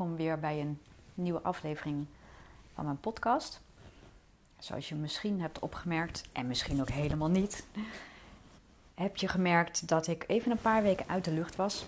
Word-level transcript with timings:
welkom 0.00 0.18
weer 0.18 0.38
bij 0.38 0.60
een 0.60 0.80
nieuwe 1.14 1.40
aflevering 1.40 2.06
van 2.74 2.84
mijn 2.84 3.00
podcast. 3.00 3.60
Zoals 4.58 4.88
je 4.88 4.94
misschien 4.94 5.40
hebt 5.40 5.58
opgemerkt, 5.58 6.28
en 6.32 6.46
misschien 6.46 6.80
ook 6.80 6.90
helemaal 6.90 7.28
niet, 7.28 7.66
heb 8.94 9.16
je 9.16 9.28
gemerkt 9.28 9.88
dat 9.88 10.06
ik 10.06 10.24
even 10.26 10.50
een 10.50 10.60
paar 10.60 10.82
weken 10.82 11.08
uit 11.08 11.24
de 11.24 11.32
lucht 11.32 11.56
was. 11.56 11.86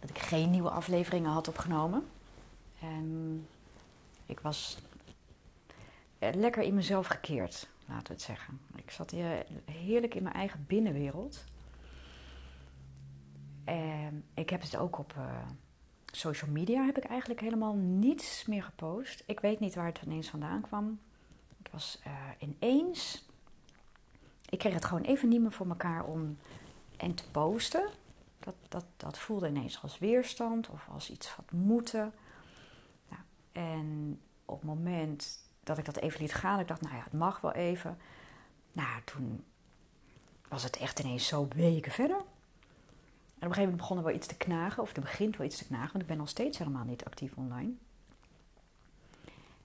Dat 0.00 0.10
ik 0.10 0.18
geen 0.18 0.50
nieuwe 0.50 0.70
afleveringen 0.70 1.30
had 1.30 1.48
opgenomen. 1.48 2.08
En 2.80 3.46
ik 4.26 4.40
was 4.40 4.78
lekker 6.18 6.62
in 6.62 6.74
mezelf 6.74 7.06
gekeerd, 7.06 7.68
laten 7.86 8.06
we 8.06 8.12
het 8.12 8.22
zeggen. 8.22 8.60
Ik 8.74 8.90
zat 8.90 9.14
heerlijk 9.64 10.14
in 10.14 10.22
mijn 10.22 10.34
eigen 10.34 10.64
binnenwereld. 10.66 11.44
En 13.64 14.24
ik 14.34 14.50
heb 14.50 14.62
het 14.62 14.76
ook 14.76 14.98
op. 14.98 15.14
Social 16.18 16.50
media 16.50 16.84
heb 16.84 16.96
ik 16.96 17.04
eigenlijk 17.04 17.40
helemaal 17.40 17.74
niets 17.74 18.46
meer 18.46 18.62
gepost. 18.62 19.22
Ik 19.26 19.40
weet 19.40 19.60
niet 19.60 19.74
waar 19.74 19.86
het 19.86 20.00
ineens 20.06 20.28
vandaan 20.28 20.60
kwam. 20.60 21.00
Het 21.62 21.72
was 21.72 22.00
uh, 22.06 22.12
ineens. 22.38 23.26
Ik 24.48 24.58
kreeg 24.58 24.74
het 24.74 24.84
gewoon 24.84 25.02
even 25.02 25.28
niet 25.28 25.40
meer 25.40 25.52
voor 25.52 25.68
elkaar 25.68 26.04
om 26.04 26.38
en 26.96 27.14
te 27.14 27.30
posten. 27.30 27.88
Dat, 28.38 28.54
dat, 28.68 28.84
dat 28.96 29.18
voelde 29.18 29.48
ineens 29.48 29.82
als 29.82 29.98
weerstand 29.98 30.68
of 30.68 30.88
als 30.88 31.10
iets 31.10 31.36
wat 31.36 31.52
moeten. 31.52 32.12
Nou, 33.08 33.22
en 33.52 34.20
op 34.44 34.56
het 34.56 34.68
moment 34.68 35.38
dat 35.62 35.78
ik 35.78 35.84
dat 35.84 35.96
even 35.96 36.20
liet 36.20 36.34
gaan, 36.34 36.60
ik 36.60 36.68
dacht, 36.68 36.80
nou 36.80 36.94
ja, 36.94 37.02
het 37.02 37.12
mag 37.12 37.40
wel 37.40 37.52
even. 37.52 37.98
Nou, 38.72 39.02
toen 39.04 39.44
was 40.48 40.62
het 40.62 40.76
echt 40.76 40.98
ineens 40.98 41.26
zo 41.26 41.48
weken 41.54 41.92
verder. 41.92 42.22
En 43.38 43.46
op 43.46 43.50
een 43.50 43.54
gegeven 43.54 43.62
moment 43.62 43.80
begon 43.80 43.96
er 43.96 44.04
wel 44.04 44.14
iets 44.14 44.26
te 44.26 44.36
knagen, 44.36 44.82
of 44.82 44.96
er 44.96 45.00
begint 45.00 45.36
wel 45.36 45.46
iets 45.46 45.58
te 45.58 45.66
knagen, 45.66 45.88
want 45.90 46.02
ik 46.02 46.08
ben 46.08 46.16
nog 46.16 46.28
steeds 46.28 46.58
helemaal 46.58 46.84
niet 46.84 47.04
actief 47.04 47.36
online. 47.36 47.72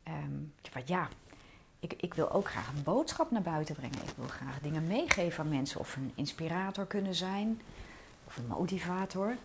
Um, 0.08 0.54
ja, 0.86 1.10
ik, 1.80 1.94
ik 1.94 2.14
wil 2.14 2.32
ook 2.32 2.50
graag 2.50 2.68
een 2.68 2.84
boodschap 2.84 3.32
naar 3.32 3.42
buiten 3.42 3.76
brengen. 3.76 4.02
Ik 4.02 4.14
wil 4.16 4.28
graag 4.28 4.60
dingen 4.60 4.88
meegeven 4.88 5.44
aan 5.44 5.50
mensen, 5.50 5.80
of 5.80 5.96
een 5.96 6.12
inspirator 6.16 6.86
kunnen 6.86 7.16
zijn, 7.16 7.62
of 8.26 8.38
een 8.38 8.48
motivator. 8.48 9.38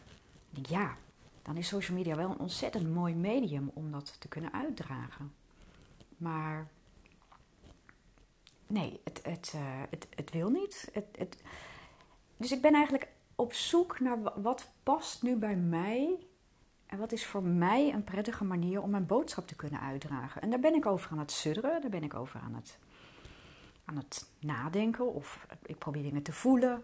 Ja, 0.50 0.96
dan 1.42 1.56
is 1.56 1.68
social 1.68 1.96
media 1.96 2.16
wel 2.16 2.30
een 2.30 2.38
ontzettend 2.38 2.94
mooi 2.94 3.14
medium 3.14 3.70
om 3.74 3.90
dat 3.90 4.16
te 4.18 4.28
kunnen 4.28 4.52
uitdragen. 4.52 5.32
Maar 6.16 6.66
nee, 8.66 9.00
het, 9.04 9.20
het, 9.22 9.52
uh, 9.54 9.62
het, 9.90 10.06
het 10.14 10.30
wil 10.30 10.48
niet. 10.48 10.88
Het, 10.92 11.06
het, 11.18 11.42
dus 12.36 12.52
ik 12.52 12.60
ben 12.60 12.74
eigenlijk 12.74 13.08
op 13.40 13.52
zoek 13.52 14.00
naar 14.00 14.18
wat 14.42 14.68
past 14.82 15.22
nu 15.22 15.36
bij 15.36 15.56
mij 15.56 16.18
en 16.86 16.98
wat 16.98 17.12
is 17.12 17.26
voor 17.26 17.42
mij 17.42 17.92
een 17.92 18.04
prettige 18.04 18.44
manier 18.44 18.82
om 18.82 18.90
mijn 18.90 19.06
boodschap 19.06 19.46
te 19.46 19.56
kunnen 19.56 19.80
uitdragen. 19.80 20.42
En 20.42 20.50
daar 20.50 20.60
ben 20.60 20.74
ik 20.74 20.86
over 20.86 21.10
aan 21.10 21.18
het 21.18 21.32
sudderen, 21.32 21.80
daar 21.80 21.90
ben 21.90 22.02
ik 22.02 22.14
over 22.14 22.40
aan 22.40 22.54
het, 22.54 22.78
aan 23.84 23.96
het 23.96 24.30
nadenken 24.38 25.14
of 25.14 25.46
ik 25.66 25.78
probeer 25.78 26.02
dingen 26.02 26.22
te 26.22 26.32
voelen. 26.32 26.82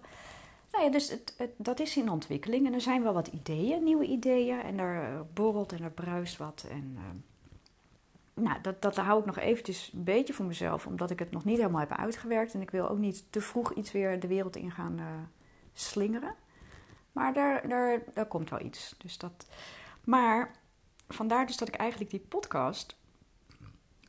Nou 0.70 0.84
ja, 0.84 0.90
dus 0.90 1.10
het, 1.10 1.36
dat 1.56 1.80
is 1.80 1.96
in 1.96 2.10
ontwikkeling 2.10 2.66
en 2.66 2.74
er 2.74 2.80
zijn 2.80 3.02
wel 3.02 3.12
wat 3.12 3.26
ideeën, 3.26 3.84
nieuwe 3.84 4.06
ideeën 4.06 4.60
en 4.60 4.78
er 4.78 5.26
borrelt 5.32 5.72
en 5.72 5.82
er 5.82 5.90
bruist 5.90 6.36
wat. 6.36 6.66
En, 6.70 6.96
uh, 6.96 8.44
nou, 8.44 8.60
dat, 8.62 8.82
dat 8.82 8.96
hou 8.96 9.20
ik 9.20 9.26
nog 9.26 9.38
eventjes 9.38 9.90
een 9.94 10.04
beetje 10.04 10.32
voor 10.32 10.46
mezelf, 10.46 10.86
omdat 10.86 11.10
ik 11.10 11.18
het 11.18 11.30
nog 11.30 11.44
niet 11.44 11.58
helemaal 11.58 11.80
heb 11.80 11.92
uitgewerkt. 11.92 12.54
En 12.54 12.60
ik 12.60 12.70
wil 12.70 12.88
ook 12.88 12.98
niet 12.98 13.24
te 13.30 13.40
vroeg 13.40 13.72
iets 13.72 13.92
weer 13.92 14.20
de 14.20 14.28
wereld 14.28 14.56
in 14.56 14.70
gaan 14.70 14.98
uh, 14.98 15.06
slingeren. 15.72 16.34
Maar 17.14 17.32
daar, 17.32 17.68
daar, 17.68 18.02
daar 18.12 18.26
komt 18.26 18.50
wel 18.50 18.60
iets. 18.60 18.94
Dus 18.98 19.18
dat, 19.18 19.46
maar 20.04 20.50
vandaar 21.08 21.46
dus 21.46 21.56
dat 21.56 21.68
ik 21.68 21.74
eigenlijk 21.74 22.10
die 22.10 22.20
podcast 22.20 22.96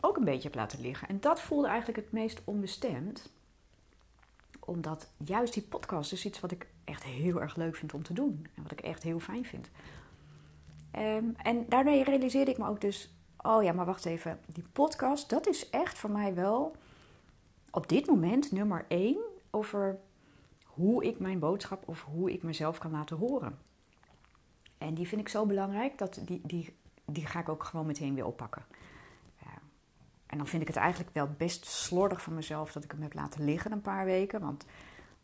ook 0.02 0.18
een 0.18 0.24
beetje 0.24 0.48
heb 0.48 0.56
laten 0.56 0.82
liggen. 0.82 1.08
En 1.08 1.20
dat 1.20 1.42
voelde 1.42 1.68
eigenlijk 1.68 1.98
het 1.98 2.12
meest 2.12 2.42
onbestemd. 2.44 3.30
Omdat 4.60 5.10
juist 5.18 5.54
die 5.54 5.64
podcast 5.64 6.12
is 6.12 6.26
iets 6.26 6.40
wat 6.40 6.52
ik 6.52 6.68
echt 6.84 7.04
heel 7.04 7.42
erg 7.42 7.56
leuk 7.56 7.76
vind 7.76 7.94
om 7.94 8.04
te 8.04 8.14
doen. 8.14 8.48
En 8.56 8.64
wat 8.64 8.72
ik 8.72 8.82
echt 8.82 9.04
heel 9.04 9.20
fijn 9.20 9.46
vind. 9.46 9.70
Um, 10.98 11.36
en 11.38 11.66
daarmee 11.70 12.04
realiseerde 12.04 12.52
ik 12.52 12.58
me 12.58 12.68
ook 12.68 12.82
dus... 12.82 13.14
Oh 13.38 13.64
ja, 13.64 13.74
maar 13.74 13.86
wacht 13.86 14.06
even. 14.06 14.40
Die 14.46 14.66
podcast, 14.72 15.30
dat 15.30 15.48
is 15.48 15.70
echt 15.70 15.98
voor 15.98 16.12
mij 16.12 16.34
wel... 16.34 16.76
Op 17.72 17.90
dit 17.90 18.08
moment 18.08 18.52
nummer 18.52 18.86
één 18.88 19.18
over 19.52 20.00
hoe 20.76 21.06
ik 21.06 21.20
mijn 21.20 21.40
boodschap 21.40 21.88
of 21.88 22.04
hoe 22.04 22.32
ik 22.32 22.44
mezelf 22.44 22.78
kan 22.78 22.92
laten 22.92 23.18
horen. 23.18 23.58
En 24.78 24.94
die 24.94 25.08
vind 25.08 25.22
ik 25.22 25.30
zo 25.30 25.46
belangrijk 25.46 25.98
dat 25.98 26.22
die, 26.26 26.42
die, 26.44 26.76
die 27.06 27.26
ga 27.26 27.40
ik 27.40 27.50
ook 27.50 27.64
gewoon 27.64 27.86
meteen 27.86 28.16
weer 28.16 28.26
oppakken. 28.26 28.66
En 30.36 30.42
dan 30.42 30.50
vind 30.50 30.62
ik 30.62 30.68
het 30.68 30.78
eigenlijk 30.78 31.14
wel 31.14 31.30
best 31.38 31.66
slordig 31.66 32.22
van 32.22 32.34
mezelf 32.34 32.72
dat 32.72 32.84
ik 32.84 32.92
hem 32.92 33.02
heb 33.02 33.14
laten 33.14 33.44
liggen 33.44 33.72
een 33.72 33.82
paar 33.82 34.06
weken. 34.06 34.42
Want 34.42 34.66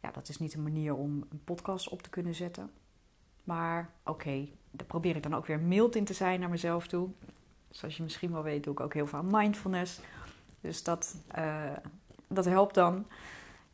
ja, 0.01 0.11
dat 0.11 0.29
is 0.29 0.37
niet 0.37 0.53
een 0.53 0.63
manier 0.63 0.95
om 0.95 1.25
een 1.29 1.43
podcast 1.43 1.89
op 1.89 2.01
te 2.01 2.09
kunnen 2.09 2.35
zetten. 2.35 2.71
Maar 3.43 3.89
oké, 4.05 4.47
daar 4.71 4.87
probeer 4.87 5.15
ik 5.15 5.23
dan 5.23 5.35
ook 5.35 5.45
weer 5.45 5.59
mild 5.59 5.95
in 5.95 6.03
te 6.03 6.13
zijn 6.13 6.39
naar 6.39 6.49
mezelf 6.49 6.87
toe. 6.87 7.09
Zoals 7.69 7.97
je 7.97 8.03
misschien 8.03 8.31
wel 8.31 8.43
weet, 8.43 8.63
doe 8.63 8.73
ik 8.73 8.79
ook 8.79 8.93
heel 8.93 9.07
veel 9.07 9.23
mindfulness. 9.23 9.99
Dus 10.61 10.83
dat, 10.83 11.15
uh, 11.37 11.71
dat 12.27 12.45
helpt 12.45 12.75
dan. 12.75 13.05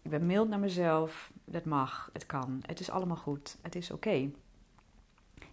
Ik 0.07 0.13
ben 0.13 0.25
mild 0.25 0.49
naar 0.49 0.59
mezelf. 0.59 1.31
Het 1.51 1.65
mag, 1.65 2.09
het 2.13 2.25
kan. 2.25 2.63
Het 2.65 2.79
is 2.79 2.89
allemaal 2.89 3.17
goed. 3.17 3.57
Het 3.61 3.75
is 3.75 3.91
oké. 3.91 4.31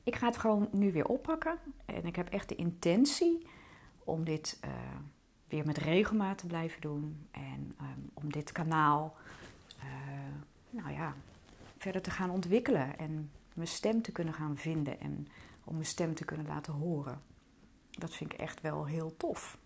Ik 0.03 0.17
ga 0.17 0.27
het 0.27 0.37
gewoon 0.37 0.69
nu 0.73 0.93
weer 0.93 1.07
oppakken. 1.07 1.59
En 1.85 2.05
ik 2.05 2.17
heb 2.17 2.29
echt 2.29 2.49
de 2.49 2.55
intentie 2.55 3.47
om 4.05 4.25
dit 4.25 4.59
uh, 4.65 4.71
weer 5.49 5.67
met 5.67 5.79
regelmaat 5.79 6.39
te 6.39 6.47
blijven 6.47 6.81
doen. 6.81 7.27
En 7.31 7.75
um, 7.81 8.11
om 8.15 8.33
dit 8.33 8.53
kanaal, 8.53 9.17
uh, 9.79 9.85
nou 10.71 10.93
ja, 10.93 11.15
verder 11.79 12.03
te 12.03 12.11
gaan 12.11 12.31
ontwikkelen. 12.31 12.99
En 12.99 13.31
mijn 13.55 13.69
stem 13.69 14.03
te 14.03 14.13
kunnen 14.13 14.35
gaan 14.35 14.57
vinden. 14.57 15.01
En 15.01 15.29
om 15.65 15.75
mijn 15.75 15.87
stem 15.87 16.15
te 16.15 16.25
kunnen 16.25 16.47
laten 16.47 16.73
horen. 16.73 17.23
Dat 17.91 18.15
vind 18.15 18.33
ik 18.33 18.39
echt 18.39 18.61
wel 18.61 18.85
heel 18.85 19.17
tof. 19.17 19.59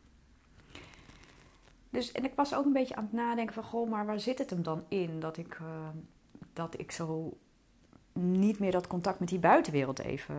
Dus, 1.90 2.12
en 2.12 2.24
ik 2.24 2.34
was 2.34 2.54
ook 2.54 2.64
een 2.64 2.72
beetje 2.72 2.96
aan 2.96 3.04
het 3.04 3.12
nadenken 3.12 3.54
van, 3.54 3.64
goh, 3.64 3.90
maar 3.90 4.06
waar 4.06 4.20
zit 4.20 4.38
het 4.38 4.50
hem 4.50 4.62
dan 4.62 4.84
in 4.88 5.20
dat 5.20 5.36
ik, 5.36 5.58
uh, 5.62 5.88
dat 6.52 6.78
ik 6.78 6.90
zo 6.92 7.38
niet 8.12 8.58
meer 8.58 8.72
dat 8.72 8.86
contact 8.86 9.20
met 9.20 9.28
die 9.28 9.38
buitenwereld 9.38 9.98
even 9.98 10.36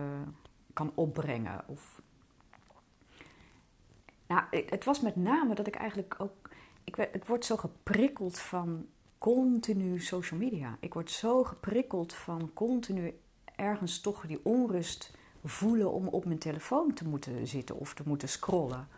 kan 0.72 0.92
opbrengen? 0.94 1.64
Of... 1.66 2.02
Nou, 4.26 4.42
het 4.50 4.84
was 4.84 5.00
met 5.00 5.16
name 5.16 5.54
dat 5.54 5.66
ik 5.66 5.74
eigenlijk 5.74 6.14
ook, 6.18 6.48
ik, 6.84 6.96
ik 6.96 7.24
word 7.24 7.44
zo 7.44 7.56
geprikkeld 7.56 8.38
van 8.38 8.86
continu 9.18 10.00
social 10.00 10.40
media. 10.40 10.76
Ik 10.80 10.94
word 10.94 11.10
zo 11.10 11.44
geprikkeld 11.44 12.14
van 12.14 12.50
continu 12.54 13.20
ergens 13.56 14.00
toch 14.00 14.26
die 14.26 14.40
onrust 14.44 15.14
voelen 15.44 15.92
om 15.92 16.08
op 16.08 16.24
mijn 16.24 16.38
telefoon 16.38 16.94
te 16.94 17.08
moeten 17.08 17.46
zitten 17.46 17.76
of 17.76 17.94
te 17.94 18.02
moeten 18.06 18.28
scrollen. 18.28 18.88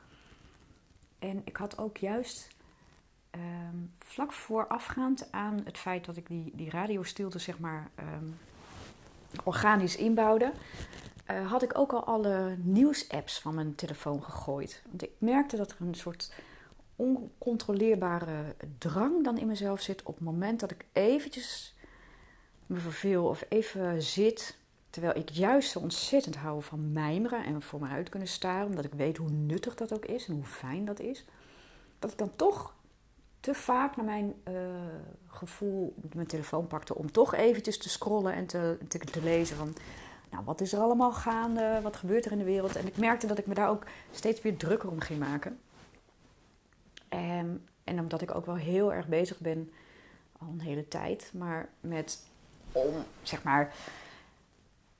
En 1.22 1.42
ik 1.44 1.56
had 1.56 1.78
ook 1.78 1.96
juist 1.96 2.48
um, 3.30 3.92
vlak 3.98 4.32
voorafgaand 4.32 5.28
aan 5.30 5.60
het 5.64 5.78
feit 5.78 6.04
dat 6.04 6.16
ik 6.16 6.26
die, 6.26 6.52
die 6.54 6.70
radiostilte 6.70 7.38
zeg 7.38 7.58
maar 7.58 7.90
um, 7.98 8.38
organisch 9.44 9.96
inbouwde, 9.96 10.52
uh, 11.30 11.50
had 11.50 11.62
ik 11.62 11.78
ook 11.78 11.92
al 11.92 12.04
alle 12.04 12.56
nieuwsapps 12.58 13.40
van 13.40 13.54
mijn 13.54 13.74
telefoon 13.74 14.22
gegooid. 14.22 14.82
Want 14.88 15.02
ik 15.02 15.10
merkte 15.18 15.56
dat 15.56 15.70
er 15.70 15.76
een 15.80 15.94
soort 15.94 16.32
oncontroleerbare 16.96 18.54
drang 18.78 19.24
dan 19.24 19.38
in 19.38 19.46
mezelf 19.46 19.80
zit 19.80 20.02
op 20.02 20.14
het 20.14 20.24
moment 20.24 20.60
dat 20.60 20.70
ik 20.70 20.86
eventjes 20.92 21.74
me 22.66 22.78
verveel 22.78 23.26
of 23.26 23.44
even 23.48 24.02
zit. 24.02 24.60
Terwijl 24.92 25.16
ik 25.16 25.28
juist 25.28 25.70
zo 25.70 25.78
ontzettend 25.78 26.36
hou 26.36 26.62
van 26.62 26.92
mijmeren 26.92 27.44
en 27.44 27.62
voor 27.62 27.80
me 27.80 27.88
uit 27.88 28.08
kunnen 28.08 28.28
staren, 28.28 28.66
omdat 28.66 28.84
ik 28.84 28.92
weet 28.92 29.16
hoe 29.16 29.30
nuttig 29.30 29.74
dat 29.74 29.92
ook 29.92 30.04
is 30.04 30.28
en 30.28 30.34
hoe 30.34 30.44
fijn 30.44 30.84
dat 30.84 31.00
is. 31.00 31.24
Dat 31.98 32.10
ik 32.10 32.18
dan 32.18 32.36
toch 32.36 32.74
te 33.40 33.54
vaak 33.54 33.96
naar 33.96 34.04
mijn 34.04 34.34
uh, 34.48 34.54
gevoel 35.26 35.94
mijn 36.12 36.26
telefoon 36.26 36.66
pakte 36.66 36.94
om 36.94 37.12
toch 37.12 37.34
eventjes 37.34 37.78
te 37.78 37.88
scrollen 37.88 38.34
en 38.34 38.46
te, 38.46 38.78
te, 38.88 38.98
te, 38.98 39.22
lezen 39.22 39.56
van, 39.56 39.74
nou, 40.30 40.44
wat 40.44 40.60
is 40.60 40.72
er 40.72 40.80
allemaal 40.80 41.12
gaande, 41.12 41.80
wat 41.82 41.96
gebeurt 41.96 42.24
er 42.24 42.32
in 42.32 42.38
de 42.38 42.44
wereld. 42.44 42.76
En 42.76 42.86
ik 42.86 42.96
merkte 42.96 43.26
dat 43.26 43.38
ik 43.38 43.46
me 43.46 43.54
daar 43.54 43.68
ook 43.68 43.86
steeds 44.10 44.42
weer 44.42 44.56
drukker 44.56 44.90
om 44.90 45.00
ging 45.00 45.18
maken. 45.18 45.60
En, 47.08 47.66
en 47.84 47.98
omdat 47.98 48.22
ik 48.22 48.34
ook 48.34 48.46
wel 48.46 48.56
heel 48.56 48.92
erg 48.92 49.06
bezig 49.06 49.38
ben, 49.38 49.72
al 50.38 50.48
een 50.48 50.60
hele 50.60 50.88
tijd, 50.88 51.30
maar 51.34 51.68
met 51.80 52.26
om, 52.72 52.94
zeg 53.22 53.42
maar, 53.42 53.74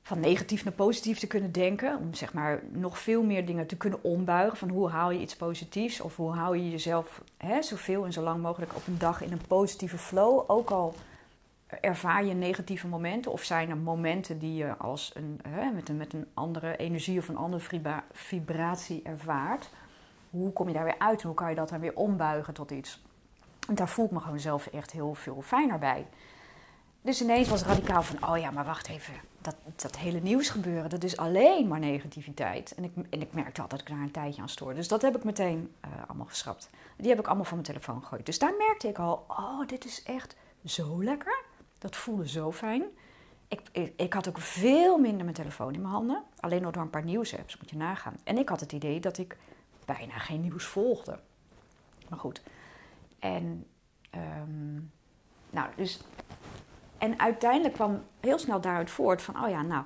van 0.03 0.19
negatief 0.19 0.63
naar 0.63 0.73
positief 0.73 1.19
te 1.19 1.27
kunnen 1.27 1.51
denken. 1.51 1.97
Om 1.97 2.13
zeg 2.13 2.33
maar 2.33 2.63
nog 2.71 2.99
veel 2.99 3.23
meer 3.23 3.45
dingen 3.45 3.67
te 3.67 3.77
kunnen 3.77 4.03
ombuigen. 4.03 4.57
Van 4.57 4.69
hoe 4.69 4.89
haal 4.89 5.11
je 5.11 5.19
iets 5.19 5.35
positiefs? 5.35 6.01
Of 6.01 6.15
hoe 6.15 6.31
hou 6.31 6.57
je 6.57 6.69
jezelf 6.69 7.21
hè, 7.37 7.61
zoveel 7.61 8.05
en 8.05 8.13
zo 8.13 8.21
lang 8.21 8.41
mogelijk 8.41 8.75
op 8.75 8.87
een 8.87 8.97
dag 8.97 9.21
in 9.21 9.31
een 9.31 9.47
positieve 9.47 9.97
flow. 9.97 10.43
Ook 10.47 10.69
al 10.69 10.95
ervaar 11.81 12.25
je 12.25 12.33
negatieve 12.33 12.87
momenten 12.87 13.31
of 13.31 13.43
zijn 13.43 13.69
er 13.69 13.77
momenten 13.77 14.39
die 14.39 14.55
je 14.55 14.77
als 14.77 15.11
een, 15.13 15.39
hè, 15.47 15.71
met, 15.71 15.89
een, 15.89 15.97
met 15.97 16.13
een 16.13 16.27
andere 16.33 16.77
energie 16.77 17.19
of 17.19 17.27
een 17.27 17.37
andere 17.37 17.83
vibratie 18.11 19.01
ervaart? 19.03 19.69
Hoe 20.29 20.53
kom 20.53 20.67
je 20.67 20.73
daar 20.73 20.83
weer 20.83 20.99
uit 20.99 21.21
hoe 21.21 21.33
kan 21.33 21.49
je 21.49 21.55
dat 21.55 21.69
dan 21.69 21.79
weer 21.79 21.95
ombuigen 21.95 22.53
tot 22.53 22.71
iets? 22.71 23.01
En 23.67 23.75
daar 23.75 23.89
voel 23.89 24.05
ik 24.05 24.11
me 24.11 24.19
gewoon 24.19 24.39
zelf 24.39 24.67
echt 24.67 24.91
heel 24.91 25.13
veel 25.13 25.41
fijner 25.41 25.79
bij. 25.79 26.05
Dus 27.03 27.21
ineens 27.21 27.49
was 27.49 27.63
radicaal 27.63 28.03
van, 28.03 28.29
oh 28.29 28.37
ja, 28.37 28.51
maar 28.51 28.65
wacht 28.65 28.87
even, 28.87 29.13
dat, 29.41 29.55
dat 29.75 29.97
hele 29.97 30.19
nieuws 30.19 30.49
gebeuren, 30.49 30.89
dat 30.89 31.03
is 31.03 31.17
alleen 31.17 31.67
maar 31.67 31.79
negativiteit. 31.79 32.75
En 32.75 32.83
ik, 32.83 32.91
en 33.09 33.21
ik 33.21 33.33
merkte 33.33 33.61
al 33.61 33.67
dat 33.67 33.79
ik 33.79 33.87
daar 33.87 33.99
een 33.99 34.11
tijdje 34.11 34.41
aan 34.41 34.49
stoorde. 34.49 34.75
Dus 34.75 34.87
dat 34.87 35.01
heb 35.01 35.15
ik 35.15 35.23
meteen 35.23 35.73
uh, 35.85 35.91
allemaal 36.07 36.25
geschrapt. 36.25 36.69
Die 36.97 37.09
heb 37.09 37.19
ik 37.19 37.25
allemaal 37.25 37.45
van 37.45 37.57
mijn 37.57 37.67
telefoon 37.67 38.01
gegooid. 38.01 38.25
Dus 38.25 38.39
daar 38.39 38.53
merkte 38.57 38.87
ik 38.87 38.99
al, 38.99 39.25
oh, 39.27 39.67
dit 39.67 39.85
is 39.85 40.03
echt 40.03 40.35
zo 40.65 41.03
lekker. 41.03 41.43
Dat 41.77 41.95
voelde 41.95 42.27
zo 42.27 42.51
fijn. 42.51 42.83
Ik, 43.47 43.91
ik, 43.95 44.13
had 44.13 44.27
ook 44.27 44.39
veel 44.39 44.97
minder 44.97 45.23
mijn 45.23 45.35
telefoon 45.35 45.73
in 45.73 45.81
mijn 45.81 45.93
handen. 45.93 46.23
Alleen 46.39 46.61
nog 46.61 46.71
door 46.71 46.81
een 46.83 46.89
paar 46.89 47.03
nieuwsapps, 47.03 47.57
moet 47.57 47.69
je 47.69 47.77
nagaan. 47.77 48.15
En 48.23 48.37
ik 48.37 48.49
had 48.49 48.59
het 48.59 48.71
idee 48.71 48.99
dat 48.99 49.17
ik 49.17 49.37
bijna 49.85 50.17
geen 50.17 50.41
nieuws 50.41 50.65
volgde. 50.65 51.19
Maar 52.09 52.19
goed. 52.19 52.41
En, 53.19 53.67
um, 54.15 54.91
nou, 55.49 55.69
dus 55.75 55.99
en 57.03 57.19
uiteindelijk 57.19 57.73
kwam 57.73 58.03
heel 58.19 58.39
snel 58.39 58.61
daaruit 58.61 58.91
voort 58.91 59.21
van, 59.21 59.43
oh 59.43 59.49
ja, 59.49 59.61
nou, 59.61 59.83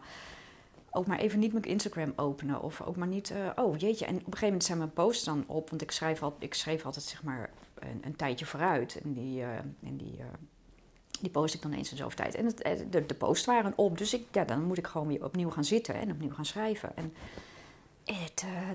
ook 0.91 1.05
maar 1.05 1.19
even 1.19 1.39
niet 1.39 1.51
mijn 1.51 1.63
Instagram 1.63 2.13
openen. 2.15 2.61
Of 2.61 2.81
ook 2.81 2.95
maar 2.95 3.07
niet, 3.07 3.29
uh, 3.29 3.49
oh 3.55 3.77
jeetje. 3.77 4.05
En 4.05 4.15
op 4.15 4.19
een 4.19 4.23
gegeven 4.25 4.45
moment 4.45 4.63
zijn 4.63 4.77
mijn 4.77 4.93
posts 4.93 5.23
dan 5.23 5.43
op, 5.47 5.69
want 5.69 5.81
ik 5.81 5.91
schrijf, 5.91 6.23
al, 6.23 6.35
ik 6.39 6.53
schreef 6.53 6.85
altijd 6.85 7.05
zeg 7.05 7.23
maar 7.23 7.49
een, 7.79 8.01
een 8.03 8.15
tijdje 8.15 8.45
vooruit. 8.45 8.99
En 9.03 9.13
die, 9.13 9.39
uh, 9.39 9.55
en 9.57 9.97
die, 9.97 10.17
uh, 10.17 10.25
die 11.21 11.29
post 11.29 11.53
ik 11.53 11.61
dan 11.61 11.73
eens 11.73 11.91
in 11.91 11.97
zoveel 11.97 12.17
tijd. 12.17 12.35
En 12.35 12.47
de, 12.89 13.05
de 13.05 13.13
posts 13.13 13.45
waren 13.45 13.73
op, 13.75 13.97
dus 13.97 14.13
ik, 14.13 14.25
ja, 14.31 14.43
dan 14.43 14.63
moet 14.63 14.77
ik 14.77 14.87
gewoon 14.87 15.07
weer 15.07 15.23
opnieuw 15.23 15.49
gaan 15.49 15.65
zitten 15.65 15.95
en 15.95 16.11
opnieuw 16.11 16.33
gaan 16.33 16.45
schrijven. 16.45 16.91
En 16.95 17.13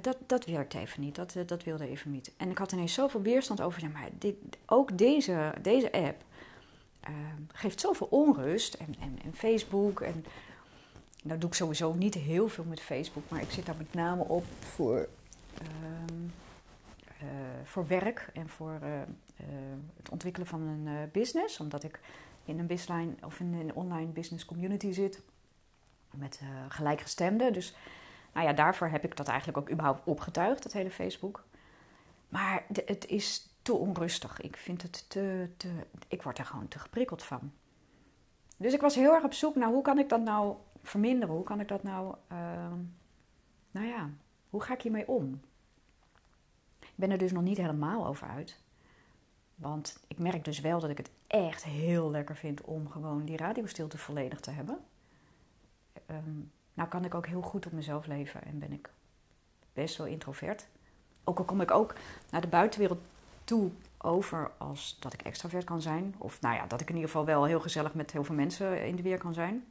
dat, 0.03 0.17
dat 0.27 0.45
werkte 0.45 0.79
even 0.79 1.01
niet, 1.01 1.15
dat, 1.15 1.37
dat 1.47 1.65
wilde 1.65 1.89
even 1.89 2.11
niet. 2.11 2.33
En 2.37 2.51
ik 2.51 2.59
had 2.59 2.73
ineens 2.73 2.95
zoveel 2.95 3.23
weerstand 3.23 3.61
over, 3.61 3.91
maar 3.91 4.09
dit, 4.19 4.35
ook 4.67 4.99
deze, 4.99 5.55
deze 5.63 5.93
app 5.93 6.25
uh, 7.09 7.17
geeft 7.53 7.81
zoveel 7.81 8.07
onrust. 8.07 8.75
En, 8.75 8.95
en, 9.01 9.19
en 9.25 9.35
Facebook. 9.35 10.01
En 10.01 10.25
nou 11.23 11.39
doe 11.39 11.49
ik 11.49 11.55
sowieso 11.55 11.95
niet 11.95 12.15
heel 12.15 12.49
veel 12.49 12.65
met 12.65 12.81
Facebook, 12.81 13.23
maar 13.29 13.41
ik 13.41 13.51
zit 13.51 13.67
daar 13.67 13.77
met 13.77 13.95
name 13.95 14.23
op 14.23 14.45
voor, 14.59 15.09
ehm, 15.59 16.21
eh, 17.19 17.27
voor 17.65 17.87
werk 17.87 18.31
en 18.33 18.49
voor 18.49 18.79
uh, 18.83 18.89
het 19.97 20.09
ontwikkelen 20.11 20.49
van 20.49 20.61
een 20.61 21.11
business. 21.13 21.61
Omdat 21.61 21.85
ik 21.85 22.01
in 22.45 22.59
een 22.59 23.17
of 23.25 23.41
in 23.41 23.55
een 23.55 23.75
online 23.75 24.11
business 24.11 24.45
community 24.45 24.93
zit 24.93 25.23
met 26.11 26.41
gelijkgestemden. 26.69 27.53
Dus 27.53 27.75
nou 28.33 28.47
ja, 28.47 28.53
daarvoor 28.53 28.89
heb 28.89 29.05
ik 29.05 29.17
dat 29.17 29.29
eigenlijk 29.29 29.59
ook 29.59 29.71
überhaupt 29.71 30.01
opgetuigd, 30.05 30.63
dat 30.63 30.73
hele 30.73 30.91
Facebook. 30.91 31.45
Maar 32.29 32.65
het 32.69 33.07
is 33.07 33.52
te 33.63 33.73
onrustig. 33.73 34.41
Ik 34.41 34.57
vind 34.57 34.83
het 34.83 35.11
te, 35.11 35.51
te. 35.57 35.71
Ik 36.09 36.23
word 36.23 36.39
er 36.39 36.45
gewoon 36.45 36.69
te 36.69 36.79
geprikkeld 36.79 37.23
van. 37.23 37.53
Dus 38.57 38.73
ik 38.73 38.81
was 38.81 38.95
heel 38.95 39.13
erg 39.13 39.25
op 39.25 39.33
zoek 39.33 39.55
naar 39.55 39.69
hoe 39.69 39.83
kan 39.83 39.99
ik 39.99 40.09
dat 40.09 40.21
nou 40.21 40.57
verminderen? 40.83 41.35
Hoe 41.35 41.45
kan 41.45 41.61
ik 41.61 41.69
dat 41.69 41.83
nou. 41.83 42.15
Uh, 42.33 42.39
nou 43.71 43.87
ja, 43.87 44.11
hoe 44.51 44.63
ga 44.63 44.75
ik 44.75 44.83
hiermee 44.83 45.09
om? 45.09 45.41
Ik 46.81 46.95
ben 46.95 47.11
er 47.11 47.19
dus 47.19 47.33
nog 47.33 47.43
niet 47.43 47.57
helemaal 47.57 48.07
over 48.07 48.29
uit. 48.29 48.61
Want 49.55 50.01
ik 50.07 50.19
merk 50.19 50.45
dus 50.45 50.61
wel 50.61 50.81
dat 50.81 50.91
ik 50.91 50.99
het 50.99 51.11
echt 51.27 51.65
heel 51.65 52.11
lekker 52.11 52.37
vind 52.37 52.61
om 52.61 52.89
gewoon 52.89 53.25
die 53.25 53.37
radiostilte 53.37 53.99
volledig 53.99 54.41
te 54.41 54.51
hebben. 54.51 54.79
Um, 56.11 56.53
nou 56.75 56.89
kan 56.89 57.05
ik 57.05 57.15
ook 57.15 57.27
heel 57.27 57.43
goed 57.43 57.67
op 57.67 57.73
mezelf 57.73 58.07
leven 58.07 58.45
en 58.45 58.59
ben 58.59 58.73
ik 58.73 58.91
best 59.73 59.97
wel 59.97 60.07
introvert. 60.07 60.69
Ook 61.25 61.39
al 61.39 61.45
kom 61.45 61.61
ik 61.61 61.71
ook 61.71 61.95
naar 62.31 62.41
de 62.41 62.47
buitenwereld 62.47 63.01
over 63.99 64.51
als 64.59 64.97
dat 65.01 65.13
ik 65.13 65.23
extravert 65.23 65.65
kan 65.65 65.83
zijn. 65.83 66.15
Of 66.19 66.41
nou 66.41 66.55
ja, 66.55 66.67
dat 66.67 66.81
ik 66.81 66.89
in 66.89 66.95
ieder 66.95 67.11
geval 67.11 67.27
wel 67.27 67.45
heel 67.45 67.61
gezellig 67.61 67.95
met 67.95 68.13
heel 68.13 68.25
veel 68.25 68.35
mensen 68.35 68.87
in 68.87 68.97
de 68.97 69.03
weer 69.03 69.19
kan 69.19 69.35
zijn. 69.35 69.65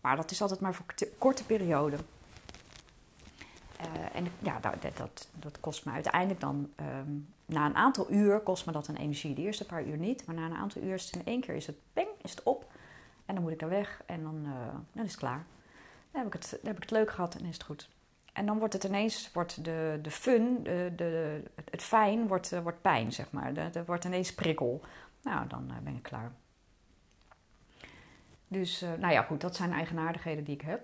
Maar 0.00 0.16
dat 0.16 0.30
is 0.30 0.42
altijd 0.42 0.60
maar 0.60 0.74
voor 0.74 0.84
korte 1.18 1.44
periode. 1.44 1.96
Uh, 3.80 4.16
en 4.16 4.26
ja, 4.38 4.60
dat, 4.60 4.96
dat, 4.96 5.28
dat, 5.32 5.60
kost 5.60 5.84
me 5.84 5.92
uiteindelijk 5.92 6.40
dan, 6.40 6.70
um, 6.80 7.28
na 7.46 7.66
een 7.66 7.74
aantal 7.74 8.10
uur 8.10 8.40
kost 8.40 8.66
me 8.66 8.72
dat 8.72 8.88
een 8.88 8.96
energie. 8.96 9.34
De 9.34 9.42
eerste 9.42 9.66
paar 9.66 9.86
uur 9.86 9.96
niet, 9.96 10.26
maar 10.26 10.34
na 10.34 10.46
een 10.46 10.56
aantal 10.56 10.82
uur 10.82 10.94
is 10.94 11.04
het 11.04 11.14
in 11.14 11.24
één 11.24 11.40
keer 11.40 11.54
is 11.54 11.66
het 11.66 11.76
peng, 11.92 12.08
is 12.22 12.30
het 12.30 12.42
op. 12.42 12.70
En 13.26 13.34
dan 13.34 13.42
moet 13.44 13.52
ik 13.52 13.62
er 13.62 13.68
weg 13.68 14.02
en 14.06 14.22
dan, 14.22 14.46
dan 14.92 15.04
is 15.04 15.10
het 15.10 15.20
klaar. 15.20 15.44
Dan 16.10 16.20
heb, 16.20 16.26
ik 16.26 16.32
het, 16.32 16.50
dan 16.50 16.66
heb 16.66 16.76
ik 16.76 16.82
het 16.82 16.90
leuk 16.90 17.10
gehad 17.10 17.34
en 17.34 17.44
is 17.44 17.54
het 17.54 17.62
goed. 17.62 17.88
En 18.36 18.46
dan 18.46 18.58
wordt 18.58 18.72
het 18.72 18.84
ineens, 18.84 19.32
wordt 19.32 19.64
de, 19.64 19.98
de 20.02 20.10
fun, 20.10 20.62
de, 20.62 20.92
de, 20.96 21.42
het 21.70 21.82
fijn, 21.82 22.26
wordt, 22.26 22.52
eh, 22.52 22.60
wordt 22.60 22.80
pijn, 22.80 23.12
zeg 23.12 23.30
maar. 23.30 23.56
Er 23.56 23.84
wordt 23.84 24.04
ineens 24.04 24.34
prikkel. 24.34 24.82
Nou, 25.22 25.46
dan 25.46 25.70
eh, 25.70 25.76
ben 25.82 25.96
ik 25.96 26.02
klaar. 26.02 26.32
Dus, 28.48 28.82
uh, 28.82 28.92
nou 28.92 29.12
ja, 29.12 29.22
goed, 29.22 29.40
dat 29.40 29.56
zijn 29.56 29.72
eigenaardigheden 29.72 30.44
die 30.44 30.54
ik 30.54 30.60
heb. 30.60 30.80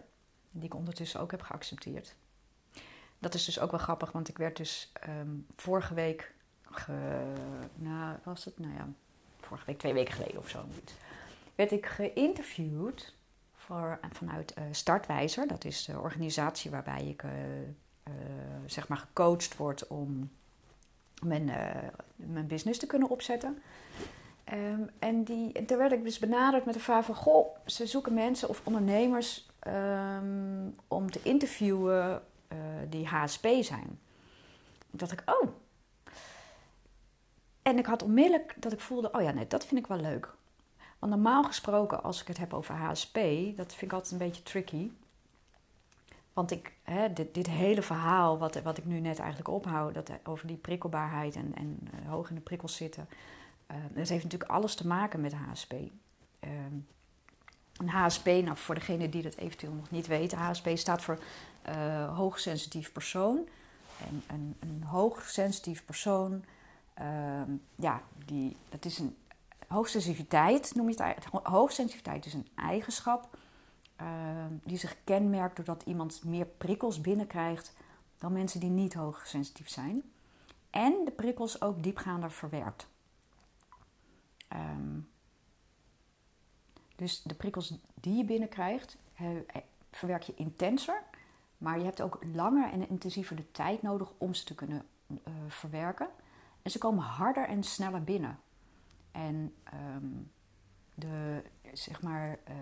Die 0.51 0.65
ik 0.65 0.75
ondertussen 0.75 1.21
ook 1.21 1.31
heb 1.31 1.43
geaccepteerd. 1.43 2.15
Dat 3.19 3.35
is 3.35 3.45
dus 3.45 3.61
ook 3.61 3.71
wel 3.71 3.81
grappig, 3.81 4.13
want 4.13 4.29
ik 4.29 4.39
werd 4.39 4.57
dus 4.57 4.93
um, 5.09 5.47
vorige 5.55 5.95
week, 5.95 6.35
ge, 6.71 7.23
nou, 7.75 8.17
was 8.23 8.45
het? 8.45 8.59
Nou 8.59 8.75
ja, 8.75 8.89
vorige 9.41 9.67
week, 9.67 9.79
twee 9.79 9.93
weken 9.93 10.15
geleden 10.15 10.39
of 10.39 10.49
zo, 10.49 10.65
werd 11.55 11.73
ik 11.73 11.87
geïnterviewd 11.87 13.15
vanuit 14.13 14.55
uh, 14.59 14.65
Startwijzer. 14.71 15.47
Dat 15.47 15.65
is 15.65 15.85
de 15.85 16.01
organisatie 16.01 16.71
waarbij 16.71 17.05
ik 17.05 17.23
uh, 17.23 17.31
uh, 18.09 18.15
zeg 18.67 18.89
maar 18.89 18.99
gecoacht 18.99 19.57
word 19.57 19.87
om 19.87 20.31
mijn, 21.23 21.51
mijn 22.17 22.47
business 22.47 22.79
te 22.79 22.87
kunnen 22.87 23.09
opzetten. 23.09 23.63
Um, 24.53 24.91
en 24.99 25.25
die, 25.25 25.65
daar 25.65 25.79
werd 25.79 25.93
ik 25.93 26.03
dus 26.03 26.19
benaderd 26.19 26.65
met 26.65 26.75
de 26.75 26.81
vraag 26.81 27.05
van... 27.05 27.15
Goh, 27.15 27.57
ze 27.67 27.87
zoeken 27.87 28.15
mensen 28.15 28.49
of 28.49 28.61
ondernemers 28.65 29.51
um, 29.67 30.75
om 30.89 31.11
te 31.11 31.21
interviewen 31.23 32.23
die 32.89 33.07
HSP 33.07 33.47
zijn. 33.61 33.99
Toen 34.91 34.99
dacht 34.99 35.13
ik, 35.13 35.23
oh. 35.27 35.49
En 37.63 37.79
ik 37.79 37.87
had 37.87 38.03
onmiddellijk 38.03 38.55
dat 38.59 38.73
ik 38.73 38.81
voelde, 38.81 39.11
oh 39.13 39.23
ja, 39.23 39.31
nee, 39.31 39.47
dat 39.47 39.67
vind 39.67 39.81
ik 39.81 39.87
wel 39.87 40.01
leuk. 40.01 40.35
Normaal 41.09 41.45
gesproken, 41.45 42.03
als 42.03 42.21
ik 42.21 42.29
het 42.29 42.39
heb 42.39 42.55
over 42.55 42.75
HSP, 42.75 43.15
dat 43.57 43.75
vind 43.75 43.83
ik 43.83 43.93
altijd 43.93 44.13
een 44.13 44.19
beetje 44.19 44.43
tricky. 44.43 44.91
Want 46.33 46.51
ik, 46.51 46.73
hè, 46.83 47.13
dit, 47.13 47.35
dit, 47.35 47.47
hele 47.47 47.83
verhaal 47.83 48.39
wat, 48.39 48.63
wat 48.63 48.79
ik 48.79 48.85
nu 48.85 49.01
net 49.01 49.19
eigenlijk 49.19 49.49
ophoud, 49.49 49.95
dat, 49.95 50.11
over 50.25 50.47
die 50.47 50.57
prikkelbaarheid 50.57 51.37
en, 51.37 51.55
en 51.55 51.79
uh, 51.83 52.11
hoog 52.11 52.29
in 52.29 52.35
de 52.35 52.41
prikkels 52.41 52.77
zitten, 52.77 53.09
uh, 53.71 53.77
dat 53.95 54.09
heeft 54.09 54.25
natuurlijk 54.25 54.51
alles 54.51 54.75
te 54.75 54.87
maken 54.87 55.21
met 55.21 55.35
HSP. 55.35 55.73
Uh, 55.73 55.81
ehm, 56.41 56.75
een 57.77 57.89
HSP, 57.89 58.27
nou 58.27 58.57
voor 58.57 58.75
degene 58.75 59.09
die 59.09 59.23
dat 59.23 59.37
eventueel 59.37 59.73
nog 59.73 59.91
niet 59.91 60.07
weten, 60.07 60.39
HSP 60.39 60.69
staat 60.75 61.03
voor 61.03 61.19
hoogsensitief 62.15 62.93
persoon. 62.93 63.49
En 64.09 64.23
een, 64.27 64.57
een 64.61 64.83
hoogsensitief 64.83 65.85
persoon, 65.85 66.45
ehm, 66.95 67.51
ja, 67.75 68.03
die, 68.25 68.57
dat 68.69 68.85
is 68.85 68.99
een 68.99 69.17
Hoogsensitiviteit 69.73 70.75
noem 70.75 70.89
je 70.89 71.03
het 71.03 71.25
Hoogsensitiviteit 71.25 72.27
is 72.27 72.35
een 72.35 72.49
eigenschap 72.55 73.37
uh, 74.01 74.07
die 74.63 74.77
zich 74.77 74.97
kenmerkt 75.05 75.57
doordat 75.57 75.83
iemand 75.83 76.25
meer 76.25 76.47
prikkels 76.47 77.01
binnenkrijgt 77.01 77.75
dan 78.19 78.33
mensen 78.33 78.61
die 78.61 78.71
niet 78.71 78.95
hoogsensitief 78.95 79.69
zijn. 79.69 80.03
En 80.71 81.05
de 81.05 81.11
prikkels 81.11 81.61
ook 81.61 81.83
diepgaander 81.83 82.33
verwerkt. 82.33 82.89
Um, 84.49 85.11
dus 86.97 87.23
de 87.23 87.35
prikkels 87.35 87.75
die 87.95 88.17
je 88.17 88.25
binnenkrijgt, 88.25 88.97
verwerk 89.91 90.23
je 90.23 90.35
intenser. 90.35 91.03
Maar 91.59 91.79
je 91.79 91.85
hebt 91.85 92.03
ook 92.03 92.19
langer 92.33 92.73
en 92.73 92.89
intensiever 92.89 93.37
de 93.37 93.51
tijd 93.51 93.83
nodig 93.83 94.13
om 94.19 94.35
ze 94.35 94.45
te 94.45 94.55
kunnen 94.55 94.87
uh, 95.09 95.17
verwerken. 95.49 96.09
En 96.63 96.71
ze 96.71 96.79
komen 96.79 97.05
harder 97.05 97.49
en 97.49 97.63
sneller 97.63 98.05
binnen. 98.05 98.39
En 99.13 99.55
um, 99.95 100.31
de, 100.95 101.43
zeg 101.73 102.03
maar, 102.03 102.39
uh, 102.49 102.55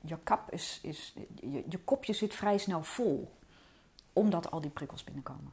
je 0.00 0.18
kap 0.22 0.52
is, 0.52 0.78
is 0.82 1.14
je, 1.40 1.64
je, 1.68 1.78
kopje 1.78 2.12
zit 2.12 2.34
vrij 2.34 2.58
snel 2.58 2.82
vol, 2.82 3.36
omdat 4.12 4.50
al 4.50 4.60
die 4.60 4.70
prikkels 4.70 5.04
binnenkomen. 5.04 5.52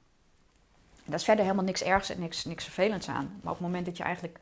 Daar 1.05 1.15
is 1.15 1.23
verder 1.23 1.43
helemaal 1.43 1.65
niks 1.65 1.83
ergs 1.83 2.09
en 2.09 2.19
niks, 2.19 2.45
niks 2.45 2.63
vervelends 2.63 3.07
aan. 3.07 3.25
Maar 3.25 3.51
op 3.51 3.57
het 3.57 3.67
moment 3.67 3.85
dat 3.85 3.97
je 3.97 4.03
eigenlijk 4.03 4.39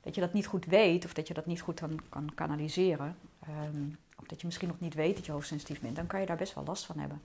dat 0.00 0.14
je 0.14 0.20
dat 0.20 0.32
niet 0.32 0.46
goed 0.46 0.64
weet, 0.64 1.04
of 1.04 1.14
dat 1.14 1.28
je 1.28 1.34
dat 1.34 1.46
niet 1.46 1.60
goed 1.60 1.80
kan, 1.80 2.00
kan 2.08 2.34
kanaliseren, 2.34 3.16
um, 3.48 3.98
of 4.18 4.26
dat 4.26 4.40
je 4.40 4.46
misschien 4.46 4.68
nog 4.68 4.80
niet 4.80 4.94
weet 4.94 5.16
dat 5.16 5.26
je 5.26 5.32
hoogsensitief 5.32 5.80
bent, 5.80 5.96
dan 5.96 6.06
kan 6.06 6.20
je 6.20 6.26
daar 6.26 6.36
best 6.36 6.54
wel 6.54 6.64
last 6.64 6.86
van 6.86 6.98
hebben. 6.98 7.22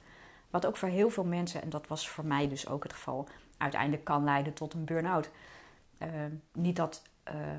Wat 0.50 0.66
ook 0.66 0.78
voor 0.78 0.90
heel 0.90 1.10
veel 1.10 1.24
mensen, 1.24 1.62
en 1.62 1.70
dat 1.70 1.88
was 1.88 2.10
voor 2.10 2.26
mij 2.26 2.50
dus 2.50 2.68
ook 2.68 2.84
het 2.84 2.94
geval, 2.94 3.28
uiteindelijk 3.58 4.04
kan 4.04 4.24
leiden 4.24 4.54
tot 4.54 4.74
een 4.74 4.86
burn-out. 4.86 5.30
Niet 6.54 6.76
dat 6.76 7.02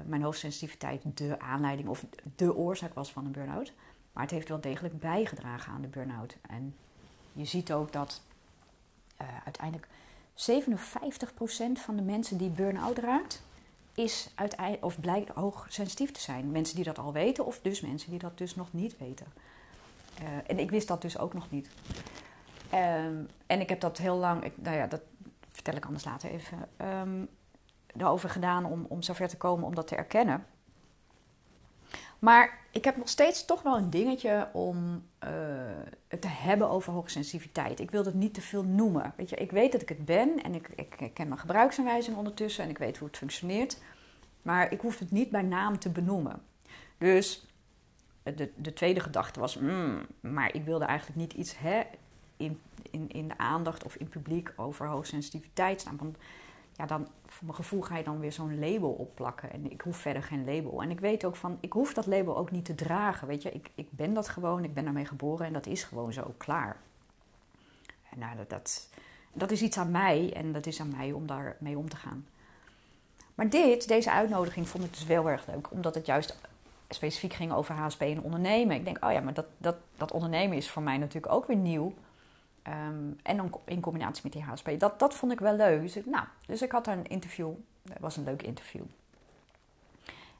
mijn 0.06 0.22
hoogsensitiviteit 0.22 1.02
de 1.14 1.40
aanleiding 1.40 1.88
of 1.88 2.04
de 2.36 2.54
oorzaak 2.54 2.94
was 2.94 3.12
van 3.12 3.24
een 3.24 3.32
burn-out. 3.32 3.72
Maar 4.12 4.22
het 4.22 4.32
heeft 4.32 4.48
wel 4.48 4.60
degelijk 4.60 4.98
bijgedragen 4.98 5.72
aan 5.72 5.80
de 5.80 5.88
burn-out. 5.88 6.36
En 6.48 6.74
je 7.32 7.44
ziet 7.44 7.72
ook 7.72 7.92
dat 7.92 8.22
uh, 9.22 9.28
uiteindelijk 9.44 9.88
57% 10.34 10.36
van 11.72 11.96
de 11.96 12.02
mensen 12.02 12.36
die 12.36 12.48
burn-out 12.48 12.98
raakt, 12.98 13.42
is 13.94 14.30
uiteindelijk, 14.34 14.84
of 14.84 15.00
blijkt 15.00 15.28
hoogsensitief 15.28 16.12
te 16.12 16.20
zijn. 16.20 16.50
Mensen 16.50 16.76
die 16.76 16.84
dat 16.84 16.98
al 16.98 17.12
weten, 17.12 17.46
of 17.46 17.60
dus 17.60 17.80
mensen 17.80 18.10
die 18.10 18.18
dat 18.18 18.38
dus 18.38 18.54
nog 18.54 18.72
niet 18.72 18.98
weten. 18.98 19.26
Uh, 20.22 20.28
en 20.46 20.58
ik 20.58 20.70
wist 20.70 20.88
dat 20.88 21.02
dus 21.02 21.18
ook 21.18 21.34
nog 21.34 21.50
niet. 21.50 21.68
Um, 22.74 23.28
en 23.46 23.60
ik 23.60 23.68
heb 23.68 23.80
dat 23.80 23.98
heel 23.98 24.16
lang, 24.16 24.44
ik, 24.44 24.52
nou 24.56 24.76
ja, 24.76 24.86
dat 24.86 25.00
vertel 25.50 25.74
ik 25.74 25.84
anders 25.84 26.04
later 26.04 26.30
even, 26.30 26.68
um, 26.80 27.28
erover 27.96 28.30
gedaan 28.30 28.64
om, 28.64 28.86
om 28.88 29.02
zover 29.02 29.28
te 29.28 29.36
komen 29.36 29.66
om 29.66 29.74
dat 29.74 29.86
te 29.86 29.96
erkennen. 29.96 30.46
Maar 32.18 32.58
ik 32.70 32.84
heb 32.84 32.96
nog 32.96 33.08
steeds 33.08 33.44
toch 33.44 33.62
wel 33.62 33.76
een 33.76 33.90
dingetje 33.90 34.48
om 34.52 35.04
uh, 35.24 35.30
het 36.08 36.20
te 36.20 36.28
hebben 36.28 36.70
over 36.70 36.92
hoogsensitiviteit. 36.92 37.80
Ik 37.80 37.90
wil 37.90 38.04
het 38.04 38.14
niet 38.14 38.34
te 38.34 38.40
veel 38.40 38.62
noemen. 38.62 39.12
Weet 39.16 39.30
je, 39.30 39.36
ik 39.36 39.50
weet 39.50 39.72
dat 39.72 39.82
ik 39.82 39.88
het 39.88 40.04
ben 40.04 40.42
en 40.42 40.54
ik, 40.54 40.68
ik, 40.68 41.00
ik 41.00 41.14
ken 41.14 41.28
mijn 41.28 41.40
gebruiksaanwijzing 41.40 42.16
ondertussen 42.16 42.64
en 42.64 42.70
ik 42.70 42.78
weet 42.78 42.98
hoe 42.98 43.08
het 43.08 43.16
functioneert. 43.16 43.80
Maar 44.42 44.72
ik 44.72 44.80
hoef 44.80 44.98
het 44.98 45.10
niet 45.10 45.30
bij 45.30 45.42
naam 45.42 45.78
te 45.78 45.90
benoemen. 45.90 46.42
Dus 46.98 47.46
de, 48.22 48.50
de 48.56 48.72
tweede 48.72 49.00
gedachte 49.00 49.40
was, 49.40 49.58
mm, 49.58 50.06
maar 50.20 50.54
ik 50.54 50.64
wilde 50.64 50.84
eigenlijk 50.84 51.18
niet 51.18 51.32
iets 51.32 51.58
hè, 51.58 51.82
in, 52.36 52.60
in, 52.90 53.10
in 53.10 53.28
de 53.28 53.38
aandacht 53.38 53.84
of 53.84 53.94
in 53.94 54.08
publiek 54.08 54.52
over 54.56 54.86
hoogsensitiviteit 54.86 55.80
staan. 55.80 55.96
Want 55.96 56.16
ja, 56.76 56.86
dan 56.86 57.08
voor 57.26 57.44
mijn 57.44 57.56
gevoel 57.56 57.80
ga 57.80 57.96
je 57.96 58.04
dan 58.04 58.20
weer 58.20 58.32
zo'n 58.32 58.58
label 58.58 58.90
opplakken. 58.90 59.52
En 59.52 59.70
ik 59.70 59.80
hoef 59.80 59.96
verder 59.96 60.22
geen 60.22 60.44
label. 60.44 60.82
En 60.82 60.90
ik 60.90 61.00
weet 61.00 61.24
ook 61.24 61.36
van, 61.36 61.58
ik 61.60 61.72
hoef 61.72 61.94
dat 61.94 62.06
label 62.06 62.36
ook 62.36 62.50
niet 62.50 62.64
te 62.64 62.74
dragen. 62.74 63.28
Weet 63.28 63.42
je, 63.42 63.52
ik, 63.52 63.70
ik 63.74 63.90
ben 63.90 64.14
dat 64.14 64.28
gewoon, 64.28 64.64
ik 64.64 64.74
ben 64.74 64.84
daarmee 64.84 65.06
geboren 65.06 65.46
en 65.46 65.52
dat 65.52 65.66
is 65.66 65.84
gewoon 65.84 66.12
zo 66.12 66.34
klaar. 66.36 66.76
En 68.10 68.18
nou, 68.18 68.36
dat, 68.36 68.50
dat, 68.50 68.88
dat 69.32 69.50
is 69.50 69.62
iets 69.62 69.78
aan 69.78 69.90
mij 69.90 70.32
en 70.34 70.52
dat 70.52 70.66
is 70.66 70.80
aan 70.80 70.94
mij 70.96 71.12
om 71.12 71.26
daarmee 71.26 71.78
om 71.78 71.88
te 71.88 71.96
gaan. 71.96 72.26
Maar 73.34 73.48
dit, 73.48 73.88
deze 73.88 74.10
uitnodiging, 74.10 74.68
vond 74.68 74.84
ik 74.84 74.92
dus 74.92 75.04
wel 75.04 75.28
erg 75.28 75.46
leuk, 75.46 75.70
omdat 75.70 75.94
het 75.94 76.06
juist 76.06 76.38
specifiek 76.88 77.32
ging 77.32 77.52
over 77.52 77.74
HSP 77.74 78.00
en 78.00 78.22
ondernemen. 78.22 78.76
Ik 78.76 78.84
denk, 78.84 79.04
oh 79.04 79.12
ja, 79.12 79.20
maar 79.20 79.34
dat, 79.34 79.46
dat, 79.58 79.76
dat 79.96 80.12
ondernemen 80.12 80.56
is 80.56 80.70
voor 80.70 80.82
mij 80.82 80.98
natuurlijk 80.98 81.32
ook 81.32 81.46
weer 81.46 81.56
nieuw. 81.56 81.94
Um, 82.68 83.18
en 83.22 83.36
dan 83.36 83.60
in 83.64 83.80
combinatie 83.80 84.22
met 84.22 84.32
die 84.32 84.42
HSP. 84.42 84.70
Dat, 84.78 84.98
dat 84.98 85.14
vond 85.14 85.32
ik 85.32 85.40
wel 85.40 85.56
leuk. 85.56 85.80
Dus 85.80 85.96
ik, 85.96 86.06
nou, 86.06 86.24
dus 86.46 86.62
ik 86.62 86.72
had 86.72 86.84
daar 86.84 86.98
een 86.98 87.06
interview. 87.06 87.52
Dat 87.82 87.98
was 88.00 88.16
een 88.16 88.24
leuk 88.24 88.42
interview. 88.42 88.82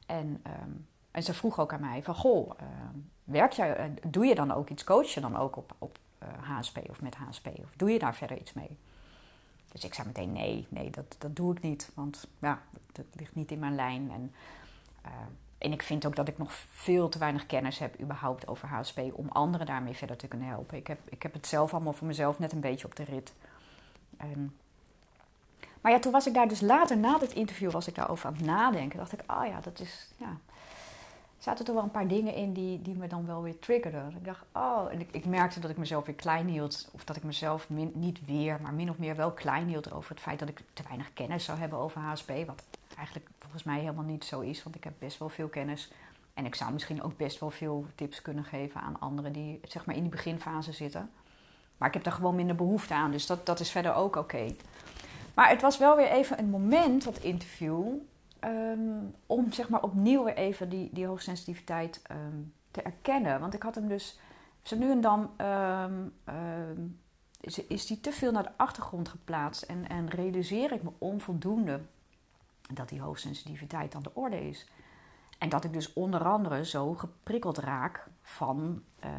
En, 0.05 0.43
um, 0.47 0.87
en 1.11 1.23
ze 1.23 1.33
vroeg 1.33 1.59
ook 1.59 1.73
aan 1.73 1.81
mij 1.81 2.03
van... 2.03 2.15
Goh, 2.15 2.51
uh, 2.61 2.67
werk 3.23 3.51
jij, 3.51 3.89
uh, 3.89 3.95
doe 4.07 4.25
je 4.25 4.35
dan 4.35 4.51
ook 4.51 4.69
iets? 4.69 4.83
Coach 4.83 5.07
je 5.07 5.19
dan 5.19 5.37
ook 5.37 5.55
op, 5.55 5.75
op 5.77 5.97
uh, 6.23 6.29
eh, 6.29 6.57
HSP 6.57 6.77
of 6.89 7.01
met 7.01 7.15
HSP? 7.15 7.47
Of 7.47 7.69
doe 7.75 7.91
je 7.91 7.99
daar 7.99 8.15
verder 8.15 8.39
iets 8.39 8.53
mee? 8.53 8.77
Dus 9.71 9.83
ik 9.83 9.93
zei 9.93 10.07
meteen 10.07 10.31
nee, 10.31 10.67
nee, 10.69 10.89
dat, 10.89 11.15
dat 11.17 11.35
doe 11.35 11.55
ik 11.55 11.61
niet. 11.61 11.91
Want 11.93 12.27
ja, 12.39 12.61
dat, 12.71 12.81
dat 12.91 13.05
ligt 13.13 13.35
niet 13.35 13.51
in 13.51 13.59
mijn 13.59 13.75
lijn. 13.75 14.11
En 14.11 14.33
en 15.63 15.71
ik 15.71 15.83
vind 15.83 16.05
ook 16.05 16.15
dat 16.15 16.27
ik 16.27 16.37
nog 16.37 16.53
veel 16.71 17.09
te 17.09 17.17
weinig 17.17 17.45
kennis 17.45 17.79
heb 17.79 18.01
überhaupt 18.01 18.47
over 18.47 18.67
HSP 18.67 18.99
om 19.13 19.29
anderen 19.29 19.65
daarmee 19.65 19.93
verder 19.93 20.15
te 20.15 20.27
kunnen 20.27 20.47
helpen. 20.47 20.77
Ik 20.77 20.87
heb, 20.87 20.99
ik 21.09 21.23
heb 21.23 21.33
het 21.33 21.47
zelf 21.47 21.73
allemaal 21.73 21.93
voor 21.93 22.07
mezelf 22.07 22.39
net 22.39 22.51
een 22.51 22.59
beetje 22.59 22.85
op 22.85 22.95
de 22.95 23.03
rit. 23.03 23.33
Um, 24.21 24.55
maar 25.81 25.91
ja, 25.91 25.99
toen 25.99 26.11
was 26.11 26.27
ik 26.27 26.33
daar 26.33 26.47
dus 26.47 26.61
later, 26.61 26.97
na 26.97 27.17
dit 27.17 27.33
interview, 27.33 27.71
was 27.71 27.87
ik 27.87 27.95
daarover 27.95 28.27
aan 28.27 28.33
het 28.33 28.45
nadenken. 28.45 28.97
Dacht 28.97 29.13
ik, 29.13 29.23
oh 29.27 29.45
ja, 29.45 29.59
dat 29.61 29.79
is, 29.79 30.11
ja. 30.17 30.37
Zaten 31.37 31.65
er 31.65 31.73
wel 31.73 31.83
een 31.83 31.91
paar 31.91 32.07
dingen 32.07 32.35
in 32.35 32.53
die, 32.53 32.81
die 32.81 32.95
me 32.95 33.07
dan 33.07 33.25
wel 33.25 33.41
weer 33.41 33.59
triggerden. 33.59 34.13
Ik 34.17 34.25
dacht, 34.25 34.45
oh, 34.51 34.91
en 34.91 34.99
ik, 34.99 35.07
ik 35.11 35.25
merkte 35.25 35.59
dat 35.59 35.69
ik 35.69 35.77
mezelf 35.77 36.05
weer 36.05 36.15
klein 36.15 36.47
hield. 36.47 36.89
Of 36.91 37.03
dat 37.03 37.15
ik 37.15 37.23
mezelf 37.23 37.69
min, 37.69 37.91
niet 37.93 38.25
weer, 38.25 38.59
maar 38.61 38.73
min 38.73 38.89
of 38.89 38.97
meer 38.97 39.15
wel 39.15 39.31
klein 39.31 39.67
hield 39.67 39.93
over 39.93 40.11
het 40.11 40.19
feit 40.19 40.39
dat 40.39 40.49
ik 40.49 40.61
te 40.73 40.83
weinig 40.83 41.13
kennis 41.13 41.45
zou 41.45 41.57
hebben 41.57 41.79
over 41.79 42.01
HSP. 42.01 42.31
Wat 42.45 42.63
eigenlijk 43.03 43.29
volgens 43.39 43.63
mij 43.63 43.79
helemaal 43.79 44.03
niet 44.03 44.25
zo 44.25 44.39
is, 44.39 44.63
want 44.63 44.75
ik 44.75 44.83
heb 44.83 44.93
best 44.99 45.19
wel 45.19 45.29
veel 45.29 45.47
kennis. 45.47 45.91
En 46.33 46.45
ik 46.45 46.55
zou 46.55 46.73
misschien 46.73 47.03
ook 47.03 47.17
best 47.17 47.39
wel 47.39 47.51
veel 47.51 47.85
tips 47.95 48.21
kunnen 48.21 48.43
geven 48.43 48.81
aan 48.81 48.99
anderen 48.99 49.33
die 49.33 49.59
zeg 49.63 49.85
maar 49.85 49.95
in 49.95 50.01
die 50.01 50.11
beginfase 50.11 50.71
zitten. 50.71 51.09
Maar 51.77 51.87
ik 51.87 51.93
heb 51.93 52.03
daar 52.03 52.13
gewoon 52.13 52.35
minder 52.35 52.55
behoefte 52.55 52.93
aan, 52.93 53.11
dus 53.11 53.25
dat, 53.25 53.45
dat 53.45 53.59
is 53.59 53.71
verder 53.71 53.93
ook 53.93 54.15
oké. 54.15 54.55
Maar 55.33 55.49
het 55.49 55.61
was 55.61 55.77
wel 55.77 55.95
weer 55.95 56.09
even 56.09 56.39
een 56.39 56.49
moment, 56.49 57.03
dat 57.03 57.17
interview, 57.17 57.85
um, 58.43 59.15
om 59.25 59.51
zeg 59.51 59.69
maar 59.69 59.81
opnieuw 59.81 60.23
weer 60.23 60.37
even 60.37 60.69
die, 60.69 60.89
die 60.91 61.05
hoogsensitiviteit 61.05 62.01
um, 62.11 62.53
te 62.71 62.81
erkennen. 62.81 63.39
Want 63.39 63.53
ik 63.53 63.63
had 63.63 63.75
hem 63.75 63.87
dus, 63.87 64.19
zo 64.61 64.77
nu 64.77 64.91
en 64.91 65.01
dan 65.01 65.29
um, 65.37 66.13
is, 67.39 67.65
is 67.67 67.85
die 67.85 67.99
te 67.99 68.11
veel 68.11 68.31
naar 68.31 68.43
de 68.43 68.57
achtergrond 68.57 69.09
geplaatst 69.09 69.61
en, 69.61 69.89
en 69.89 70.09
realiseer 70.09 70.71
ik 70.71 70.83
me 70.83 70.91
onvoldoende 70.97 71.79
dat 72.73 72.89
die 72.89 73.01
hoogsensitiviteit 73.01 73.91
dan 73.91 74.03
de 74.03 74.15
orde 74.15 74.47
is. 74.47 74.67
En 75.37 75.49
dat 75.49 75.63
ik 75.63 75.73
dus 75.73 75.93
onder 75.93 76.23
andere 76.23 76.65
zo 76.65 76.93
geprikkeld 76.93 77.57
raak 77.57 78.07
van 78.21 78.83
uh, 79.05 79.11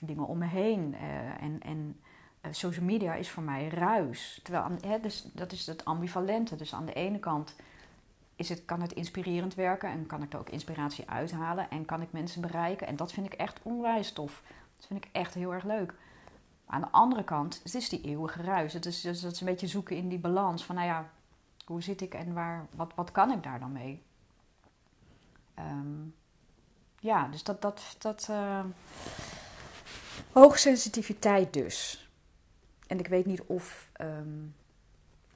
dingen 0.00 0.26
om 0.26 0.38
me 0.38 0.46
heen. 0.46 0.94
Uh, 0.94 1.42
en 1.42 1.60
en 1.62 2.00
uh, 2.42 2.52
social 2.52 2.84
media 2.84 3.14
is 3.14 3.30
voor 3.30 3.42
mij 3.42 3.68
ruis. 3.68 4.40
Terwijl, 4.42 4.76
hè, 4.80 5.00
dus, 5.00 5.28
dat 5.32 5.52
is 5.52 5.66
het 5.66 5.84
ambivalente. 5.84 6.56
Dus 6.56 6.74
aan 6.74 6.86
de 6.86 6.92
ene 6.92 7.18
kant 7.18 7.56
is 8.36 8.48
het, 8.48 8.64
kan 8.64 8.80
het 8.80 8.92
inspirerend 8.92 9.54
werken 9.54 9.90
en 9.90 10.06
kan 10.06 10.22
ik 10.22 10.32
er 10.32 10.38
ook 10.38 10.50
inspiratie 10.50 11.10
uithalen 11.10 11.70
en 11.70 11.84
kan 11.84 12.02
ik 12.02 12.12
mensen 12.12 12.40
bereiken. 12.40 12.86
En 12.86 12.96
dat 12.96 13.12
vind 13.12 13.26
ik 13.26 13.34
echt 13.34 13.60
onwijs 13.62 14.12
tof. 14.12 14.42
Dat 14.76 14.86
vind 14.86 15.04
ik 15.04 15.10
echt 15.12 15.34
heel 15.34 15.54
erg 15.54 15.64
leuk. 15.64 15.94
Aan 16.66 16.80
de 16.80 16.90
andere 16.90 17.24
kant, 17.24 17.60
het 17.62 17.74
is 17.74 17.88
die 17.88 18.00
eeuwige 18.00 18.42
ruis. 18.42 18.72
Het 18.72 18.86
is, 18.86 19.02
het 19.02 19.22
is 19.22 19.40
een 19.40 19.46
beetje 19.46 19.66
zoeken 19.66 19.96
in 19.96 20.08
die 20.08 20.18
balans 20.18 20.64
van, 20.64 20.74
nou 20.74 20.86
ja, 20.86 21.10
hoe 21.66 21.82
zit 21.82 22.00
ik 22.00 22.14
en 22.14 22.32
waar, 22.32 22.66
wat, 22.70 22.92
wat 22.94 23.12
kan 23.12 23.32
ik 23.32 23.42
daar 23.42 23.58
dan 23.58 23.72
mee? 23.72 24.02
Um, 25.58 26.14
ja, 27.00 27.28
dus 27.28 27.42
dat, 27.42 27.62
dat, 27.62 27.96
dat 27.98 28.26
uh, 28.30 28.64
hoogsensitiviteit 30.32 31.52
dus. 31.52 32.08
En 32.86 32.98
ik 32.98 33.08
weet 33.08 33.26
niet 33.26 33.42
of, 33.42 33.90
um, 34.00 34.54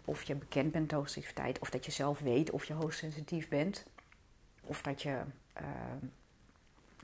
of 0.04 0.22
je 0.22 0.34
bekend 0.34 0.72
bent 0.72 0.84
met 0.84 0.92
hoogsensitiviteit, 0.92 1.58
of 1.58 1.70
dat 1.70 1.84
je 1.84 1.92
zelf 1.92 2.18
weet 2.18 2.50
of 2.50 2.64
je 2.64 2.72
hoogsensitief 2.72 3.48
bent, 3.48 3.86
of 4.64 4.82
dat 4.82 5.02
je 5.02 5.22
uh, 5.60 5.66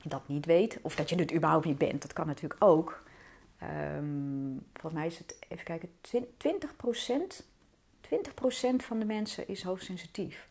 dat 0.03 0.27
niet 0.27 0.45
weet, 0.45 0.79
of 0.81 0.95
dat 0.95 1.09
je 1.09 1.15
het 1.15 1.33
überhaupt 1.33 1.65
niet 1.65 1.77
bent. 1.77 2.01
Dat 2.01 2.13
kan 2.13 2.27
natuurlijk 2.27 2.63
ook. 2.63 3.03
Um, 3.63 4.65
volgens 4.73 4.93
mij 4.93 5.05
is 5.05 5.17
het, 5.17 5.37
even 5.47 5.63
kijken, 5.63 5.89
20 6.37 6.75
procent 6.75 7.45
20% 8.09 8.75
van 8.75 8.99
de 8.99 9.05
mensen 9.05 9.47
is 9.47 9.63
hoogsensitief. 9.63 10.49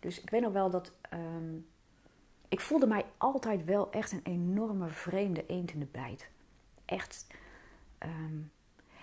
Dus 0.00 0.20
ik 0.20 0.30
weet 0.30 0.40
nog 0.40 0.52
wel 0.52 0.70
dat. 0.70 0.92
Um, 1.14 1.66
ik 2.48 2.60
voelde 2.60 2.86
mij 2.86 3.04
altijd 3.16 3.64
wel 3.64 3.90
echt 3.90 4.12
een 4.12 4.20
enorme 4.22 4.88
vreemde 4.88 5.46
eend 5.46 5.72
in 5.72 5.78
de 5.78 5.86
bijt. 5.90 6.28
Echt. 6.84 7.26
Um, 7.98 8.50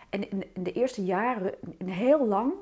en 0.09 0.31
in, 0.31 0.63
de 0.63 0.71
eerste 0.71 1.05
jaren, 1.05 1.53
heel 1.86 2.27
lang, 2.27 2.53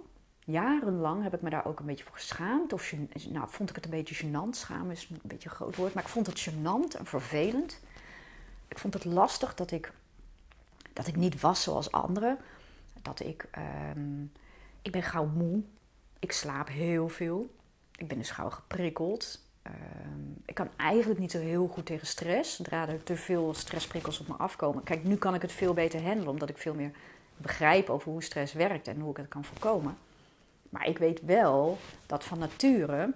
jarenlang 0.45 1.23
heb 1.23 1.33
ik 1.33 1.41
me 1.41 1.49
daar 1.49 1.65
ook 1.65 1.79
een 1.79 1.85
beetje 1.85 2.03
voor 2.03 2.15
geschaamd. 2.15 2.73
Of 2.73 2.93
nou, 3.29 3.49
vond 3.49 3.69
ik 3.69 3.75
het 3.75 3.85
een 3.85 3.91
beetje 3.91 4.25
gênant. 4.25 4.49
Schamen 4.49 4.91
is 4.91 5.09
een 5.09 5.19
beetje 5.23 5.49
een 5.49 5.55
groot 5.55 5.75
woord. 5.75 5.93
Maar 5.93 6.03
ik 6.03 6.09
vond 6.09 6.27
het 6.27 6.49
gênant 6.49 6.97
en 6.97 7.05
vervelend. 7.05 7.79
Ik 8.67 8.79
vond 8.79 8.93
het 8.93 9.05
lastig 9.05 9.55
dat 9.55 9.71
ik, 9.71 9.91
dat 10.93 11.07
ik 11.07 11.15
niet 11.15 11.41
was 11.41 11.63
zoals 11.63 11.91
anderen. 11.91 12.37
Dat 13.01 13.19
ik. 13.19 13.47
Um, 13.95 14.31
ik 14.85 14.91
ben 14.91 15.03
gauw 15.03 15.25
moe. 15.25 15.61
Ik 16.19 16.31
slaap 16.31 16.67
heel 16.67 17.09
veel. 17.09 17.55
Ik 17.95 18.07
ben 18.07 18.17
dus 18.17 18.31
gauw 18.31 18.49
geprikkeld. 18.49 19.43
Uh, 19.67 19.73
ik 20.45 20.55
kan 20.55 20.69
eigenlijk 20.75 21.19
niet 21.19 21.31
zo 21.31 21.39
heel 21.39 21.67
goed 21.67 21.85
tegen 21.85 22.07
stress. 22.07 22.55
Zodra 22.55 22.87
er 22.87 23.03
te 23.03 23.15
veel 23.15 23.53
stressprikkels 23.53 24.19
op 24.19 24.27
me 24.27 24.33
afkomen. 24.33 24.83
Kijk, 24.83 25.03
nu 25.03 25.15
kan 25.15 25.33
ik 25.33 25.41
het 25.41 25.51
veel 25.51 25.73
beter 25.73 26.01
handelen, 26.01 26.29
omdat 26.31 26.49
ik 26.49 26.57
veel 26.57 26.73
meer 26.73 26.91
begrijp 27.37 27.89
over 27.89 28.11
hoe 28.11 28.23
stress 28.23 28.53
werkt 28.53 28.87
en 28.87 28.99
hoe 28.99 29.11
ik 29.11 29.17
het 29.17 29.27
kan 29.27 29.45
voorkomen. 29.45 29.97
Maar 30.69 30.87
ik 30.87 30.97
weet 30.97 31.21
wel 31.21 31.77
dat 32.05 32.23
van 32.23 32.39
nature 32.39 33.13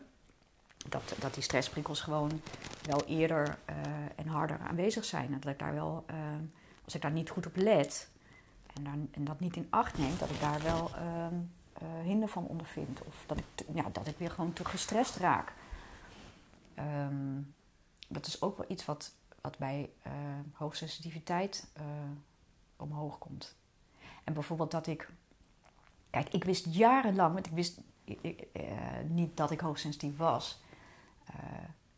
dat, 0.87 1.15
dat 1.19 1.33
die 1.33 1.43
stressprikkels 1.43 2.01
gewoon 2.01 2.41
wel 2.81 3.05
eerder 3.05 3.57
uh, 3.69 3.75
en 4.15 4.27
harder 4.27 4.59
aanwezig 4.59 5.05
zijn. 5.05 5.33
En 5.33 5.39
dat 5.39 5.51
ik 5.51 5.59
daar 5.59 5.73
wel, 5.73 6.05
uh, 6.11 6.15
als 6.85 6.95
ik 6.95 7.01
daar 7.01 7.11
niet 7.11 7.29
goed 7.29 7.45
op 7.45 7.55
let 7.55 8.09
en, 8.73 9.09
en 9.11 9.23
dat 9.23 9.39
niet 9.39 9.55
in 9.55 9.67
acht 9.69 9.97
neem, 9.97 10.17
dat 10.19 10.29
ik 10.29 10.39
daar 10.39 10.61
wel 10.61 10.91
ehm, 10.95 11.35
hinder 12.03 12.29
van 12.29 12.45
ondervind. 12.45 13.01
Of 13.05 13.23
dat 13.25 13.37
ik, 13.37 13.45
ja, 13.73 13.89
dat 13.91 14.07
ik 14.07 14.17
weer 14.17 14.31
gewoon 14.31 14.53
te 14.53 14.65
gestrest 14.65 15.15
raak. 15.15 15.53
Um, 16.79 17.53
dat 18.07 18.25
is 18.25 18.41
ook 18.41 18.57
wel 18.57 18.65
iets 18.69 18.85
wat, 18.85 19.13
wat 19.41 19.57
bij 19.57 19.89
uh, 20.07 20.13
hoogsensitiviteit 20.53 21.71
uh, 21.77 21.83
omhoog 22.75 23.17
komt. 23.17 23.55
En 24.23 24.33
bijvoorbeeld 24.33 24.71
dat 24.71 24.87
ik. 24.87 25.09
Kijk, 26.09 26.33
ik 26.33 26.43
wist 26.43 26.65
jarenlang, 26.69 27.33
want 27.33 27.45
ik 27.45 27.53
wist 27.53 27.81
niet 29.07 29.37
dat 29.37 29.51
ik 29.51 29.59
hoogsensitief 29.59 30.17
was. 30.17 30.61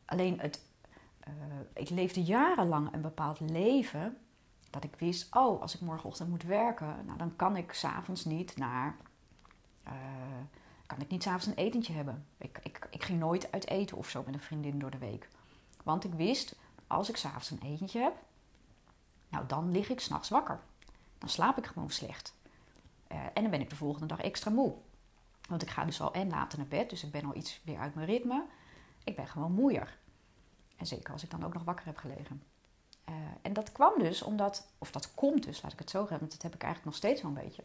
alleen 0.06 0.40
het, 0.40 0.62
ik 1.74 1.90
leefde 1.90 2.24
jarenlang 2.24 2.94
een 2.94 3.02
bepaald 3.02 3.40
leven 3.40 4.18
dat 4.70 4.84
ik 4.84 4.96
wist, 4.96 5.36
oh, 5.36 5.62
als 5.62 5.76
ik 5.76 5.82
morgenochtend 5.82 6.30
moet 6.30 6.44
werken, 6.44 7.06
nou, 7.06 7.18
dan 7.18 7.36
kan 7.36 7.58
ik 7.58 7.74
s'avonds 7.74 8.26
niet 8.26 8.58
naar. 8.58 8.96
Uh, 9.88 9.94
kan 10.86 11.02
ik 11.02 11.10
niet 11.10 11.24
s'avonds 11.24 11.46
een 11.46 11.54
etentje 11.54 11.94
hebben. 11.94 12.26
Ik, 12.38 12.60
ik, 12.64 12.88
ik 12.90 13.04
ging 13.04 13.20
nooit 13.20 13.52
uit 13.52 13.68
eten 13.68 13.98
of 13.98 14.10
zo 14.10 14.24
met 14.26 14.34
een 14.34 14.42
vriendin 14.42 14.80
door 14.80 14.92
de 14.92 14.98
week. 14.98 15.28
Want 15.84 16.04
ik 16.04 16.14
wist, 16.14 16.56
als 16.88 17.10
ik 17.10 17.18
s'avonds 17.18 17.50
een 17.50 17.62
etentje 17.62 18.00
heb, 18.00 18.16
nou 19.30 19.46
dan 19.48 19.72
lig 19.72 19.90
ik 19.90 20.00
s'nachts 20.00 20.30
wakker. 20.30 20.60
Dan 21.18 21.30
slaap 21.30 21.58
ik 21.58 21.66
gewoon 21.66 21.90
slecht. 21.90 22.36
Uh, 23.12 23.18
en 23.34 23.42
dan 23.42 23.50
ben 23.50 23.62
ik 23.62 23.70
de 23.70 23.76
volgende 23.76 24.08
dag 24.08 24.20
extra 24.20 24.52
moe. 24.52 24.74
Want 25.50 25.62
ik 25.62 25.70
ga 25.70 25.86
dus 25.86 26.02
al 26.02 26.14
en 26.14 26.30
later 26.30 26.58
naar 26.58 26.68
bed, 26.68 26.90
dus 26.90 27.04
ik 27.04 27.12
ben 27.12 27.26
al 27.26 27.36
iets 27.36 27.62
weer 27.64 27.80
uit 27.80 27.96
mijn 27.96 28.08
ritme. 28.08 28.46
Ik 29.04 29.16
ben 29.16 29.28
gewoon 29.28 29.52
moeier. 29.52 30.00
En 30.78 30.86
zeker 30.86 31.14
als 31.14 31.24
ik 31.24 31.30
dan 31.30 31.44
ook 31.44 31.54
nog 31.54 31.64
wakker 31.64 31.86
heb 31.86 31.98
gelegen. 31.98 32.44
Uh, 33.10 33.16
en 33.42 33.54
dat 33.54 33.72
kwam 33.72 34.00
dus 34.00 34.22
omdat, 34.22 34.68
of 34.78 34.92
dat 34.92 35.14
komt 35.14 35.44
dus, 35.44 35.62
laat 35.62 35.74
ik 35.74 35.80
het 35.80 35.90
zo 35.90 36.00
zeggen, 36.00 36.20
want 36.20 36.32
dat 36.32 36.42
heb 36.42 36.54
ik 36.54 36.64
eigenlijk 36.64 36.92
nog 36.92 37.04
steeds 37.04 37.22
wel 37.22 37.32
een 37.32 37.44
beetje. 37.44 37.64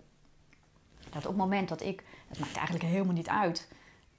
Dat 1.17 1.33
op 1.33 1.39
het 1.39 1.49
moment 1.49 1.69
dat 1.69 1.83
ik, 1.83 2.05
het 2.29 2.39
maakt 2.39 2.57
eigenlijk 2.57 2.85
helemaal 2.85 3.15
niet 3.15 3.29
uit 3.29 3.69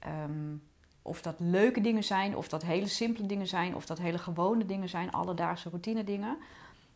um, 0.06 0.62
of 1.02 1.22
dat 1.22 1.40
leuke 1.40 1.80
dingen 1.80 2.04
zijn, 2.04 2.36
of 2.36 2.48
dat 2.48 2.62
hele 2.62 2.86
simpele 2.86 3.26
dingen 3.26 3.46
zijn, 3.46 3.74
of 3.74 3.86
dat 3.86 3.98
hele 3.98 4.18
gewone 4.18 4.64
dingen 4.66 4.88
zijn, 4.88 5.12
alledaagse 5.12 5.68
routine 5.68 6.04
dingen. 6.04 6.38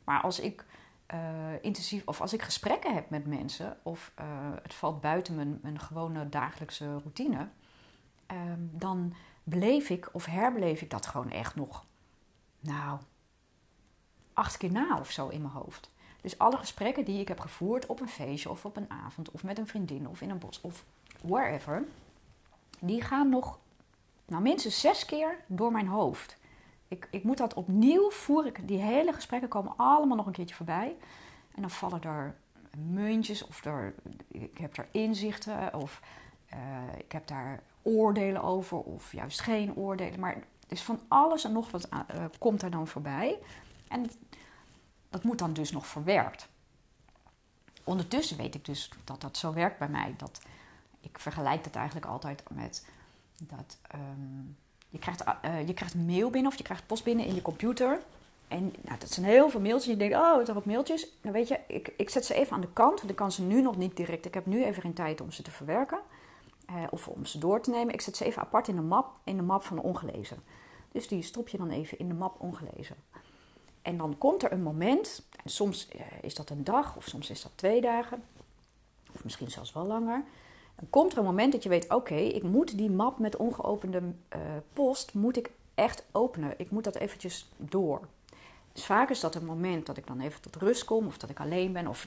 Maar 0.05 0.21
als 0.21 0.41
ik 0.41 0.65
uh, 1.15 1.19
intensief, 1.61 2.03
of 2.07 2.21
als 2.21 2.33
ik 2.33 2.43
gesprekken 2.43 2.95
heb 2.95 3.11
met 3.11 3.27
mensen, 3.27 3.77
of 3.83 4.13
uh, 4.21 4.27
het 4.63 4.75
valt 4.75 5.01
buiten 5.01 5.35
mijn, 5.35 5.59
mijn 5.63 5.79
gewone 5.79 6.29
dagelijkse 6.29 6.99
routine, 6.99 7.49
um, 8.33 8.71
dan 8.73 9.15
beleef 9.45 9.89
ik 9.89 10.09
of 10.13 10.25
herbeleef 10.25 10.81
ik 10.81 10.91
dat 10.91 11.07
gewoon 11.07 11.31
echt 11.31 11.55
nog. 11.55 11.85
Nou, 12.61 12.99
acht 14.33 14.57
keer 14.57 14.73
na 14.73 14.99
of 14.99 15.11
zo 15.11 15.29
in 15.29 15.43
mijn 15.43 15.55
hoofd. 15.55 15.92
Dus 16.23 16.39
alle 16.39 16.57
gesprekken 16.57 17.05
die 17.05 17.21
ik 17.21 17.29
heb 17.29 17.41
gevoerd 17.41 17.87
op 17.87 18.01
een 18.01 18.09
feestje 18.09 18.51
of 18.51 18.65
op 18.65 18.77
een 18.77 18.91
avond 18.91 19.31
of 19.31 19.43
met 19.43 19.59
een 19.59 19.67
vriendin 19.67 20.09
of 20.09 20.21
in 20.21 20.31
een 20.31 20.39
bos 20.39 20.61
of 20.61 20.85
wherever, 21.23 21.85
die 22.81 23.03
gaan 23.03 23.29
nog 23.29 23.59
nou, 24.27 24.43
minstens 24.43 24.81
zes 24.81 25.05
keer 25.05 25.37
door 25.47 25.73
mijn 25.73 25.87
hoofd. 25.87 26.37
Ik, 26.89 27.09
ik 27.11 27.25
moet 27.25 27.37
dat 27.37 27.55
opnieuw 27.55 28.11
voeren. 28.11 28.67
Die 28.67 28.79
hele 28.79 29.13
gesprekken 29.13 29.49
komen 29.49 29.73
allemaal 29.77 30.17
nog 30.17 30.27
een 30.27 30.33
keertje 30.33 30.55
voorbij. 30.55 30.97
En 31.55 31.61
dan 31.61 31.71
vallen 31.71 32.03
er 32.03 32.35
muntjes 32.79 33.47
of 33.47 33.65
er, 33.65 33.95
ik 34.29 34.59
heb 34.59 34.75
daar 34.75 34.89
inzichten 34.91 35.75
of 35.75 36.01
uh, 36.55 36.59
ik 36.99 37.13
heb 37.13 37.27
daar 37.27 37.63
oordelen 37.83 38.43
over 38.43 38.79
of 38.79 39.13
juist 39.13 39.41
geen 39.41 39.77
oordelen. 39.77 40.21
Maar 40.21 40.43
dus 40.67 40.83
van 40.83 41.01
alles 41.09 41.45
en 41.45 41.53
nog 41.53 41.71
wat 41.71 41.89
uh, 41.93 42.25
komt 42.39 42.63
er 42.63 42.71
dan 42.71 42.87
voorbij. 42.87 43.39
En 43.89 44.11
dat 45.13 45.23
moet 45.23 45.39
dan 45.39 45.53
dus 45.53 45.71
nog 45.71 45.87
verwerkt. 45.87 46.49
Ondertussen 47.85 48.37
weet 48.37 48.55
ik 48.55 48.65
dus 48.65 48.91
dat 49.05 49.21
dat 49.21 49.37
zo 49.37 49.53
werkt 49.53 49.79
bij 49.79 49.89
mij. 49.89 50.15
Dat, 50.17 50.41
ik 51.01 51.19
vergelijk 51.19 51.65
dat 51.65 51.75
eigenlijk 51.75 52.07
altijd 52.07 52.43
met 52.51 52.87
dat 53.39 53.79
um, 53.95 54.57
je, 54.89 54.99
krijgt, 54.99 55.25
uh, 55.45 55.67
je 55.67 55.75
krijgt 55.75 55.95
mail 55.95 56.31
binnen 56.31 56.53
of 56.53 56.59
je 56.59 56.65
krijgt 56.65 56.87
post 56.87 57.05
binnen 57.05 57.27
in 57.27 57.35
je 57.35 57.43
computer. 57.43 58.01
En 58.49 58.75
nou, 58.81 58.99
dat 58.99 59.11
zijn 59.11 59.27
heel 59.27 59.51
veel 59.51 59.61
mailtjes. 59.61 59.93
Je 59.93 59.97
denkt, 59.97 60.17
oh, 60.17 60.49
er 60.49 60.55
wat 60.55 60.65
mailtjes. 60.65 61.09
Dan 61.21 61.33
weet 61.33 61.49
je, 61.49 61.61
ik, 61.67 61.93
ik 61.97 62.11
zet 62.11 62.25
ze 62.25 62.35
even 62.35 62.55
aan 62.55 62.61
de 62.61 62.73
kant. 62.73 62.99
Want 62.99 63.11
ik 63.11 63.17
kan 63.17 63.33
ze 63.33 63.43
nu 63.43 63.63
nog 63.63 63.77
niet 63.77 63.97
direct. 63.97 64.27
Ik 64.27 64.35
heb 64.35 64.47
nu 64.47 64.65
even 64.65 64.83
geen 64.83 64.95
tijd 64.95 65.21
om 65.21 65.31
ze 65.31 65.43
te 65.43 65.51
verwerken. 65.51 65.99
Uh, 66.71 66.83
of 66.91 67.09
om 67.09 67.25
ze 67.25 67.39
door 67.39 67.61
te 67.61 67.71
nemen. 67.71 67.95
Ik 67.95 68.01
zet 68.01 68.17
ze 68.17 68.25
even 68.25 68.43
apart 68.43 68.69
in 68.69 68.77
de 68.77 68.83
map, 68.83 69.11
in 69.25 69.37
de 69.37 69.43
map 69.43 69.63
van 69.63 69.79
ongelezen. 69.79 70.43
Dus 70.93 71.09
die 71.09 71.23
stop 71.23 71.49
je 71.49 71.59
dan 71.59 71.71
even 71.71 71.99
in 71.99 72.09
de 72.09 72.15
map 72.15 72.41
ongelezen. 72.41 72.97
En 73.83 73.97
dan 73.97 74.19
komt 74.19 74.43
er 74.43 74.53
een 74.53 74.63
moment, 74.63 75.23
en 75.45 75.51
soms 75.51 75.89
eh, 75.89 76.01
is 76.21 76.35
dat 76.35 76.51
een 76.51 76.65
dag 76.65 76.97
of 76.97 77.07
soms 77.07 77.31
is 77.31 77.43
dat 77.43 77.53
twee 77.55 77.81
dagen, 77.81 78.23
of 79.13 79.25
misschien 79.25 79.51
zelfs 79.51 79.73
wel 79.73 79.87
langer. 79.87 80.25
Dan 80.75 80.91
komt 80.91 81.13
er 81.13 81.19
een 81.19 81.25
moment 81.25 81.53
dat 81.53 81.63
je 81.63 81.69
weet: 81.69 81.91
oké, 81.91 82.15
ik 82.15 82.43
moet 82.43 82.77
die 82.77 82.91
map 82.91 83.19
met 83.19 83.37
ongeopende 83.37 83.99
uh, 84.01 84.41
post 84.73 85.15
moet 85.15 85.37
ik 85.37 85.51
echt 85.75 86.05
openen. 86.13 86.55
Ik 86.57 86.71
moet 86.71 86.85
dat 86.85 86.95
eventjes 86.95 87.49
door. 87.57 88.01
Dus 88.73 88.85
vaak 88.85 89.11
is 89.11 89.21
dat 89.21 89.35
een 89.35 89.45
moment 89.45 89.87
dat 89.87 89.97
ik 89.97 90.07
dan 90.07 90.21
even 90.21 90.41
tot 90.41 90.57
rust 90.57 90.85
kom, 90.85 91.07
of 91.07 91.19
dat 91.19 91.31
ik 91.31 91.41
alleen 91.41 91.73
ben, 91.73 91.87
of 91.87 92.07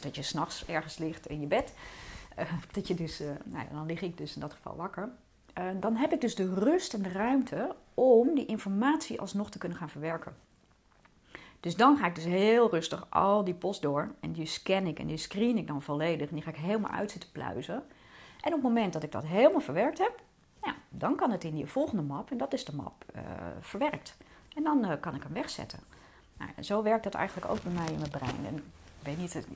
dat 0.00 0.14
je 0.14 0.22
s'nachts 0.22 0.66
ergens 0.66 0.98
ligt 0.98 1.26
in 1.26 1.40
je 1.40 1.46
bed. 1.46 1.72
Uh, 2.38 2.52
dat 2.72 2.88
je 2.88 2.94
dus, 2.94 3.18
nou 3.44 3.64
ja, 3.68 3.74
dan 3.74 3.86
lig 3.86 4.02
ik 4.02 4.18
dus 4.18 4.34
in 4.34 4.40
dat 4.40 4.52
geval 4.52 4.76
wakker. 4.76 5.08
dan 5.80 5.96
heb 5.96 6.12
ik 6.12 6.20
dus 6.20 6.34
de 6.34 6.54
rust 6.54 6.94
en 6.94 7.02
de 7.02 7.08
ruimte 7.08 7.74
om 7.94 8.34
die 8.34 8.46
informatie 8.46 9.20
alsnog 9.20 9.50
te 9.50 9.58
kunnen 9.58 9.78
gaan 9.78 9.90
verwerken. 9.90 10.36
Dus 11.64 11.76
dan 11.76 11.96
ga 11.96 12.06
ik 12.06 12.14
dus 12.14 12.24
heel 12.24 12.70
rustig 12.70 13.06
al 13.08 13.44
die 13.44 13.54
post 13.54 13.82
door. 13.82 14.14
En 14.20 14.32
die 14.32 14.46
scan 14.46 14.86
ik 14.86 14.98
en 14.98 15.06
die 15.06 15.16
screen 15.16 15.56
ik 15.56 15.66
dan 15.66 15.82
volledig. 15.82 16.28
En 16.28 16.34
die 16.34 16.44
ga 16.44 16.50
ik 16.50 16.56
helemaal 16.56 16.90
uit 16.90 17.10
zitten 17.10 17.30
pluizen. 17.32 17.74
En 18.40 18.48
op 18.48 18.52
het 18.52 18.62
moment 18.62 18.92
dat 18.92 19.02
ik 19.02 19.12
dat 19.12 19.24
helemaal 19.24 19.60
verwerkt 19.60 19.98
heb, 19.98 20.22
ja, 20.62 20.74
dan 20.88 21.16
kan 21.16 21.30
het 21.30 21.44
in 21.44 21.54
die 21.54 21.66
volgende 21.66 22.02
map. 22.02 22.30
En 22.30 22.36
dat 22.36 22.52
is 22.52 22.64
de 22.64 22.74
map 22.74 23.04
uh, 23.16 23.22
verwerkt. 23.60 24.16
En 24.54 24.62
dan 24.62 24.84
uh, 24.84 24.92
kan 25.00 25.14
ik 25.14 25.22
hem 25.22 25.32
wegzetten. 25.32 25.78
Nou, 26.36 26.50
zo 26.62 26.82
werkt 26.82 27.04
dat 27.04 27.14
eigenlijk 27.14 27.52
ook 27.52 27.62
bij 27.62 27.72
mij 27.72 27.86
in 27.86 27.98
mijn 27.98 28.10
brein. 28.10 28.46
En 28.46 28.56
ik 28.56 29.02
weet 29.02 29.18
niet, 29.18 29.34
ik, 29.34 29.46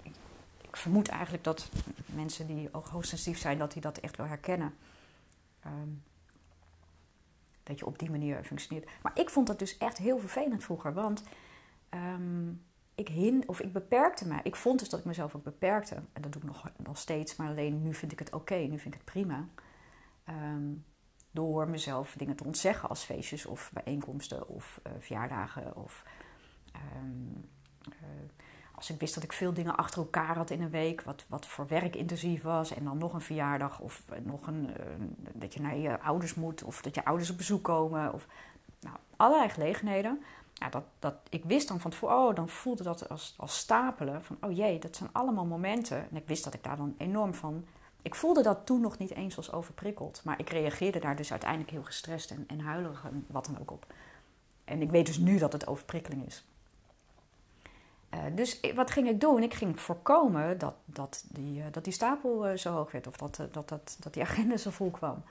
ik 0.60 0.76
vermoed 0.76 1.08
eigenlijk 1.08 1.44
dat 1.44 1.70
mensen 2.06 2.46
die 2.46 2.68
ook 2.72 2.86
hoogsensitief 2.86 3.38
zijn, 3.38 3.58
dat 3.58 3.72
die 3.72 3.82
dat 3.82 3.98
echt 3.98 4.16
wel 4.16 4.26
herkennen. 4.26 4.74
Um, 5.66 6.02
dat 7.62 7.78
je 7.78 7.86
op 7.86 7.98
die 7.98 8.10
manier 8.10 8.44
functioneert. 8.44 8.88
Maar 9.02 9.12
ik 9.14 9.30
vond 9.30 9.46
dat 9.46 9.58
dus 9.58 9.78
echt 9.78 9.98
heel 9.98 10.18
vervelend 10.18 10.64
vroeger. 10.64 10.94
Want 10.94 11.22
um, 11.90 12.66
ik, 12.94 13.08
hin, 13.08 13.44
of 13.46 13.60
ik 13.60 13.72
beperkte 13.72 14.26
me. 14.26 14.40
Ik 14.42 14.56
vond 14.56 14.78
dus 14.78 14.88
dat 14.88 15.00
ik 15.00 15.06
mezelf 15.06 15.34
ook 15.34 15.42
beperkte. 15.42 15.94
En 15.94 16.22
dat 16.22 16.32
doe 16.32 16.42
ik 16.42 16.48
nog, 16.48 16.70
nog 16.76 16.98
steeds, 16.98 17.36
maar 17.36 17.48
alleen 17.48 17.82
nu 17.82 17.94
vind 17.94 18.12
ik 18.12 18.18
het 18.18 18.32
oké, 18.32 18.54
nu 18.54 18.78
vind 18.78 18.94
ik 18.94 19.00
het 19.00 19.12
prima. 19.12 19.48
Um, 20.28 20.84
door 21.30 21.68
mezelf 21.68 22.14
dingen 22.16 22.36
te 22.36 22.44
ontzeggen 22.44 22.88
als 22.88 23.04
feestjes 23.04 23.46
of 23.46 23.70
bijeenkomsten 23.72 24.48
of 24.48 24.80
uh, 24.86 24.92
verjaardagen. 24.98 25.76
Of 25.76 26.04
um, 26.96 27.48
uh, 27.88 27.94
als 28.74 28.90
ik 28.90 29.00
wist 29.00 29.14
dat 29.14 29.24
ik 29.24 29.32
veel 29.32 29.52
dingen 29.52 29.76
achter 29.76 29.98
elkaar 29.98 30.36
had 30.36 30.50
in 30.50 30.62
een 30.62 30.70
week, 30.70 31.02
wat, 31.02 31.24
wat 31.28 31.46
voor 31.46 31.66
werk 31.66 31.96
intensief 31.96 32.42
was, 32.42 32.74
en 32.74 32.84
dan 32.84 32.98
nog 32.98 33.12
een 33.12 33.20
verjaardag 33.20 33.80
of 33.80 34.04
nog 34.22 34.46
een, 34.46 34.70
dat 35.32 35.54
je 35.54 35.60
naar 35.60 35.76
je 35.76 36.00
ouders 36.00 36.34
moet 36.34 36.62
of 36.62 36.82
dat 36.82 36.94
je 36.94 37.04
ouders 37.04 37.30
op 37.30 37.36
bezoek 37.36 37.64
komen. 37.64 38.12
Of 38.12 38.26
nou, 38.80 38.96
allerlei 39.16 39.48
gelegenheden 39.48 40.22
ja, 40.58 40.68
dat, 40.68 40.84
dat, 40.98 41.14
ik 41.28 41.44
wist 41.44 41.68
dan 41.68 41.80
van 41.80 41.90
tevoren, 41.90 42.16
oh, 42.16 42.34
dan 42.34 42.48
voelde 42.48 42.82
dat 42.82 43.08
als, 43.08 43.34
als 43.36 43.58
stapelen. 43.58 44.24
Van, 44.24 44.36
oh 44.40 44.56
jee, 44.56 44.78
dat 44.78 44.96
zijn 44.96 45.10
allemaal 45.12 45.46
momenten. 45.46 46.10
En 46.10 46.16
ik 46.16 46.26
wist 46.26 46.44
dat 46.44 46.54
ik 46.54 46.62
daar 46.62 46.76
dan 46.76 46.94
enorm 46.98 47.34
van... 47.34 47.66
Ik 48.02 48.14
voelde 48.14 48.42
dat 48.42 48.66
toen 48.66 48.80
nog 48.80 48.98
niet 48.98 49.10
eens 49.10 49.36
als 49.36 49.52
overprikkeld. 49.52 50.20
Maar 50.24 50.38
ik 50.38 50.50
reageerde 50.50 50.98
daar 50.98 51.16
dus 51.16 51.30
uiteindelijk 51.30 51.70
heel 51.70 51.82
gestrest 51.82 52.30
en, 52.30 52.44
en 52.46 52.60
huilerig 52.60 53.04
en 53.04 53.24
wat 53.28 53.44
dan 53.44 53.60
ook 53.60 53.70
op. 53.70 53.86
En 54.64 54.82
ik 54.82 54.90
weet 54.90 55.06
dus 55.06 55.18
nu 55.18 55.38
dat 55.38 55.52
het 55.52 55.66
overprikkeling 55.66 56.26
is. 56.26 56.44
Uh, 58.14 58.20
dus 58.34 58.60
wat 58.74 58.90
ging 58.90 59.08
ik 59.08 59.20
doen? 59.20 59.42
Ik 59.42 59.54
ging 59.54 59.80
voorkomen 59.80 60.58
dat, 60.58 60.74
dat, 60.84 61.24
die, 61.28 61.58
uh, 61.58 61.64
dat 61.70 61.84
die 61.84 61.92
stapel 61.92 62.50
uh, 62.50 62.56
zo 62.56 62.72
hoog 62.72 62.90
werd. 62.90 63.06
Of 63.06 63.16
dat, 63.16 63.36
dat, 63.52 63.68
dat, 63.68 63.96
dat 64.00 64.14
die 64.14 64.22
agenda 64.28 64.56
zo 64.56 64.70
vol 64.70 64.90
kwam. 64.90 65.22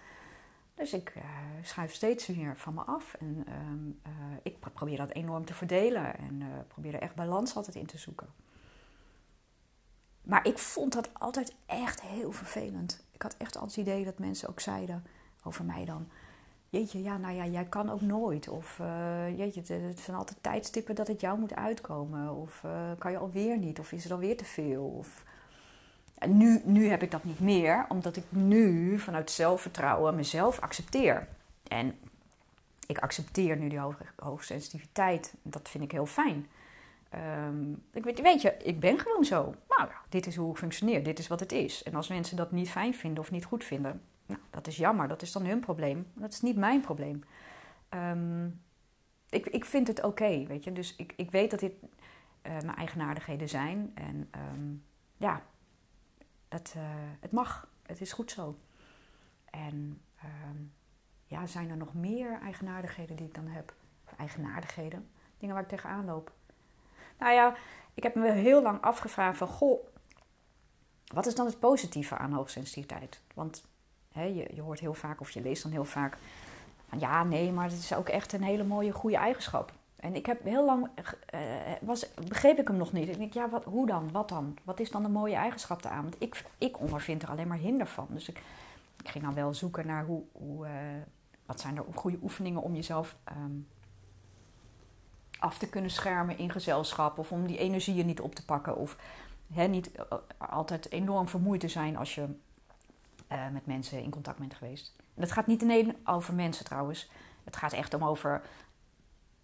Dus 0.78 0.94
ik 0.94 1.14
uh, 1.18 1.24
schuif 1.64 1.94
steeds 1.94 2.28
meer 2.28 2.58
van 2.58 2.74
me 2.74 2.82
af. 2.82 3.14
En 3.14 3.46
um, 3.70 4.00
uh, 4.08 4.12
ik 4.44 4.60
probeer 4.74 4.98
dat 4.98 5.12
enorm 5.12 5.46
te 5.46 5.54
verdelen. 5.54 6.18
En 6.18 6.42
uh, 6.42 6.48
probeer 6.68 6.94
er 6.94 7.02
echt 7.02 7.16
balans 7.16 7.56
altijd 7.56 7.76
in 7.76 7.86
te 7.86 7.98
zoeken. 7.98 8.28
Maar 10.22 10.48
ik 10.48 10.58
vond 10.58 10.94
dat 10.94 11.10
altijd 11.14 11.56
echt 11.66 12.02
heel 12.02 12.32
vervelend. 12.32 13.06
Ik 13.12 13.22
had 13.22 13.36
echt 13.38 13.58
altijd 13.58 13.76
het 13.76 13.88
idee 13.88 14.06
dat 14.06 14.20
mensen 14.20 14.50
ook 14.50 14.60
zeiden 14.60 15.06
over 15.44 15.66
mij 15.66 15.86
dan... 15.86 16.08
Jeetje, 16.70 17.04
ja, 17.04 17.18
nou 17.18 17.36
ja, 17.36 17.46
jij 17.46 17.66
kan 17.66 17.90
ook 17.90 18.02
nooit. 18.02 18.48
Of 18.48 18.78
jeetje, 19.36 19.74
het 19.74 20.00
zijn 20.00 20.18
altijd 20.18 20.44
tijdstippen 20.44 20.96
dat 20.96 21.08
het 21.08 21.22
jou 21.22 21.40
moet 21.40 21.56
uitkomen. 21.56 22.36
Of 22.36 22.64
kan 22.98 23.12
je 23.12 23.18
alweer 23.18 23.58
niet. 23.58 23.80
Of 23.80 23.92
is 23.92 24.04
het 24.04 24.12
alweer 24.12 24.38
te 24.38 24.46
veel. 24.46 24.84
Of 24.84 25.24
nu, 26.26 26.62
nu 26.64 26.88
heb 26.88 27.04
ik 27.04 27.12
dat 27.12 27.24
niet 27.24 27.40
meer, 27.40 27.86
omdat 27.90 28.16
ik 28.16 28.24
nu 28.30 29.00
vanuit 29.00 29.32
zelfvertrouwen 29.32 30.16
mezelf 30.16 30.60
accepteer. 30.60 31.28
En 31.68 31.96
ik 32.88 32.98
accepteer 32.98 33.58
nu 33.58 33.70
die 33.70 33.80
hoogsensitiviteit. 34.16 35.34
Dat 35.42 35.70
vind 35.70 35.84
ik 35.84 35.92
heel 35.92 36.06
fijn. 36.06 36.48
Um, 37.48 37.84
ik 37.94 38.04
weet, 38.04 38.22
weet, 38.22 38.42
je, 38.42 38.58
ik 38.64 38.80
ben 38.80 39.00
gewoon 39.00 39.26
zo. 39.26 39.56
Nou 39.68 39.90
dit 40.10 40.28
is 40.28 40.36
hoe 40.36 40.52
ik 40.52 40.58
functioneer. 40.58 41.04
Dit 41.04 41.20
is 41.20 41.28
wat 41.28 41.40
het 41.40 41.52
is. 41.52 41.84
En 41.84 41.96
als 41.96 42.08
mensen 42.08 42.38
dat 42.38 42.52
niet 42.52 42.70
fijn 42.70 42.94
vinden 42.94 43.24
of 43.24 43.32
niet 43.32 43.46
goed 43.46 43.64
vinden, 43.64 44.02
nou, 44.26 44.40
dat 44.50 44.68
is 44.68 44.78
jammer. 44.78 45.08
Dat 45.08 45.22
is 45.22 45.32
dan 45.32 45.46
hun 45.46 45.60
probleem. 45.60 46.08
Dat 46.14 46.34
is 46.34 46.42
niet 46.42 46.56
mijn 46.56 46.82
probleem. 46.82 47.24
Um, 47.90 48.62
ik, 49.30 49.46
ik 49.46 49.66
vind 49.66 49.88
het 49.88 50.04
oké, 50.04 50.46
weet 50.48 50.64
je. 50.64 50.72
Dus 50.72 50.96
ik, 50.96 51.14
ik 51.16 51.32
weet 51.32 51.52
dat 51.52 51.60
dit 51.60 51.74
uh, 51.82 52.52
mijn 52.52 52.76
eigenaardigheden 52.76 53.50
zijn. 53.50 53.92
En 53.94 54.30
um, 54.54 54.84
ja, 55.18 55.42
het, 56.50 56.74
uh, 56.78 56.84
het 57.20 57.32
mag. 57.32 57.68
Het 57.86 58.02
is 58.02 58.14
goed 58.14 58.32
zo. 58.32 58.58
En 59.50 60.02
ehm, 60.18 60.58
ja, 61.26 61.46
zijn 61.46 61.70
er 61.70 61.78
nog 61.78 61.94
meer 61.94 62.40
eigenaardigheden 62.42 63.16
die 63.16 63.28
ik 63.28 63.36
dan 63.36 63.48
heb? 63.48 63.74
Eigenaardigheden? 64.18 65.10
Dingen 65.38 65.56
waar 65.56 65.64
ik 65.64 65.70
tegenaan 65.70 66.06
loop. 66.06 66.32
Nou 67.20 67.34
ja, 67.34 67.56
ik 67.94 68.04
heb 68.04 68.16
me 68.16 68.32
heel 68.32 68.62
lang 68.62 68.82
afgevraagd 68.82 69.38
van... 69.38 69.48
Goh, 69.48 69.88
wat 71.14 71.26
is 71.26 71.36
dan 71.36 71.46
het 71.46 71.60
positieve 71.60 72.18
aan 72.18 72.34
hoogsensitiviteit? 72.34 73.22
Want 73.34 73.64
hè, 74.12 74.24
je, 74.24 74.50
je 74.54 74.62
hoort 74.62 74.80
heel 74.80 74.94
vaak, 74.94 75.22
of 75.22 75.32
je 75.32 75.42
leest 75.42 75.64
dan 75.64 75.72
heel 75.72 75.86
vaak... 75.86 76.18
Van, 76.90 77.00
ja, 77.00 77.24
nee, 77.24 77.52
maar 77.52 77.70
het 77.70 77.80
is 77.80 77.94
ook 77.94 78.10
echt 78.10 78.34
een 78.34 78.44
hele 78.44 78.64
mooie, 78.64 78.92
goede 78.92 79.18
eigenschap. 79.18 79.72
En 79.98 80.16
ik 80.16 80.26
heb 80.26 80.44
heel 80.44 80.66
lang, 80.66 80.90
uh, 81.34 81.42
was, 81.82 82.14
begreep 82.28 82.60
ik 82.60 82.68
hem 82.68 82.78
nog 82.78 82.92
niet. 82.92 83.10
Ik 83.10 83.18
denk, 83.18 83.34
ja, 83.34 83.50
wat, 83.50 83.64
hoe 83.64 83.88
dan? 83.88 84.12
Wat 84.12 84.30
dan? 84.30 84.58
Wat 84.64 84.80
is 84.80 84.92
dan 84.92 85.04
een 85.04 85.12
mooie 85.12 85.36
eigenschap 85.36 85.86
aan? 85.86 86.04
Want 86.04 86.16
ik, 86.18 86.44
ik 86.58 86.80
ondervind 86.80 87.24
er 87.24 87.30
alleen 87.30 87.48
maar 87.48 87.58
hinder 87.58 87.88
van. 87.88 88.08
Dus 88.10 88.30
ik, 88.30 88.42
ik 89.04 89.10
ging 89.10 89.24
dan 89.24 89.34
wel 89.34 89.54
zoeken 89.54 89.88
naar 89.88 90.06
hoe, 90.06 90.24
hoe 90.32 90.66
uh, 90.66 90.72
wat 91.46 91.60
zijn 91.60 91.78
er 91.78 91.84
goede 91.94 92.20
oefeningen 92.22 92.62
om 92.62 92.76
jezelf 92.76 93.16
um, 93.32 93.68
af 95.40 95.58
te 95.58 95.70
kunnen 95.70 95.92
schermen 95.92 96.38
in 96.38 96.52
gezelschap. 96.52 97.18
Of 97.18 97.32
om 97.32 97.48
die 97.48 97.58
energieën 97.58 98.06
niet 98.06 98.22
op 98.22 98.36
te 98.36 98.46
pakken. 98.46 98.78
Of 98.78 98.98
niet 99.70 99.92
altijd 100.38 100.92
enorm 100.92 101.28
vermoeid 101.28 101.60
te 101.60 101.68
zijn 101.68 101.98
als 101.98 102.16
je 102.16 102.26
met 103.52 103.66
mensen 103.66 104.04
in 104.04 104.10
contact 104.10 104.40
bent 104.40 104.54
geweest. 104.54 104.94
En 104.98 105.22
dat 105.22 105.32
gaat 105.32 105.48
niet 105.48 105.62
alleen 105.62 105.96
over 106.06 106.34
mensen 106.34 106.66
trouwens. 106.66 107.10
Het 107.44 107.56
gaat 107.56 107.74
echt 107.74 107.94
om 107.94 108.04
over 108.04 108.42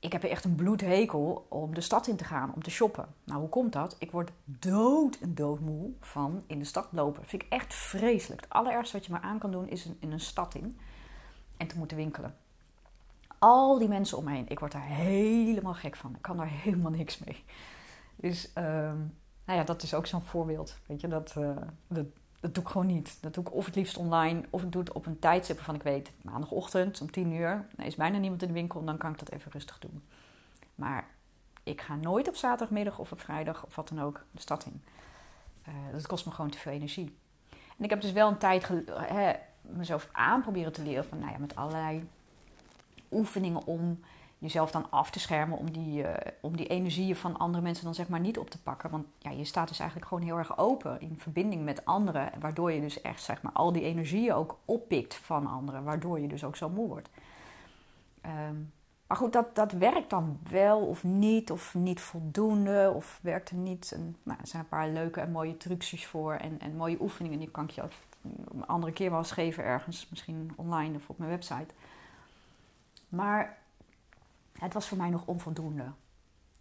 ik 0.03 0.11
heb 0.11 0.23
echt 0.23 0.45
een 0.45 0.55
bloedhekel 0.55 1.45
om 1.49 1.73
de 1.73 1.81
stad 1.81 2.07
in 2.07 2.15
te 2.15 2.23
gaan, 2.23 2.53
om 2.53 2.63
te 2.63 2.69
shoppen. 2.69 3.07
Nou, 3.23 3.39
hoe 3.39 3.49
komt 3.49 3.73
dat? 3.73 3.95
Ik 3.99 4.11
word 4.11 4.31
dood 4.43 5.17
en 5.21 5.35
doodmoe 5.35 5.91
van 5.99 6.43
in 6.47 6.59
de 6.59 6.65
stad 6.65 6.87
lopen. 6.91 7.21
Dat 7.21 7.29
vind 7.29 7.43
ik 7.43 7.49
echt 7.49 7.73
vreselijk. 7.73 8.41
Het 8.41 8.49
allerergste 8.49 8.97
wat 8.97 9.05
je 9.05 9.11
maar 9.11 9.21
aan 9.21 9.39
kan 9.39 9.51
doen 9.51 9.69
is 9.69 9.89
in 9.99 10.11
een 10.11 10.19
stad 10.19 10.55
in 10.55 10.77
en 11.57 11.67
te 11.67 11.77
moeten 11.77 11.97
winkelen. 11.97 12.35
Al 13.39 13.77
die 13.77 13.87
mensen 13.87 14.17
om 14.17 14.23
me 14.23 14.31
heen, 14.31 14.47
ik 14.49 14.59
word 14.59 14.71
daar 14.71 14.87
helemaal 14.87 15.73
gek 15.73 15.95
van. 15.95 16.15
Ik 16.15 16.21
kan 16.21 16.37
daar 16.37 16.49
helemaal 16.63 16.91
niks 16.91 17.17
mee. 17.17 17.43
Dus, 18.15 18.51
uh, 18.57 18.63
nou 19.45 19.59
ja, 19.59 19.63
dat 19.63 19.83
is 19.83 19.93
ook 19.93 20.05
zo'n 20.05 20.21
voorbeeld. 20.21 20.77
Weet 20.85 21.01
je, 21.01 21.07
dat, 21.07 21.35
uh, 21.37 21.57
dat, 21.87 22.05
dat 22.43 22.53
doe 22.53 22.63
ik 22.63 22.69
gewoon 22.69 22.87
niet. 22.87 23.17
Dat 23.21 23.33
doe 23.33 23.43
ik 23.43 23.53
of 23.53 23.65
het 23.65 23.75
liefst 23.75 23.97
online, 23.97 24.43
of 24.49 24.63
ik 24.63 24.71
doe 24.71 24.81
het 24.81 24.91
op 24.91 25.05
een 25.05 25.19
tijdstip 25.19 25.55
waarvan 25.55 25.75
ik 25.75 25.83
weet, 25.83 26.11
maandagochtend 26.21 27.01
om 27.01 27.11
10 27.11 27.31
uur, 27.31 27.65
er 27.75 27.85
is 27.85 27.95
bijna 27.95 28.17
niemand 28.17 28.41
in 28.41 28.47
de 28.47 28.53
winkel, 28.53 28.83
dan 28.83 28.97
kan 28.97 29.11
ik 29.11 29.19
dat 29.19 29.29
even 29.31 29.51
rustig 29.51 29.79
doen. 29.79 30.03
Maar 30.75 31.07
ik 31.63 31.81
ga 31.81 31.95
nooit 31.95 32.27
op 32.27 32.35
zaterdagmiddag 32.35 32.99
of 32.99 33.11
op 33.11 33.19
vrijdag 33.19 33.65
of 33.65 33.75
wat 33.75 33.87
dan 33.87 34.01
ook 34.01 34.25
de 34.31 34.41
stad 34.41 34.65
in. 34.65 34.83
Uh, 35.67 35.73
dat 35.91 36.07
kost 36.07 36.25
me 36.25 36.31
gewoon 36.31 36.49
te 36.49 36.57
veel 36.57 36.71
energie. 36.71 37.17
En 37.49 37.83
ik 37.83 37.89
heb 37.89 38.01
dus 38.01 38.11
wel 38.11 38.27
een 38.27 38.37
tijd 38.37 38.67
hè, 38.91 39.33
mezelf 39.61 40.09
aan 40.11 40.41
proberen 40.41 40.73
te 40.73 40.83
leren 40.83 41.05
van, 41.05 41.19
nou 41.19 41.31
ja, 41.31 41.37
met 41.37 41.55
allerlei 41.55 42.07
oefeningen 43.11 43.65
om 43.65 43.99
jezelf 44.43 44.71
dan 44.71 44.85
af 44.89 45.11
te 45.11 45.19
schermen 45.19 45.57
om 45.57 45.71
die, 45.71 46.03
uh, 46.03 46.13
om 46.41 46.57
die 46.57 46.67
energieën 46.67 47.15
van 47.15 47.37
andere 47.37 47.63
mensen 47.63 47.83
dan 47.83 47.95
zeg 47.95 48.07
maar 48.07 48.19
niet 48.19 48.37
op 48.37 48.49
te 48.49 48.61
pakken. 48.61 48.89
Want 48.89 49.05
ja, 49.17 49.31
je 49.31 49.45
staat 49.45 49.67
dus 49.67 49.79
eigenlijk 49.79 50.09
gewoon 50.09 50.23
heel 50.23 50.37
erg 50.37 50.57
open 50.57 51.01
in 51.01 51.15
verbinding 51.19 51.63
met 51.63 51.85
anderen, 51.85 52.31
waardoor 52.39 52.71
je 52.71 52.81
dus 52.81 53.01
echt 53.01 53.23
zeg 53.23 53.41
maar 53.41 53.51
al 53.51 53.71
die 53.71 53.83
energieën 53.83 54.33
ook 54.33 54.57
oppikt 54.65 55.15
van 55.15 55.47
anderen, 55.47 55.83
waardoor 55.83 56.19
je 56.19 56.27
dus 56.27 56.43
ook 56.43 56.55
zo 56.55 56.69
moe 56.69 56.87
wordt. 56.87 57.09
Um, 58.49 58.71
maar 59.07 59.17
goed, 59.17 59.33
dat, 59.33 59.55
dat 59.55 59.71
werkt 59.71 60.09
dan 60.09 60.39
wel 60.49 60.79
of 60.79 61.03
niet, 61.03 61.51
of 61.51 61.73
niet 61.73 62.01
voldoende, 62.01 62.91
of 62.95 63.19
werkt 63.21 63.49
er 63.49 63.55
niet. 63.55 63.97
Nou, 64.23 64.39
er 64.39 64.47
zijn 64.47 64.63
een 64.63 64.69
paar 64.69 64.89
leuke 64.89 65.21
en 65.21 65.31
mooie 65.31 65.57
trucjes 65.57 66.05
voor 66.05 66.33
en, 66.33 66.59
en 66.59 66.75
mooie 66.75 67.01
oefeningen, 67.01 67.39
die 67.39 67.51
kan 67.51 67.63
ik 67.63 67.69
je 67.69 67.81
een 68.21 68.65
andere 68.65 68.93
keer 68.93 69.09
wel 69.09 69.19
eens 69.19 69.31
geven 69.31 69.63
ergens, 69.63 70.09
misschien 70.09 70.51
online 70.55 70.95
of 70.95 71.09
op 71.09 71.17
mijn 71.17 71.29
website. 71.29 71.73
Maar 73.09 73.57
het 74.63 74.73
was 74.73 74.87
voor 74.87 74.97
mij 74.97 75.09
nog 75.09 75.25
onvoldoende. 75.25 75.91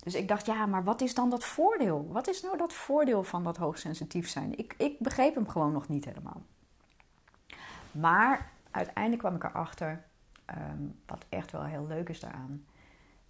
Dus 0.02 0.14
ik 0.14 0.28
dacht, 0.28 0.46
ja, 0.46 0.66
maar 0.66 0.84
wat 0.84 1.00
is 1.00 1.14
dan 1.14 1.30
dat 1.30 1.44
voordeel? 1.44 2.08
Wat 2.12 2.28
is 2.28 2.42
nou 2.42 2.56
dat 2.56 2.72
voordeel 2.72 3.24
van 3.24 3.44
dat 3.44 3.56
hoogsensitief 3.56 4.28
zijn? 4.28 4.58
Ik, 4.58 4.74
ik 4.78 4.98
begreep 4.98 5.34
hem 5.34 5.48
gewoon 5.48 5.72
nog 5.72 5.88
niet 5.88 6.04
helemaal. 6.04 6.42
Maar 7.90 8.50
uiteindelijk 8.70 9.22
kwam 9.22 9.34
ik 9.34 9.44
erachter, 9.44 10.04
um, 10.50 11.00
wat 11.06 11.24
echt 11.28 11.50
wel 11.50 11.64
heel 11.64 11.86
leuk 11.86 12.08
is 12.08 12.20
daaraan, 12.20 12.64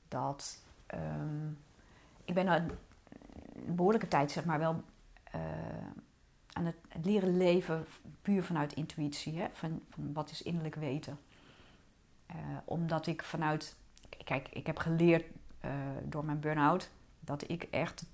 dat 0.08 0.62
um, 0.94 1.58
ik 2.24 2.34
ben 2.34 2.46
een 2.46 2.70
behoorlijke 3.74 4.08
tijd, 4.08 4.30
zeg 4.30 4.44
maar, 4.44 4.58
wel 4.58 4.82
uh, 5.34 5.40
aan 6.52 6.64
het, 6.64 6.76
leren 7.02 7.36
leven 7.36 7.86
puur 8.22 8.44
vanuit 8.44 8.72
intuïtie, 8.72 9.40
hè? 9.40 9.48
Van, 9.52 9.80
van 9.90 10.12
wat 10.12 10.30
is 10.30 10.42
innerlijk 10.42 10.74
weten. 10.74 11.18
Uh, 12.30 12.36
omdat 12.64 13.06
ik 13.06 13.22
vanuit 13.22 13.76
kijk, 14.24 14.48
ik 14.48 14.66
heb 14.66 14.78
geleerd 14.78 15.24
uh, 15.64 15.70
door 16.04 16.24
mijn 16.24 16.40
burn-out 16.40 16.90
dat 17.20 17.50
ik 17.50 17.62
echt, 17.62 18.04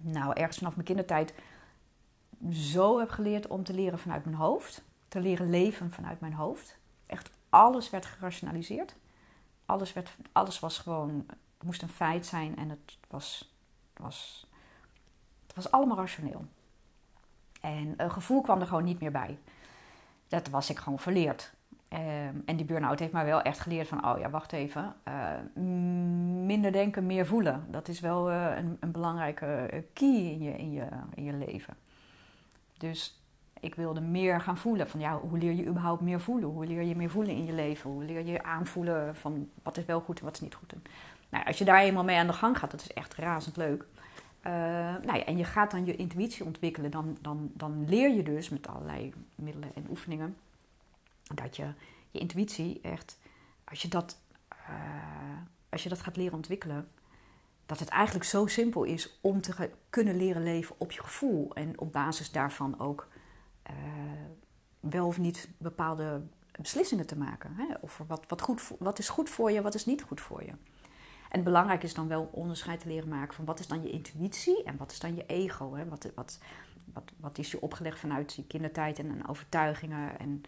nou, 0.00 0.32
ergens 0.32 0.58
vanaf 0.58 0.74
mijn 0.74 0.86
kindertijd 0.86 1.34
zo 2.50 2.98
heb 2.98 3.10
geleerd 3.10 3.46
om 3.46 3.64
te 3.64 3.74
leren 3.74 3.98
vanuit 3.98 4.24
mijn 4.24 4.36
hoofd. 4.36 4.84
Te 5.08 5.20
leren 5.20 5.50
leven 5.50 5.90
vanuit 5.90 6.20
mijn 6.20 6.32
hoofd. 6.32 6.78
Echt 7.06 7.30
alles 7.48 7.90
werd 7.90 8.06
gerationaliseerd. 8.06 8.96
Alles, 9.66 9.92
werd, 9.92 10.16
alles 10.32 10.60
was 10.60 10.78
gewoon, 10.78 11.24
het 11.28 11.62
moest 11.64 11.82
een 11.82 11.88
feit 11.88 12.26
zijn 12.26 12.56
en 12.56 12.70
het 12.70 12.98
was, 13.08 13.56
was, 13.94 14.46
het 15.46 15.54
was 15.54 15.70
allemaal 15.70 15.96
rationeel. 15.96 16.46
En 17.60 17.94
een 17.96 18.10
gevoel 18.10 18.40
kwam 18.40 18.60
er 18.60 18.66
gewoon 18.66 18.84
niet 18.84 19.00
meer 19.00 19.12
bij. 19.12 19.38
Dat 20.28 20.48
was 20.48 20.70
ik 20.70 20.78
gewoon 20.78 20.98
verleerd. 20.98 21.54
Um, 21.96 22.42
en 22.44 22.56
die 22.56 22.66
burn-out 22.66 22.98
heeft 22.98 23.12
mij 23.12 23.24
wel 23.24 23.42
echt 23.42 23.60
geleerd 23.60 23.88
van, 23.88 24.06
oh 24.06 24.18
ja, 24.18 24.30
wacht 24.30 24.52
even. 24.52 24.94
Uh, 25.08 25.64
minder 26.46 26.72
denken, 26.72 27.06
meer 27.06 27.26
voelen. 27.26 27.64
Dat 27.70 27.88
is 27.88 28.00
wel 28.00 28.30
uh, 28.30 28.56
een, 28.56 28.76
een, 28.80 28.90
belangrijke 28.90 29.46
eh, 29.46 29.82
key 29.92 30.08
in 30.08 30.42
je, 30.42 30.56
in, 30.56 30.72
je, 30.72 30.86
in 31.14 31.24
je 31.24 31.32
leven. 31.32 31.76
Dus 32.78 33.22
ik 33.60 33.74
wilde 33.74 34.00
meer 34.00 34.40
gaan 34.40 34.58
voelen. 34.58 34.88
Van 34.88 35.00
ja, 35.00 35.18
hoe 35.18 35.38
leer 35.38 35.52
je 35.52 35.66
überhaupt 35.66 36.00
meer 36.00 36.20
voelen? 36.20 36.48
Hoe 36.48 36.66
leer 36.66 36.82
je 36.82 36.96
meer 36.96 37.10
voelen 37.10 37.34
in 37.34 37.44
je 37.44 37.52
leven? 37.52 37.90
Hoe 37.90 38.04
leer 38.04 38.24
je 38.24 38.42
aanvoelen 38.42 39.16
van 39.16 39.48
wat 39.62 39.76
is 39.76 39.84
wel 39.84 40.00
goed 40.00 40.18
en 40.18 40.24
wat 40.24 40.34
is 40.34 40.40
niet 40.40 40.54
goed? 40.54 40.74
Nou, 41.28 41.44
als 41.46 41.58
je 41.58 41.64
daar 41.64 41.80
eenmaal 41.80 42.04
mee 42.04 42.18
aan 42.18 42.26
de 42.26 42.32
gang 42.32 42.58
gaat, 42.58 42.70
dat 42.70 42.80
is 42.80 42.92
echt 42.92 43.14
razend 43.14 43.56
leuk. 43.56 43.84
Uh, 44.46 44.52
nou 45.02 45.16
ja, 45.16 45.24
en 45.24 45.36
je 45.36 45.44
gaat 45.44 45.70
dan 45.70 45.84
je 45.84 45.96
intuïtie 45.96 46.44
ontwikkelen. 46.44 46.90
Dan, 46.90 47.18
dan, 47.20 47.50
dan 47.54 47.84
leer 47.88 48.14
je 48.14 48.22
dus 48.22 48.48
met 48.48 48.68
allerlei 48.68 49.12
middelen 49.34 49.70
en 49.74 49.86
oefeningen 49.90 50.36
dat 51.34 51.56
je 51.56 51.72
je 52.10 52.18
intuïtie 52.18 52.80
echt, 52.80 53.18
als 53.64 53.82
je 53.82 53.88
dat, 53.88 54.18
uh, 54.52 55.38
als 55.68 55.82
je 55.82 55.88
dat 55.88 56.00
gaat 56.00 56.16
leren 56.16 56.34
ontwikkelen, 56.34 56.88
dat 57.66 57.78
het 57.78 57.88
eigenlijk 57.88 58.24
zo 58.24 58.46
simpel 58.46 58.84
is 58.84 59.18
om 59.20 59.40
te 59.40 59.70
kunnen 59.90 60.16
leren 60.16 60.42
leven 60.42 60.74
op 60.78 60.92
je 60.92 61.00
gevoel. 61.00 61.54
En 61.54 61.80
op 61.80 61.92
basis 61.92 62.30
daarvan 62.30 62.80
ook 62.80 63.08
uh, 63.70 63.76
wel 64.80 65.06
of 65.06 65.18
niet 65.18 65.48
bepaalde 65.58 66.22
beslissingen 66.60 67.06
te 67.06 67.16
maken. 67.16 67.54
Hè? 67.54 67.74
Of 67.80 68.02
wat, 68.06 68.24
wat, 68.28 68.40
goed, 68.40 68.70
wat 68.78 68.98
is 68.98 69.08
goed 69.08 69.30
voor 69.30 69.50
je, 69.50 69.62
wat 69.62 69.74
is 69.74 69.86
niet 69.86 70.02
goed 70.02 70.20
voor 70.20 70.44
je. 70.44 70.52
En 71.28 71.42
belangrijk 71.42 71.82
is 71.82 71.94
dan 71.94 72.08
wel 72.08 72.28
onderscheid 72.32 72.80
te 72.80 72.88
leren 72.88 73.08
maken 73.08 73.34
van 73.34 73.44
wat 73.44 73.58
is 73.58 73.66
dan 73.66 73.82
je 73.82 73.90
intuïtie 73.90 74.62
en 74.62 74.76
wat 74.76 74.92
is 74.92 75.00
dan 75.00 75.16
je 75.16 75.26
ego. 75.26 75.74
Hè? 75.74 75.88
Wat, 75.88 76.08
wat, 76.14 76.38
wat, 76.92 77.12
wat 77.16 77.38
is 77.38 77.50
je 77.50 77.60
opgelegd 77.60 77.98
vanuit 77.98 78.34
je 78.34 78.46
kindertijd 78.46 78.98
en, 78.98 79.10
en 79.10 79.28
overtuigingen 79.28 80.18
en 80.18 80.42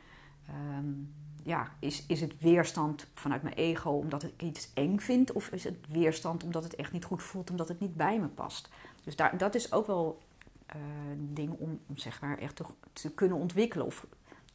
Um, 0.49 1.15
ja, 1.43 1.69
is, 1.79 2.05
is 2.07 2.21
het 2.21 2.41
weerstand 2.41 3.07
vanuit 3.15 3.43
mijn 3.43 3.55
ego 3.55 3.91
omdat 3.91 4.23
ik 4.23 4.43
iets 4.43 4.71
eng 4.75 4.99
vind? 4.99 5.33
Of 5.33 5.49
is 5.49 5.65
het 5.65 5.77
weerstand 5.89 6.45
omdat 6.45 6.65
het 6.65 6.75
echt 6.75 6.93
niet 6.93 7.05
goed 7.05 7.23
voelt, 7.23 7.51
omdat 7.51 7.69
het 7.69 7.81
niet 7.81 7.97
bij 7.97 8.21
me 8.21 8.27
past? 8.27 8.69
Dus 9.05 9.17
daar, 9.17 9.39
dat 9.39 9.55
is 9.55 9.73
ook 9.73 9.87
wel 9.87 10.19
uh, 10.77 11.11
een 11.11 11.35
ding 11.35 11.53
om, 11.59 11.81
om 11.87 11.97
zeg 11.97 12.21
maar 12.21 12.39
echt 12.39 12.57
te, 12.57 12.65
te, 12.93 13.11
kunnen 13.11 13.39
ontwikkelen. 13.39 13.87
Of 13.87 14.07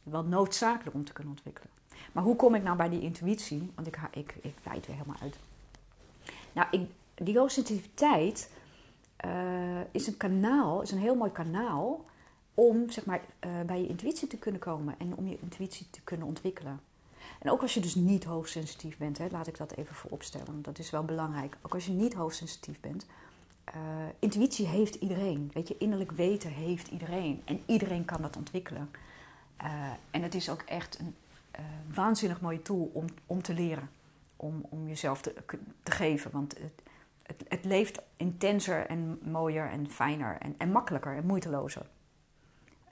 wel 0.02 0.24
noodzakelijk 0.24 0.96
om 0.96 1.04
te 1.04 1.12
kunnen 1.12 1.32
ontwikkelen. 1.32 1.70
Maar 2.12 2.24
hoe 2.24 2.36
kom 2.36 2.54
ik 2.54 2.62
nou 2.62 2.76
bij 2.76 2.88
die 2.88 3.00
intuïtie? 3.00 3.70
Want 3.74 3.86
ik, 3.86 3.98
ik, 4.10 4.34
ik 4.40 4.56
wijd 4.62 4.86
weer 4.86 4.96
helemaal 4.96 5.20
uit. 5.20 5.38
Nou, 6.52 6.68
ik, 6.70 6.90
die 7.14 7.38
hoogsensitiviteit 7.38 8.50
uh, 9.24 9.80
is 9.90 10.06
een 10.06 10.16
kanaal, 10.16 10.82
is 10.82 10.90
een 10.90 10.98
heel 10.98 11.14
mooi 11.14 11.32
kanaal 11.32 12.04
om 12.54 12.90
zeg 12.90 13.06
maar, 13.06 13.20
uh, 13.20 13.60
bij 13.66 13.80
je 13.80 13.86
intuïtie 13.86 14.28
te 14.28 14.36
kunnen 14.36 14.60
komen 14.60 14.94
en 14.98 15.16
om 15.16 15.26
je 15.26 15.38
intuïtie 15.40 15.86
te 15.90 16.00
kunnen 16.00 16.26
ontwikkelen. 16.26 16.80
En 17.40 17.50
ook 17.50 17.62
als 17.62 17.74
je 17.74 17.80
dus 17.80 17.94
niet 17.94 18.24
hoogsensitief 18.24 18.96
bent, 18.96 19.18
hè, 19.18 19.26
laat 19.30 19.46
ik 19.46 19.56
dat 19.56 19.72
even 19.72 19.94
vooropstellen, 19.94 20.62
dat 20.62 20.78
is 20.78 20.90
wel 20.90 21.04
belangrijk. 21.04 21.56
Ook 21.62 21.74
als 21.74 21.86
je 21.86 21.92
niet 21.92 22.14
hoogsensitief 22.14 22.80
bent, 22.80 23.06
uh, 23.68 23.80
intuïtie 24.18 24.66
heeft 24.66 24.94
iedereen. 24.94 25.50
Weet 25.52 25.68
je, 25.68 25.76
innerlijk 25.78 26.10
weten 26.10 26.50
heeft 26.50 26.88
iedereen. 26.88 27.42
En 27.44 27.62
iedereen 27.66 28.04
kan 28.04 28.22
dat 28.22 28.36
ontwikkelen. 28.36 28.90
Uh, 29.62 29.90
en 30.10 30.22
het 30.22 30.34
is 30.34 30.50
ook 30.50 30.62
echt 30.62 30.98
een 30.98 31.14
waanzinnig 31.94 32.40
mooie 32.40 32.62
tool 32.62 32.90
om, 32.92 33.04
om 33.26 33.42
te 33.42 33.54
leren. 33.54 33.90
Om, 34.36 34.66
om 34.68 34.88
jezelf 34.88 35.20
te, 35.20 35.34
te 35.82 35.90
geven. 35.90 36.30
Want 36.30 36.58
het, 36.58 36.82
het, 37.22 37.44
het 37.48 37.64
leeft 37.64 38.02
intenser 38.16 38.86
en 38.86 39.18
mooier 39.22 39.70
en 39.70 39.90
fijner 39.90 40.36
en, 40.40 40.54
en 40.58 40.70
makkelijker 40.70 41.16
en 41.16 41.26
moeitelozer. 41.26 41.86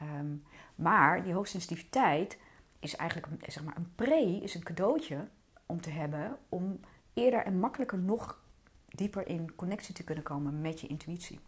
Ehm, 0.02 0.36
maar 0.74 1.22
die 1.22 1.32
hoogsensitiviteit 1.32 2.38
is 2.78 2.96
eigenlijk 2.96 3.50
zeg 3.52 3.64
maar 3.64 3.76
een 3.76 3.92
pre, 3.94 4.40
is 4.42 4.54
een 4.54 4.62
cadeautje 4.62 5.28
om 5.66 5.80
te 5.80 5.90
hebben 5.90 6.38
om 6.48 6.80
eerder 7.14 7.44
en 7.44 7.58
makkelijker 7.58 7.98
nog 7.98 8.40
dieper 8.88 9.28
in 9.28 9.54
connectie 9.54 9.94
te 9.94 10.04
kunnen 10.04 10.24
komen 10.24 10.60
met 10.60 10.80
je 10.80 10.86
intuïtie. 10.86 11.40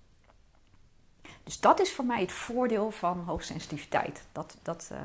Dus 1.42 1.60
dat 1.60 1.80
is 1.80 1.92
voor 1.92 2.04
mij 2.04 2.20
het 2.20 2.32
voordeel 2.32 2.90
van 2.90 3.18
hoogsensitiviteit. 3.18 4.26
Dat, 4.32 4.58
dat 4.62 4.88
uh, 4.92 4.98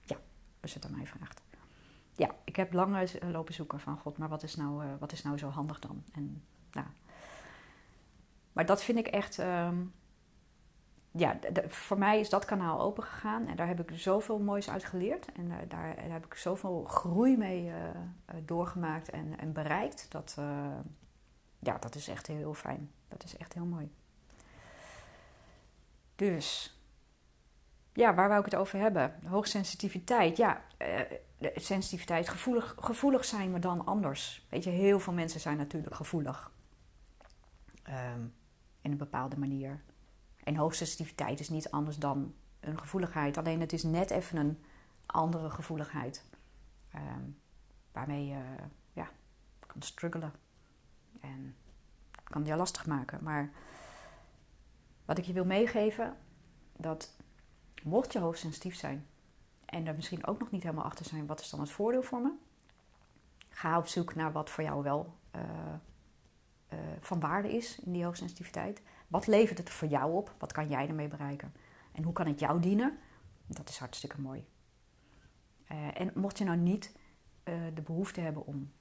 ja, 0.00 0.16
als 0.60 0.72
je 0.72 0.78
het 0.78 0.88
aan 0.88 0.96
mij 0.96 1.06
vraagt. 1.06 1.42
Ja, 2.14 2.30
ik 2.44 2.56
heb 2.56 2.72
lang 2.72 3.10
lopen 3.20 3.54
zoeken 3.54 3.80
van 3.80 3.98
God, 3.98 4.18
maar 4.18 4.28
wat 4.28 4.42
is 4.42 4.56
nou, 4.56 4.84
uh, 4.84 4.90
wat 4.98 5.12
is 5.12 5.22
nou 5.22 5.38
zo 5.38 5.48
handig 5.48 5.78
dan? 5.78 6.04
En, 6.12 6.42
nou, 6.72 6.86
maar 8.52 8.66
dat 8.66 8.82
vind 8.82 8.98
ik 8.98 9.06
echt, 9.06 9.38
uh, 9.38 9.70
ja, 11.10 11.38
voor 11.66 11.98
mij 11.98 12.20
is 12.20 12.28
dat 12.30 12.44
kanaal 12.44 12.80
open 12.80 13.02
gegaan 13.02 13.46
en 13.46 13.56
daar 13.56 13.66
heb 13.66 13.80
ik 13.80 13.98
zoveel 13.98 14.38
moois 14.38 14.70
uit 14.70 14.84
geleerd. 14.84 15.32
En 15.32 15.44
uh, 15.44 15.56
daar, 15.68 15.94
daar, 15.96 16.10
heb 16.10 16.26
ik 16.26 16.34
zoveel 16.34 16.84
groei 16.84 17.36
mee 17.36 17.72
doorgemaakt 18.44 19.10
en, 19.10 19.38
en 19.38 19.52
bereikt. 19.52 20.06
Dat, 20.10 20.36
ja, 21.58 21.78
dat 21.78 21.94
is 21.94 22.08
echt 22.08 22.26
heel 22.26 22.54
fijn. 22.54 22.90
Dat 23.08 23.24
is 23.24 23.36
echt 23.36 23.52
heel 23.52 23.64
mooi. 23.64 23.92
Dus, 26.16 26.78
ja, 27.92 28.14
waar 28.14 28.28
wou 28.28 28.38
ik 28.40 28.50
het 28.50 28.60
over 28.60 28.78
hebben? 28.78 29.14
Hoogsensitiviteit. 29.26 30.36
Ja, 30.36 30.62
sensitiviteit, 31.54 32.28
gevoelig, 32.28 32.74
gevoelig 32.78 33.24
zijn, 33.24 33.50
maar 33.50 33.60
dan 33.60 33.86
anders. 33.86 34.46
Weet 34.50 34.64
je, 34.64 34.70
heel 34.70 35.00
veel 35.00 35.12
mensen 35.12 35.40
zijn 35.40 35.56
natuurlijk 35.56 35.94
gevoelig. 35.94 36.52
Um, 37.88 38.34
in 38.80 38.90
een 38.90 38.96
bepaalde 38.96 39.38
manier. 39.38 39.80
En 40.44 40.56
hoogsensitiviteit 40.56 41.40
is 41.40 41.48
niet 41.48 41.70
anders 41.70 41.96
dan 41.96 42.34
een 42.60 42.78
gevoeligheid. 42.78 43.36
Alleen 43.36 43.60
het 43.60 43.72
is 43.72 43.82
net 43.82 44.10
even 44.10 44.36
een 44.36 44.64
andere 45.06 45.50
gevoeligheid. 45.50 46.24
Um, 46.94 47.38
waarmee 47.92 48.26
je 48.26 48.42
ja, 48.92 49.08
kan 49.66 49.82
struggelen. 49.82 50.32
En 51.20 51.56
kan 52.24 52.44
je 52.44 52.56
lastig 52.56 52.86
maken. 52.86 53.18
Maar 53.22 53.50
wat 55.04 55.18
ik 55.18 55.24
je 55.24 55.32
wil 55.32 55.44
meegeven, 55.44 56.16
dat 56.76 57.16
mocht 57.82 58.12
je 58.12 58.18
hoogsensitief 58.18 58.76
zijn 58.76 59.06
en 59.64 59.86
er 59.86 59.94
misschien 59.94 60.26
ook 60.26 60.38
nog 60.38 60.50
niet 60.50 60.62
helemaal 60.62 60.84
achter 60.84 61.04
zijn, 61.04 61.26
wat 61.26 61.40
is 61.40 61.50
dan 61.50 61.60
het 61.60 61.70
voordeel 61.70 62.02
voor 62.02 62.20
me? 62.20 62.32
Ga 63.48 63.78
op 63.78 63.86
zoek 63.86 64.14
naar 64.14 64.32
wat 64.32 64.50
voor 64.50 64.64
jou 64.64 64.82
wel 64.82 65.14
uh, 65.36 65.42
uh, 66.72 66.78
van 67.00 67.20
waarde 67.20 67.56
is 67.56 67.80
in 67.80 67.92
die 67.92 68.04
hoogsensitiviteit. 68.04 68.82
Wat 69.10 69.26
levert 69.26 69.58
het 69.58 69.70
voor 69.70 69.88
jou 69.88 70.12
op? 70.12 70.34
Wat 70.38 70.52
kan 70.52 70.68
jij 70.68 70.88
ermee 70.88 71.08
bereiken? 71.08 71.52
En 71.92 72.02
hoe 72.02 72.12
kan 72.12 72.26
het 72.26 72.40
jou 72.40 72.60
dienen? 72.60 72.98
Dat 73.46 73.68
is 73.68 73.78
hartstikke 73.78 74.20
mooi. 74.20 74.44
Uh, 75.72 76.00
en 76.00 76.10
mocht 76.14 76.38
je 76.38 76.44
nou 76.44 76.58
niet 76.58 76.92
de 77.74 77.82
behoefte 77.84 78.20
hebben 78.20 78.46
om 78.46 78.72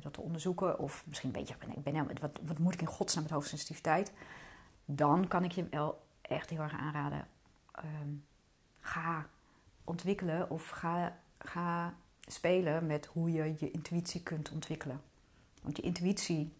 dat 0.00 0.12
te 0.12 0.20
onderzoeken, 0.20 0.78
of 0.78 1.04
misschien 1.06 1.32
weet 1.32 1.48
je, 1.48 1.54
ik 1.74 1.82
ben, 1.82 2.20
wat, 2.20 2.38
wat 2.42 2.58
moet 2.58 2.72
ik 2.72 2.80
in 2.80 2.86
godsnaam 2.86 3.22
met 3.22 3.32
hoogsensitiviteit? 3.32 4.12
dan 4.86 5.28
kan 5.28 5.44
ik 5.44 5.52
je 5.52 5.68
wel 5.68 6.06
echt 6.20 6.50
heel 6.50 6.60
erg 6.60 6.72
aanraden. 6.72 7.28
Um, 7.84 8.24
ga 8.80 9.26
ontwikkelen 9.84 10.50
of 10.50 10.68
ga, 10.68 11.18
ga 11.38 11.94
spelen 12.20 12.86
met 12.86 13.06
hoe 13.06 13.32
je 13.32 13.54
je 13.58 13.70
intuïtie 13.70 14.22
kunt 14.22 14.50
ontwikkelen. 14.50 15.00
Want 15.62 15.76
je 15.76 15.82
intuïtie, 15.82 16.52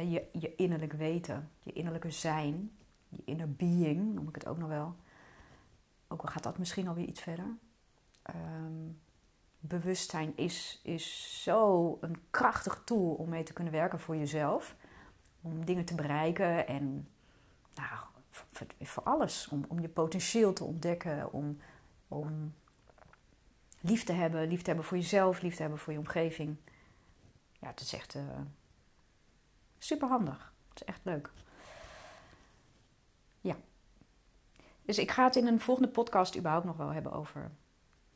je, 0.00 0.28
je 0.32 0.54
innerlijk 0.54 0.92
weten, 0.92 1.50
je 1.62 1.72
innerlijke 1.72 2.10
zijn, 2.10 2.76
je 3.08 3.22
inner 3.24 3.52
being, 3.52 4.14
noem 4.14 4.28
ik 4.28 4.34
het 4.34 4.46
ook 4.46 4.58
nog 4.58 4.68
wel. 4.68 4.94
Ook 6.08 6.22
al 6.22 6.28
gaat 6.28 6.42
dat 6.42 6.58
misschien 6.58 6.88
alweer 6.88 7.06
iets 7.06 7.20
verder. 7.20 7.56
Um, 8.34 9.00
bewustzijn 9.58 10.36
is, 10.36 10.80
is 10.82 11.38
zo 11.42 11.98
een 12.00 12.16
krachtig 12.30 12.82
tool 12.84 13.14
om 13.14 13.28
mee 13.28 13.42
te 13.42 13.52
kunnen 13.52 13.72
werken 13.72 14.00
voor 14.00 14.16
jezelf. 14.16 14.76
Om 15.40 15.64
dingen 15.64 15.84
te 15.84 15.94
bereiken 15.94 16.66
en 16.66 17.08
nou, 17.74 17.98
voor, 18.80 19.02
alles. 19.02 19.48
Om, 19.48 19.64
om 19.68 19.80
je 19.80 19.88
potentieel 19.88 20.52
te 20.52 20.64
ontdekken, 20.64 21.32
om, 21.32 21.58
om 22.08 22.54
lief 23.80 24.04
te 24.04 24.12
hebben, 24.12 24.48
lief 24.48 24.60
te 24.60 24.66
hebben 24.66 24.84
voor 24.84 24.96
jezelf, 24.96 25.40
lief 25.42 25.54
te 25.54 25.60
hebben 25.60 25.78
voor 25.78 25.92
je 25.92 25.98
omgeving. 25.98 26.56
Ja, 27.60 27.68
het 27.68 27.80
is 27.80 27.92
echt 27.92 28.14
uh, 28.14 28.22
super 29.84 30.08
handig. 30.08 30.52
Het 30.68 30.80
is 30.80 30.86
echt 30.86 31.00
leuk. 31.04 31.30
Ja. 33.40 33.56
Dus 34.82 34.98
ik 34.98 35.10
ga 35.10 35.24
het 35.24 35.36
in 35.36 35.46
een 35.46 35.60
volgende 35.60 35.90
podcast 35.90 36.36
überhaupt 36.36 36.66
nog 36.66 36.76
wel 36.76 36.88
hebben 36.88 37.12
over 37.12 37.50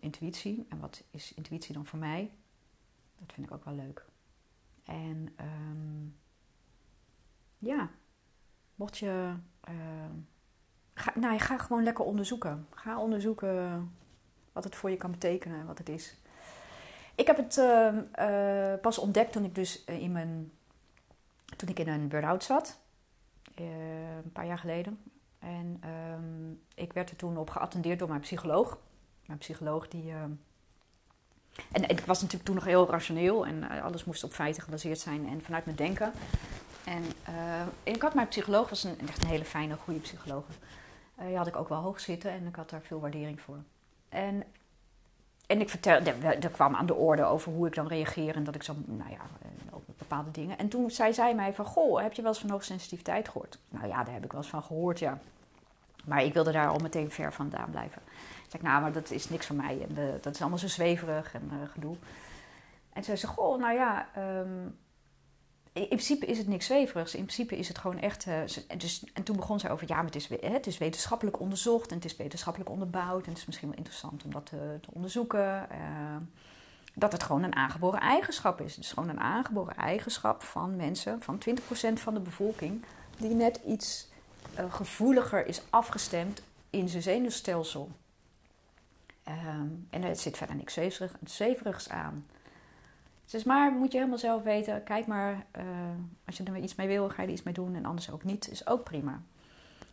intuïtie. 0.01 0.67
En 0.69 0.81
wat 0.81 1.05
is 1.11 1.35
intuïtie 1.35 1.75
dan 1.75 1.87
voor 1.87 1.99
mij? 1.99 2.31
Dat 3.17 3.33
vind 3.33 3.47
ik 3.47 3.53
ook 3.53 3.65
wel 3.65 3.75
leuk. 3.75 4.05
En 4.85 5.35
um, 5.41 6.17
ja, 7.59 7.91
mocht 8.75 8.99
je. 8.99 9.35
Uh, 9.69 9.75
ga, 10.95 11.13
nou, 11.15 11.39
ga 11.39 11.59
gewoon 11.59 11.83
lekker 11.83 12.05
onderzoeken. 12.05 12.67
Ga 12.71 13.01
onderzoeken 13.01 13.93
wat 14.53 14.65
het 14.65 14.77
voor 14.77 14.91
je 14.91 14.97
kan 14.97 15.11
betekenen, 15.11 15.67
wat 15.67 15.79
het 15.79 15.89
is. 15.89 16.17
Ik 17.15 17.27
heb 17.27 17.37
het 17.37 17.57
uh, 17.57 17.97
uh, 18.19 18.81
pas 18.81 18.99
ontdekt 18.99 19.33
toen 19.33 19.45
ik 19.45 19.55
dus 19.55 19.85
in 19.85 20.13
mijn. 20.13 20.53
Toen 21.57 21.69
ik 21.69 21.79
in 21.79 21.89
een 21.89 22.09
burn-out 22.09 22.45
zat. 22.45 22.79
een 23.55 24.33
paar 24.33 24.47
jaar 24.47 24.59
geleden. 24.59 25.03
En 25.39 25.81
um, 26.15 26.63
ik 26.75 26.93
werd 26.93 27.11
er 27.11 27.17
toen 27.17 27.37
op 27.37 27.51
geattendeerd 27.51 27.99
door 27.99 28.09
mijn 28.09 28.21
psycholoog. 28.21 28.79
Mijn 29.27 29.39
psycholoog 29.39 29.89
die. 29.89 30.13
en 31.73 31.89
ik 31.89 32.01
was 32.01 32.21
natuurlijk 32.21 32.45
toen 32.45 32.55
nog 32.55 32.65
heel 32.65 32.91
rationeel 32.91 33.47
en 33.47 33.83
alles 33.83 34.05
moest 34.05 34.25
op 34.25 34.33
feiten 34.33 34.63
gebaseerd 34.63 34.99
zijn 34.99 35.29
en 35.29 35.43
vanuit 35.43 35.65
mijn 35.65 35.77
denken. 35.77 36.13
En 36.85 37.05
ik 37.83 38.03
had 38.03 38.15
mijn 38.15 38.29
psycholoog, 38.29 38.69
was 38.69 38.85
een, 38.85 39.09
echt 39.09 39.23
een 39.23 39.29
hele 39.29 39.45
fijne, 39.45 39.77
goede 39.77 40.01
psycholoog. 40.01 40.45
Die 41.15 41.37
had 41.37 41.47
ik 41.47 41.57
ook 41.57 41.69
wel 41.69 41.81
hoog 41.81 42.01
zitten 42.01 42.31
en 42.31 42.47
ik 42.47 42.57
had 42.57 42.71
daar 42.71 42.83
veel 42.83 43.01
waardering 43.01 43.41
voor. 43.41 43.59
En, 44.09 44.45
en 45.47 45.61
ik 45.61 45.69
vertelde, 45.69 46.11
er 46.11 46.51
kwam 46.51 46.75
aan 46.75 46.87
de 46.87 46.95
orde 46.95 47.25
over 47.25 47.53
hoe 47.53 47.67
ik 47.67 47.75
dan 47.75 47.87
reageer 47.87 48.35
en 48.35 48.45
dat 48.45 48.55
ik 48.55 48.63
zo, 48.63 48.75
nou 48.87 49.11
ja, 49.11 49.21
eh, 49.43 49.68
bepaalde 50.09 50.31
dingen. 50.31 50.59
En 50.59 50.69
toen 50.69 50.91
zei 50.91 51.13
zij 51.13 51.35
mij 51.35 51.55
van, 51.55 51.65
goh, 51.65 52.03
heb 52.03 52.13
je 52.13 52.23
wel 52.23 52.31
eens 52.31 52.41
van 52.41 52.51
hoogsensitiviteit 52.51 53.29
gehoord? 53.29 53.59
Nou 53.69 53.89
ja, 53.89 54.05
daar 54.05 54.15
heb 54.15 54.25
ik 54.25 54.33
wel 54.33 54.41
eens 54.41 54.51
van 54.51 54.63
gehoord, 54.63 54.99
ja. 54.99 55.19
Maar 56.05 56.25
ik 56.25 56.33
wilde 56.33 56.53
daar 56.53 56.69
al 56.69 56.79
meteen 56.79 57.11
ver 57.11 57.33
vandaan 57.33 57.71
blijven. 57.71 58.03
Ik 58.45 58.51
zei, 58.51 58.63
nou, 58.63 58.83
maar 58.83 58.93
dat 58.93 59.11
is 59.11 59.29
niks 59.29 59.47
van 59.47 59.57
mij. 59.57 59.87
En 59.89 60.19
dat 60.21 60.35
is 60.35 60.41
allemaal 60.41 60.59
zo 60.59 60.69
zweverig 60.69 61.35
en 61.35 61.51
uh, 61.53 61.69
gedoe. 61.69 61.97
En 62.93 63.05
zei 63.05 63.17
ze, 63.17 63.27
goh, 63.27 63.59
nou 63.59 63.75
ja, 63.75 64.09
um, 64.41 64.79
in 65.73 65.87
principe 65.87 66.27
is 66.27 66.39
het 66.39 66.49
niks 66.49 66.67
zweverigs. 66.67 67.15
In 67.15 67.25
principe 67.25 67.57
is 67.57 67.69
het 67.69 67.79
gewoon 67.79 67.99
echt. 67.99 68.27
Uh, 68.27 68.35
dus, 68.77 69.05
en 69.13 69.23
toen 69.23 69.37
begon 69.37 69.61
zij 69.61 69.71
over: 69.71 69.89
ja, 69.89 69.97
maar 69.97 70.05
het 70.05 70.15
is, 70.15 70.29
het 70.29 70.67
is 70.67 70.79
wetenschappelijk 70.79 71.41
onderzocht 71.41 71.91
en 71.91 71.97
het 71.97 72.05
is 72.05 72.17
wetenschappelijk 72.17 72.71
onderbouwd. 72.71 73.25
En 73.25 73.29
het 73.29 73.39
is 73.39 73.47
misschien 73.47 73.69
wel 73.69 73.77
interessant 73.77 74.25
om 74.25 74.31
dat 74.31 74.47
te, 74.47 74.79
te 74.81 74.89
onderzoeken. 74.93 75.69
Dat 76.99 77.13
het 77.13 77.23
gewoon 77.23 77.43
een 77.43 77.57
aangeboren 77.57 78.01
eigenschap 78.01 78.61
is. 78.61 78.75
Het 78.75 78.85
is 78.85 78.93
gewoon 78.93 79.09
een 79.09 79.21
aangeboren 79.21 79.77
eigenschap 79.77 80.43
van 80.43 80.77
mensen, 80.77 81.23
van 81.23 81.41
20% 81.49 81.53
van 81.95 82.15
de 82.15 82.21
bevolking, 82.21 82.85
die 83.17 83.35
net 83.35 83.61
iets 83.67 84.09
uh, 84.59 84.73
gevoeliger 84.73 85.47
is 85.47 85.63
afgestemd 85.71 86.43
in 86.71 86.89
zijn 86.89 87.03
zenuwstelsel. 87.03 87.91
Um, 89.29 89.87
en 89.91 90.03
er 90.03 90.17
zit 90.17 90.37
verder 90.37 90.57
niks 90.57 90.79
zweverigs 91.25 91.89
aan. 91.89 92.27
Dus 93.27 93.45
maar 93.45 93.73
moet 93.73 93.93
je 93.93 93.99
helemaal 93.99 94.19
zelf 94.19 94.43
weten. 94.43 94.85
Kijk 94.85 95.07
maar, 95.07 95.33
uh, 95.33 95.63
als 96.27 96.37
je 96.37 96.45
er 96.45 96.57
iets 96.57 96.75
mee 96.75 96.87
wil, 96.87 97.09
ga 97.09 97.23
je 97.23 97.29
er 97.29 97.35
iets 97.35 97.43
mee 97.43 97.55
doen. 97.55 97.77
En 97.77 97.85
anders 97.85 98.11
ook 98.11 98.25
niet, 98.25 98.51
is 98.51 98.67
ook 98.67 98.85
prima. 98.85 99.21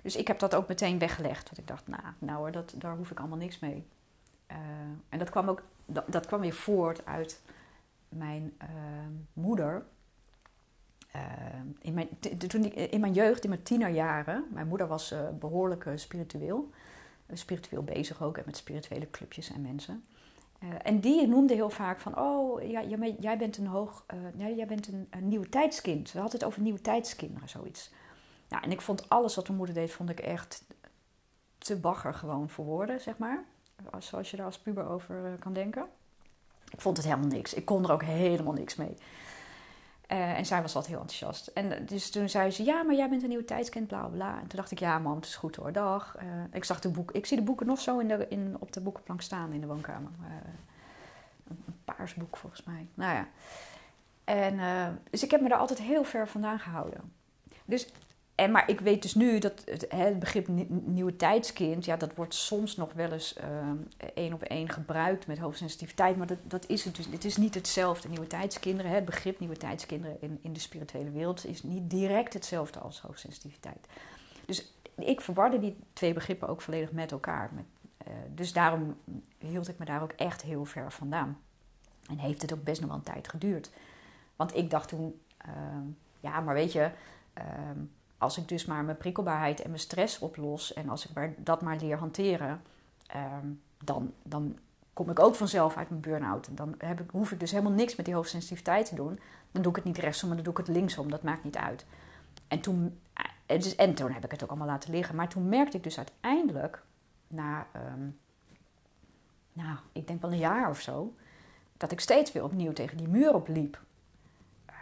Dus 0.02 0.16
ik 0.16 0.28
heb 0.28 0.40
dat 0.40 0.56
ook 0.56 0.68
meteen 0.68 1.00
weggelegd. 1.00 1.44
Want 1.44 1.58
ik 1.58 1.68
dacht, 1.68 1.88
nou, 1.88 2.04
nou 2.18 2.38
hoor, 2.38 2.52
dat, 2.52 2.74
daar 2.78 2.96
hoef 2.96 3.12
ik 3.12 3.20
allemaal 3.20 3.38
niks 3.38 3.60
mee. 3.60 3.86
Uh, 4.52 4.58
en 5.10 5.20
dat 5.20 5.30
kwam 5.30 5.50
ook, 5.50 5.64
dat, 5.86 6.26
kwam 6.26 6.40
weer 6.40 6.54
voort 6.54 7.06
uit 7.06 7.42
mijn 8.10 8.54
uh, 8.62 8.68
moeder. 9.34 9.86
in, 11.82 11.94
mijn, 11.94 12.10
toen 12.48 12.74
in 12.74 13.00
mijn 13.00 13.14
jeugd, 13.14 13.44
in 13.44 13.50
mijn 13.50 13.64
tienerjaren, 13.64 14.46
mijn 14.50 14.68
moeder 14.68 14.88
was 14.88 15.14
behoorlijk 15.40 15.90
spiritueel. 15.96 16.70
spiritueel 17.34 17.84
bezig 17.84 18.24
ook 18.24 18.46
met 18.46 18.58
spirituele 18.58 19.10
clubjes 19.10 19.52
en 19.52 19.62
mensen. 19.62 20.04
En 20.82 21.00
die 21.00 21.28
noemde 21.28 21.54
heel 21.54 21.70
vaak 21.70 22.00
van, 22.00 22.20
oh, 22.20 22.70
ja, 22.70 22.84
jij 23.20 23.38
bent 23.38 23.58
een 23.58 23.68
hoog, 23.68 24.06
uh, 24.38 24.56
jij 24.56 24.68
bent 24.68 24.88
een, 24.88 25.08
nieuwe 25.20 25.50
tijdskind. 25.50 26.12
We 26.12 26.20
hadden 26.20 26.40
het 26.40 26.48
over 26.48 26.62
nieuwe 26.62 26.82
tijdskinderen, 26.82 27.50
zoiets. 27.50 27.92
Nou, 28.50 28.64
en 28.64 28.72
ik 28.72 28.82
vond 28.82 29.10
alles 29.10 29.36
wat 29.36 29.46
mijn 29.46 29.58
moeder 29.58 29.76
deed, 29.76 29.92
vond 29.92 30.10
ik 30.10 30.20
echt 30.20 30.66
te 31.58 31.80
bagger 31.80 32.14
gewoon 32.14 32.50
voor 32.50 32.66
woorden, 32.66 33.02
zeg 33.02 33.18
maar. 33.18 33.44
Zoals 34.00 34.32
je 34.32 34.38
daar 34.38 34.46
als 34.46 34.60
puber 34.60 34.90
over 34.90 35.26
uh, 35.26 35.40
kan 35.40 35.54
denken. 35.54 35.86
Ik 36.70 36.82
vond 36.82 36.98
het 36.98 37.06
helemaal 37.06 37.28
niks. 37.28 37.54
Ik 37.54 37.66
kon 37.66 37.84
er 37.84 37.92
ook 37.92 38.04
helemaal 38.04 38.54
niks 38.54 38.76
mee. 38.76 38.98
Uh, 40.12 40.38
en 40.38 40.46
zij 40.46 40.62
was 40.62 40.76
altijd 40.76 40.94
heel 40.94 41.02
enthousiast. 41.02 41.48
En 41.48 41.86
dus 41.86 42.12
toen 42.12 42.30
zei 42.30 42.52
ze, 42.52 42.64
ja, 42.64 42.84
maar 42.84 42.96
jij 42.96 43.10
bent 43.10 43.22
een 43.22 43.30
nieuwe 43.30 43.46
tijdskind, 43.46 43.88
bla 43.88 44.08
bla. 44.08 44.34
En 44.34 44.48
toen 44.48 44.60
dacht 44.60 44.72
ik, 44.72 44.80
ja 44.80 45.00
mam, 45.00 45.16
het 45.16 45.26
is 45.26 45.36
goed 45.36 45.56
hoor, 45.56 45.72
dag. 45.72 46.18
Ik, 46.52 46.64
zag 46.64 46.80
de 46.80 46.90
boek, 46.90 47.12
ik 47.12 47.26
zie 47.26 47.38
de 47.38 47.44
boeken 47.44 47.66
nog 47.66 47.80
zo 47.80 48.00
in 48.00 48.08
de, 48.08 48.28
in, 48.30 48.56
op 48.60 48.72
de 48.72 48.82
boekenplank 48.82 49.22
staan 49.22 49.54
in 49.54 49.62
de 49.62 49.68
woonkamer. 49.68 50.12
Een, 51.48 51.64
een 51.68 51.80
paars 51.86 52.14
boek 52.14 52.38
volgens 52.38 52.64
mij. 52.64 52.88
Nou 52.94 53.16
ja. 53.16 53.28
En, 54.24 54.60
dus 55.10 55.24
ik 55.24 55.32
heb 55.32 55.42
me 55.42 55.50
daar 55.50 55.60
altijd 55.60 55.80
heel 55.80 56.04
ver 56.04 56.28
vandaan 56.28 56.60
gehouden. 56.60 57.14
Dus 57.66 57.92
en, 58.36 58.52
maar 58.52 58.70
ik 58.70 58.80
weet 58.80 59.02
dus 59.02 59.16
nu 59.16 59.40
dat 59.40 59.62
het, 59.66 59.86
het 59.90 60.20
begrip 60.20 60.48
nieuwe 60.68 61.16
tijdskind, 61.16 61.86
ja, 61.86 61.98
dat 61.98 62.16
wordt 62.16 62.34
soms 62.34 62.76
nog 62.76 62.94
wel 62.94 63.12
eens 63.12 63.34
ehm, 63.34 63.78
één 64.14 64.34
op 64.34 64.42
één 64.42 64.70
gebruikt 64.70 65.28
met 65.28 65.40
hoogsensitiviteit. 65.40 66.18
Maar 66.18 66.28
dat, 66.28 66.38
dat 66.44 66.68
is 66.70 66.84
het 66.84 66.96
dus. 66.96 67.06
Het 67.06 67.26
is 67.26 67.38
niet 67.38 67.54
hetzelfde. 67.54 68.08
Nieuwe 68.10 68.28
tijdskinderen, 68.28 68.92
het 68.92 69.06
begrip 69.06 69.40
nieuwe 69.40 69.58
tijdskinderen 69.58 70.18
in, 70.20 70.40
in 70.42 70.54
de 70.54 70.60
spirituele 70.60 71.12
wereld 71.12 71.46
is 71.46 71.64
niet 71.64 71.90
direct 71.90 72.34
hetzelfde 72.34 72.80
als 72.80 73.02
hoogsensitiviteit. 73.02 73.88
Dus 74.46 74.74
ik 74.96 75.22
verwarde 75.22 75.60
die 75.60 75.78
twee 75.94 76.14
begrippen 76.14 76.48
ook 76.48 76.62
volledig 76.62 76.92
met 76.92 77.12
elkaar. 77.12 77.50
Met, 77.54 77.66
uh, 78.08 78.14
dus 78.34 78.54
daarom 78.54 78.98
hield 79.38 79.68
ik 79.68 79.78
me 79.78 79.86
daar 79.86 80.02
ook 80.02 80.12
echt 80.12 80.42
heel 80.42 80.66
ver 80.66 80.92
vandaan. 80.92 81.40
En 82.10 82.18
heeft 82.18 82.42
het 82.42 82.54
ook 82.54 82.64
best 82.64 82.80
nog 82.80 82.90
wel 82.90 82.98
een 82.98 83.04
tijd 83.04 83.28
geduurd. 83.28 83.72
Want 84.36 84.56
ik 84.56 84.70
dacht 84.70 84.88
toen, 84.88 85.22
uh, 85.48 85.54
ja, 86.20 86.40
maar 86.40 86.54
weet 86.54 86.72
je. 86.72 86.90
Ehm, 87.34 87.80
als 88.18 88.38
ik 88.38 88.48
dus 88.48 88.66
maar 88.66 88.84
mijn 88.84 88.98
prikkelbaarheid 88.98 89.62
en 89.62 89.70
mijn 89.70 89.82
stress 89.82 90.20
oplos 90.20 90.74
en 90.74 90.90
als 90.90 91.10
ik 91.10 91.14
maar 91.14 91.34
dat 91.38 91.62
maar 91.62 91.78
leer 91.78 91.98
hanteren, 91.98 92.62
ehm, 93.08 93.48
dan, 93.84 94.14
dan 94.24 94.58
kom 94.94 95.10
ik 95.10 95.20
ook 95.20 95.36
vanzelf 95.36 95.78
uit 95.78 95.90
mijn 95.90 96.02
burn-out. 96.02 96.48
Dan 96.52 96.76
heb 96.78 97.00
ik, 97.00 97.10
hoef 97.10 97.32
ik 97.32 97.40
dus 97.40 97.52
helemaal 97.52 97.72
niks 97.72 97.96
met 97.96 98.06
die 98.06 98.16
hoogsensitiviteit 98.16 98.86
te 98.86 98.96
doen. 98.96 99.20
Dan 99.52 99.62
doe 99.62 99.72
ik 99.72 99.76
het 99.76 99.86
niet 99.86 99.98
rechtsom, 99.98 100.28
maar 100.28 100.38
dan 100.38 100.46
doe 100.46 100.62
ik 100.62 100.68
het 100.68 100.76
linksom. 100.76 101.12
Dat 101.12 101.24
maakt 101.24 101.44
niet 101.44 101.58
uit. 101.58 101.86
En 102.48 102.62
toen, 102.62 103.00
eh, 103.48 103.74
en 103.78 103.96
toen 103.96 104.12
heb 104.12 104.24
ik 104.24 104.32
het 104.32 104.44
ook 104.44 104.50
allemaal 104.50 104.68
laten 104.68 104.92
liggen. 104.92 105.16
Maar 105.16 105.30
toen 105.30 105.50
merkte 105.50 105.78
ik 105.78 105.84
dus 105.84 105.98
uiteindelijk, 105.98 106.84
na, 107.28 107.68
um, 107.76 108.20
nou, 109.54 109.78
ik 109.92 110.08
denk 110.08 110.22
wel 110.22 110.32
een 110.32 110.38
jaar 110.38 110.70
of 110.70 110.82
zo, 110.82 111.14
dat 111.78 111.92
ik 111.92 112.00
steeds 112.00 112.32
weer 112.32 112.44
opnieuw 112.44 112.74
tegen 112.74 112.98
die 112.98 113.08
muur 113.08 113.34
opliep. 113.34 113.82
Uh, 114.70 114.76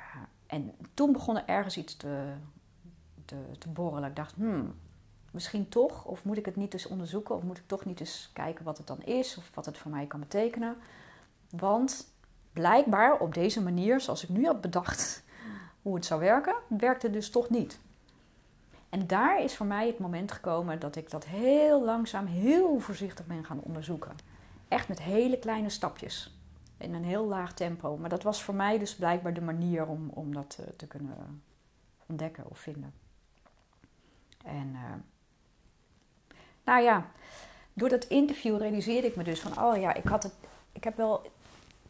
en 0.47 0.75
toen 0.93 1.11
begon 1.11 1.37
er 1.37 1.45
ergens 1.45 1.77
iets 1.77 1.97
te, 1.97 2.33
te, 3.25 3.35
te 3.57 3.69
borrelen. 3.69 4.09
Ik 4.09 4.15
dacht, 4.15 4.35
hmm, 4.35 4.75
misschien 5.31 5.69
toch, 5.69 6.05
of 6.05 6.23
moet 6.23 6.37
ik 6.37 6.45
het 6.45 6.55
niet 6.55 6.73
eens 6.73 6.87
onderzoeken, 6.87 7.35
of 7.35 7.43
moet 7.43 7.57
ik 7.57 7.67
toch 7.67 7.85
niet 7.85 7.99
eens 7.99 8.29
kijken 8.33 8.65
wat 8.65 8.77
het 8.77 8.87
dan 8.87 9.03
is, 9.03 9.37
of 9.37 9.51
wat 9.53 9.65
het 9.65 9.77
voor 9.77 9.91
mij 9.91 10.05
kan 10.05 10.19
betekenen. 10.19 10.75
Want 11.49 12.07
blijkbaar 12.53 13.19
op 13.19 13.33
deze 13.33 13.61
manier, 13.61 14.01
zoals 14.01 14.23
ik 14.23 14.29
nu 14.29 14.45
had 14.45 14.61
bedacht 14.61 15.23
hoe 15.81 15.95
het 15.95 16.05
zou 16.05 16.19
werken, 16.19 16.55
werkte 16.67 17.09
dus 17.09 17.29
toch 17.29 17.49
niet. 17.49 17.79
En 18.89 19.07
daar 19.07 19.43
is 19.43 19.55
voor 19.55 19.65
mij 19.65 19.87
het 19.87 19.99
moment 19.99 20.31
gekomen 20.31 20.79
dat 20.79 20.95
ik 20.95 21.09
dat 21.09 21.25
heel 21.25 21.83
langzaam, 21.83 22.25
heel 22.25 22.79
voorzichtig 22.79 23.25
ben 23.25 23.45
gaan 23.45 23.59
onderzoeken. 23.59 24.15
Echt 24.67 24.87
met 24.87 25.01
hele 25.01 25.39
kleine 25.39 25.69
stapjes. 25.69 26.37
In 26.77 26.93
een 26.93 27.03
heel 27.03 27.25
laag 27.25 27.53
tempo. 27.53 27.97
Maar 27.97 28.09
dat 28.09 28.23
was 28.23 28.43
voor 28.43 28.55
mij 28.55 28.79
dus 28.79 28.95
blijkbaar 28.95 29.33
de 29.33 29.41
manier 29.41 29.85
om, 29.85 30.09
om 30.09 30.33
dat 30.33 30.55
te, 30.55 30.75
te 30.75 30.87
kunnen 30.87 31.43
ontdekken 32.05 32.49
of 32.49 32.59
vinden. 32.59 32.93
En 34.43 34.67
uh, 34.73 34.93
nou 36.63 36.83
ja, 36.83 37.05
door 37.73 37.89
dat 37.89 38.03
interview 38.03 38.57
realiseerde 38.57 39.07
ik 39.07 39.15
me 39.15 39.23
dus 39.23 39.39
van, 39.39 39.63
oh 39.63 39.77
ja, 39.77 39.93
ik 39.93 40.05
had 40.05 40.23
het, 40.23 40.33
ik 40.71 40.83
heb 40.83 40.97
wel 40.97 41.31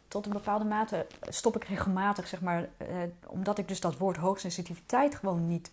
tot 0.07 0.25
een 0.25 0.31
bepaalde 0.31 0.65
mate 0.65 1.07
stop 1.21 1.55
ik 1.55 1.63
regelmatig, 1.63 2.27
zeg 2.27 2.41
maar, 2.41 2.61
uh, 2.61 2.97
omdat 3.27 3.57
ik 3.57 3.67
dus 3.67 3.79
dat 3.79 3.97
woord 3.97 4.17
hoogsensitiviteit 4.17 5.15
gewoon 5.15 5.47
niet, 5.47 5.71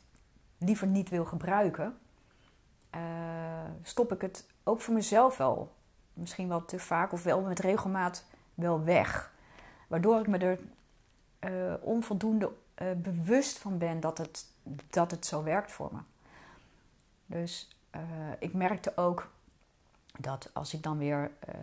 liever 0.59 0.87
niet 0.87 1.09
wil 1.09 1.25
gebruiken, 1.25 1.99
uh, 2.95 3.01
stop 3.83 4.12
ik 4.12 4.21
het 4.21 4.47
ook 4.64 4.81
voor 4.81 4.95
mezelf 4.95 5.37
wel, 5.37 5.73
misschien 6.12 6.49
wel 6.49 6.64
te 6.64 6.79
vaak 6.79 7.12
of 7.12 7.23
wel 7.23 7.40
met 7.40 7.59
regelmaat 7.59 8.25
wel 8.55 8.85
weg. 8.85 9.33
Waardoor 9.87 10.21
ik 10.21 10.27
me 10.27 10.38
er 10.38 10.59
onvoldoende 11.81 12.51
bewust 12.97 13.59
van 13.59 13.79
ben 13.79 14.01
dat 14.01 14.19
het, 14.19 14.47
dat 14.90 15.11
het 15.11 15.27
zo 15.27 15.43
werkt 15.43 15.73
voor 15.73 15.90
me. 15.93 15.99
Dus 17.31 17.69
uh, 17.97 18.01
ik 18.38 18.53
merkte 18.53 18.97
ook 18.97 19.31
dat 20.19 20.51
als 20.53 20.75
ik 20.75 20.83
dan 20.83 20.99
weer 20.99 21.31
uh, 21.49 21.55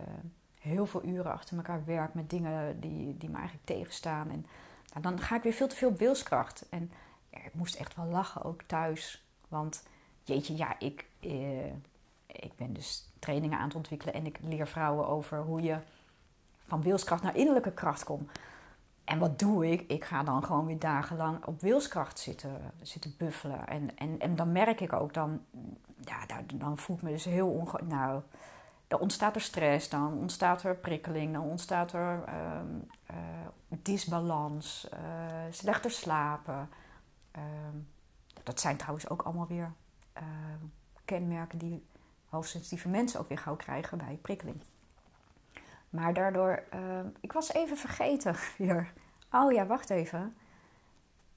heel 0.60 0.86
veel 0.86 1.04
uren 1.04 1.32
achter 1.32 1.56
elkaar 1.56 1.84
werk 1.84 2.14
met 2.14 2.30
dingen 2.30 2.80
die, 2.80 3.16
die 3.16 3.28
me 3.28 3.36
eigenlijk 3.36 3.66
tegenstaan, 3.66 4.30
en, 4.30 4.46
nou, 4.90 5.02
dan 5.02 5.20
ga 5.20 5.36
ik 5.36 5.42
weer 5.42 5.52
veel 5.52 5.68
te 5.68 5.76
veel 5.76 5.88
op 5.88 5.98
wilskracht. 5.98 6.68
En 6.68 6.92
ik 7.30 7.54
moest 7.54 7.74
echt 7.74 7.96
wel 7.96 8.06
lachen, 8.06 8.42
ook 8.44 8.62
thuis. 8.62 9.24
Want 9.48 9.82
jeetje, 10.22 10.56
ja, 10.56 10.78
ik, 10.78 11.06
uh, 11.20 11.66
ik 12.26 12.56
ben 12.56 12.72
dus 12.72 13.08
trainingen 13.18 13.58
aan 13.58 13.66
het 13.66 13.76
ontwikkelen 13.76 14.14
en 14.14 14.26
ik 14.26 14.38
leer 14.40 14.66
vrouwen 14.66 15.08
over 15.08 15.42
hoe 15.42 15.62
je 15.62 15.78
van 16.58 16.82
wilskracht 16.82 17.22
naar 17.22 17.36
innerlijke 17.36 17.72
kracht 17.72 18.04
komt. 18.04 18.30
En 19.08 19.18
wat 19.18 19.38
doe 19.38 19.70
ik? 19.70 19.90
Ik 19.90 20.04
ga 20.04 20.22
dan 20.22 20.44
gewoon 20.44 20.66
weer 20.66 20.78
dagenlang 20.78 21.44
op 21.44 21.60
wilskracht 21.60 22.18
zitten, 22.18 22.72
zitten 22.82 23.14
buffelen. 23.18 23.66
En, 23.66 23.96
en, 23.96 24.18
en 24.18 24.36
dan 24.36 24.52
merk 24.52 24.80
ik 24.80 24.92
ook, 24.92 25.14
dan, 25.14 25.40
ja, 26.00 26.42
dan 26.54 26.78
voel 26.78 26.96
ik 26.96 27.02
me 27.02 27.10
dus 27.10 27.24
heel 27.24 27.50
onge... 27.50 27.80
Nou, 27.84 28.22
dan 28.86 29.00
ontstaat 29.00 29.34
er 29.34 29.40
stress, 29.40 29.88
dan 29.88 30.12
ontstaat 30.18 30.62
er 30.62 30.76
prikkeling, 30.76 31.32
dan 31.32 31.42
ontstaat 31.42 31.92
er 31.92 32.24
uh, 32.28 32.60
uh, 33.10 33.16
disbalans, 33.68 34.88
uh, 34.92 34.98
slechter 35.50 35.90
slapen. 35.90 36.68
Ehm, 37.30 37.76
dat 38.42 38.60
zijn 38.60 38.76
trouwens 38.76 39.08
ook 39.08 39.22
allemaal 39.22 39.46
weer 39.46 39.72
ehm, 40.12 40.64
kenmerken 41.04 41.58
die 41.58 41.86
hoogsensitieve 42.28 42.88
mensen 42.88 43.20
ook 43.20 43.28
weer 43.28 43.38
gauw 43.38 43.56
krijgen 43.56 43.98
bij 43.98 44.18
prikkeling. 44.22 44.60
Maar 45.90 46.14
daardoor, 46.14 46.64
uh, 46.74 47.00
ik 47.20 47.32
was 47.32 47.52
even 47.52 47.76
vergeten 47.76 48.34
weer. 48.58 48.92
Oh 49.30 49.52
ja, 49.52 49.66
wacht 49.66 49.90
even. 49.90 50.36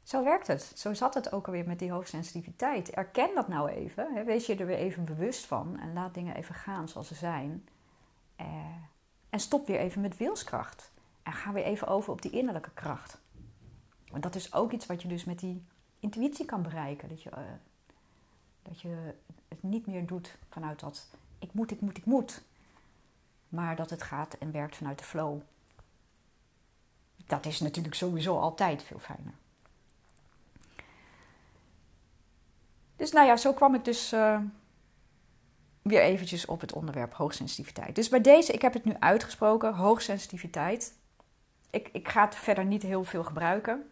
Zo 0.04 0.24
werkt 0.24 0.48
het. 0.48 0.72
Zo 0.76 0.94
zat 0.94 1.14
het 1.14 1.32
ook 1.32 1.46
alweer 1.46 1.68
met 1.68 1.80
die 1.80 1.92
hoogsensitiviteit. 1.92 2.90
Erken 2.90 3.36
dat 3.36 3.48
nou 3.48 3.70
even. 3.70 4.14
Hè? 4.14 4.24
Wees 4.24 4.46
je 4.46 4.56
er 4.56 4.66
weer 4.66 4.78
even 4.78 5.06
bewust 5.06 5.46
van. 5.46 5.80
En 5.80 5.94
laat 5.94 6.14
dingen 6.14 6.36
even 6.36 6.56
gaan 6.56 6.90
zoals 6.90 7.08
ze 7.08 7.16
zijn. 7.16 7.68
Uh, 8.42 8.48
en 9.30 9.40
stop 9.40 9.68
weer 9.68 9.80
even 9.80 10.02
met 10.02 10.18
wilskracht. 10.18 10.92
En 11.24 11.34
ga 11.34 11.52
weer 11.52 11.64
even 11.64 11.88
over 11.88 12.12
op 12.12 12.22
die 12.22 12.32
innerlijke 12.32 12.72
kracht. 12.74 13.20
Want 14.12 14.24
dat 14.24 14.36
is 14.36 14.54
ook 14.54 14.72
iets 14.72 14.86
wat 14.86 15.02
je 15.02 15.08
dus 15.08 15.26
met 15.26 15.40
die 15.40 15.64
intuïtie 16.00 16.46
kan 16.46 16.62
bereiken. 16.62 17.10
Dat 17.10 17.24
je, 17.24 17.30
uh, 17.30 17.38
dat 18.62 18.82
je 18.82 19.14
het 19.48 19.64
niet 19.64 19.88
meer 19.88 20.06
doet 20.06 20.38
vanuit 20.50 20.80
dat 20.80 21.10
ik 21.40 21.54
moet, 21.54 21.72
ik 21.72 21.82
moet, 21.82 21.98
ik 21.98 22.06
moet 22.06 22.44
maar 23.52 23.76
dat 23.76 23.90
het 23.90 24.04
gaat 24.04 24.34
en 24.34 24.52
werkt 24.52 24.76
vanuit 24.76 24.98
de 24.98 25.04
flow. 25.04 25.40
Dat 27.26 27.46
is 27.46 27.60
natuurlijk 27.60 27.96
sowieso 27.96 28.40
altijd 28.40 28.84
veel 28.84 29.00
fijner. 29.00 29.34
Dus 32.96 33.12
nou 33.12 33.28
ja, 33.28 33.38
zo 33.38 33.54
kwam 33.54 33.76
ik 33.76 33.86
dus 33.86 34.14
uh, 34.14 34.40
weer 35.82 36.02
eventjes 36.02 36.46
op 36.46 36.62
het 36.62 36.74
onderwerp 36.74 37.14
hoogsensitiviteit. 37.14 37.96
Dus 37.96 38.10
bij 38.10 38.22
deze, 38.22 38.54
ik 38.54 38.62
heb 38.62 38.74
het 38.74 38.86
nu 38.86 38.96
uitgesproken, 39.00 39.74
hoogsensitiviteit. 39.74 40.94
Ik, 41.70 41.90
ik 41.92 42.08
ga 42.08 42.26
het 42.26 42.36
verder 42.36 42.66
niet 42.66 42.84
heel 42.84 43.04
veel 43.04 43.24
gebruiken. 43.24 43.92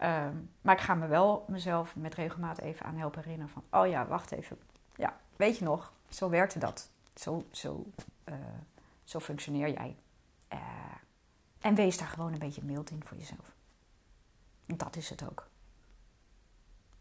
Uh, 0.00 0.26
maar 0.60 0.74
ik 0.74 0.80
ga 0.80 0.94
me 0.94 1.06
wel 1.06 1.44
mezelf 1.48 1.96
met 1.96 2.14
regelmaat 2.14 2.58
even 2.58 2.86
aan 2.86 2.96
helpen 2.96 3.22
herinneren 3.22 3.52
van... 3.52 3.80
Oh 3.80 3.86
ja, 3.86 4.06
wacht 4.06 4.32
even. 4.32 4.58
Ja, 4.96 5.16
weet 5.36 5.58
je 5.58 5.64
nog, 5.64 5.92
zo 6.08 6.30
werkte 6.30 6.58
dat. 6.58 6.90
Zo, 7.18 7.46
zo 7.50 7.92
uh, 8.24 8.34
zo 9.04 9.20
functioneer 9.20 9.70
jij. 9.70 9.96
Uh, 10.52 10.58
en 11.58 11.74
wees 11.74 11.98
daar 11.98 12.08
gewoon 12.08 12.32
een 12.32 12.38
beetje 12.38 12.64
mild 12.64 12.90
in 12.90 13.04
voor 13.04 13.16
jezelf. 13.16 13.54
Dat 14.66 14.96
is 14.96 15.10
het 15.10 15.28
ook. 15.28 15.50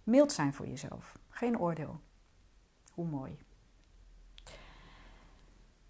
Mild 0.04 0.32
zijn 0.32 0.54
voor 0.54 0.68
jezelf. 0.68 1.18
Geen 1.30 1.60
oordeel. 1.60 2.00
Hoe 2.94 3.08
mooi. 3.08 3.38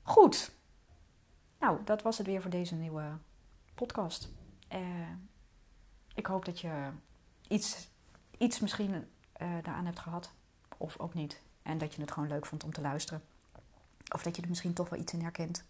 Goed. 0.02 0.52
Nou, 1.60 1.84
dat 1.84 2.02
was 2.02 2.18
het 2.18 2.28
weer 2.28 2.42
voor 2.42 2.52
deze 2.52 2.76
nieuwe 2.76 3.18
podcast. 3.74 4.30
Uh, 4.74 5.10
ik 6.14 6.26
hoop 6.26 6.46
dat 6.46 6.60
je 6.60 6.90
iets, 7.48 7.90
iets 8.38 8.60
misschien 8.60 8.94
uh, 8.94 9.04
daaraan 9.38 9.86
hebt 9.86 10.00
gehad. 10.00 10.32
Of 10.78 11.00
ook 11.00 11.14
niet. 11.14 11.42
En 11.62 11.78
dat 11.78 11.94
je 11.94 12.02
het 12.02 12.12
gewoon 12.12 12.30
leuk 12.30 12.46
vond 12.46 12.64
om 12.64 12.74
te 12.74 12.82
luisteren. 12.82 13.24
Of 14.14 14.24
dat 14.24 14.36
je 14.36 14.42
er 14.42 14.48
misschien 14.48 14.74
toch 14.74 14.90
wel 14.90 15.00
iets 15.00 15.14
in 15.14 15.22
herkent. 15.22 15.64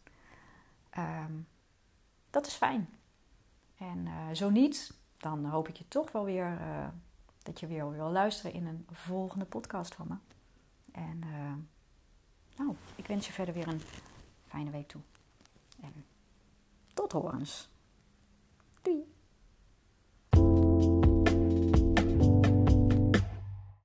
Um, 0.97 1.47
dat 2.29 2.47
is 2.47 2.53
fijn. 2.53 2.89
En 3.77 4.05
uh, 4.05 4.29
zo 4.33 4.49
niet, 4.49 4.93
dan 5.17 5.45
hoop 5.45 5.67
ik 5.67 5.75
je 5.75 5.87
toch 5.87 6.11
wel 6.11 6.23
weer 6.23 6.57
uh, 6.61 6.87
dat 7.43 7.59
je 7.59 7.67
weer 7.67 7.91
wil 7.91 8.09
luisteren 8.09 8.53
in 8.53 8.65
een 8.65 8.87
volgende 8.91 9.45
podcast 9.45 9.95
van 9.95 10.07
me. 10.07 10.15
En 10.91 11.21
uh, 11.25 11.53
nou, 12.57 12.75
ik 12.95 13.07
wens 13.07 13.27
je 13.27 13.33
verder 13.33 13.53
weer 13.53 13.67
een 13.67 13.81
fijne 14.47 14.69
week 14.69 14.87
toe. 14.87 15.01
En 15.81 16.05
tot 16.93 17.11
horens. 17.11 17.69
Doei! 18.81 19.16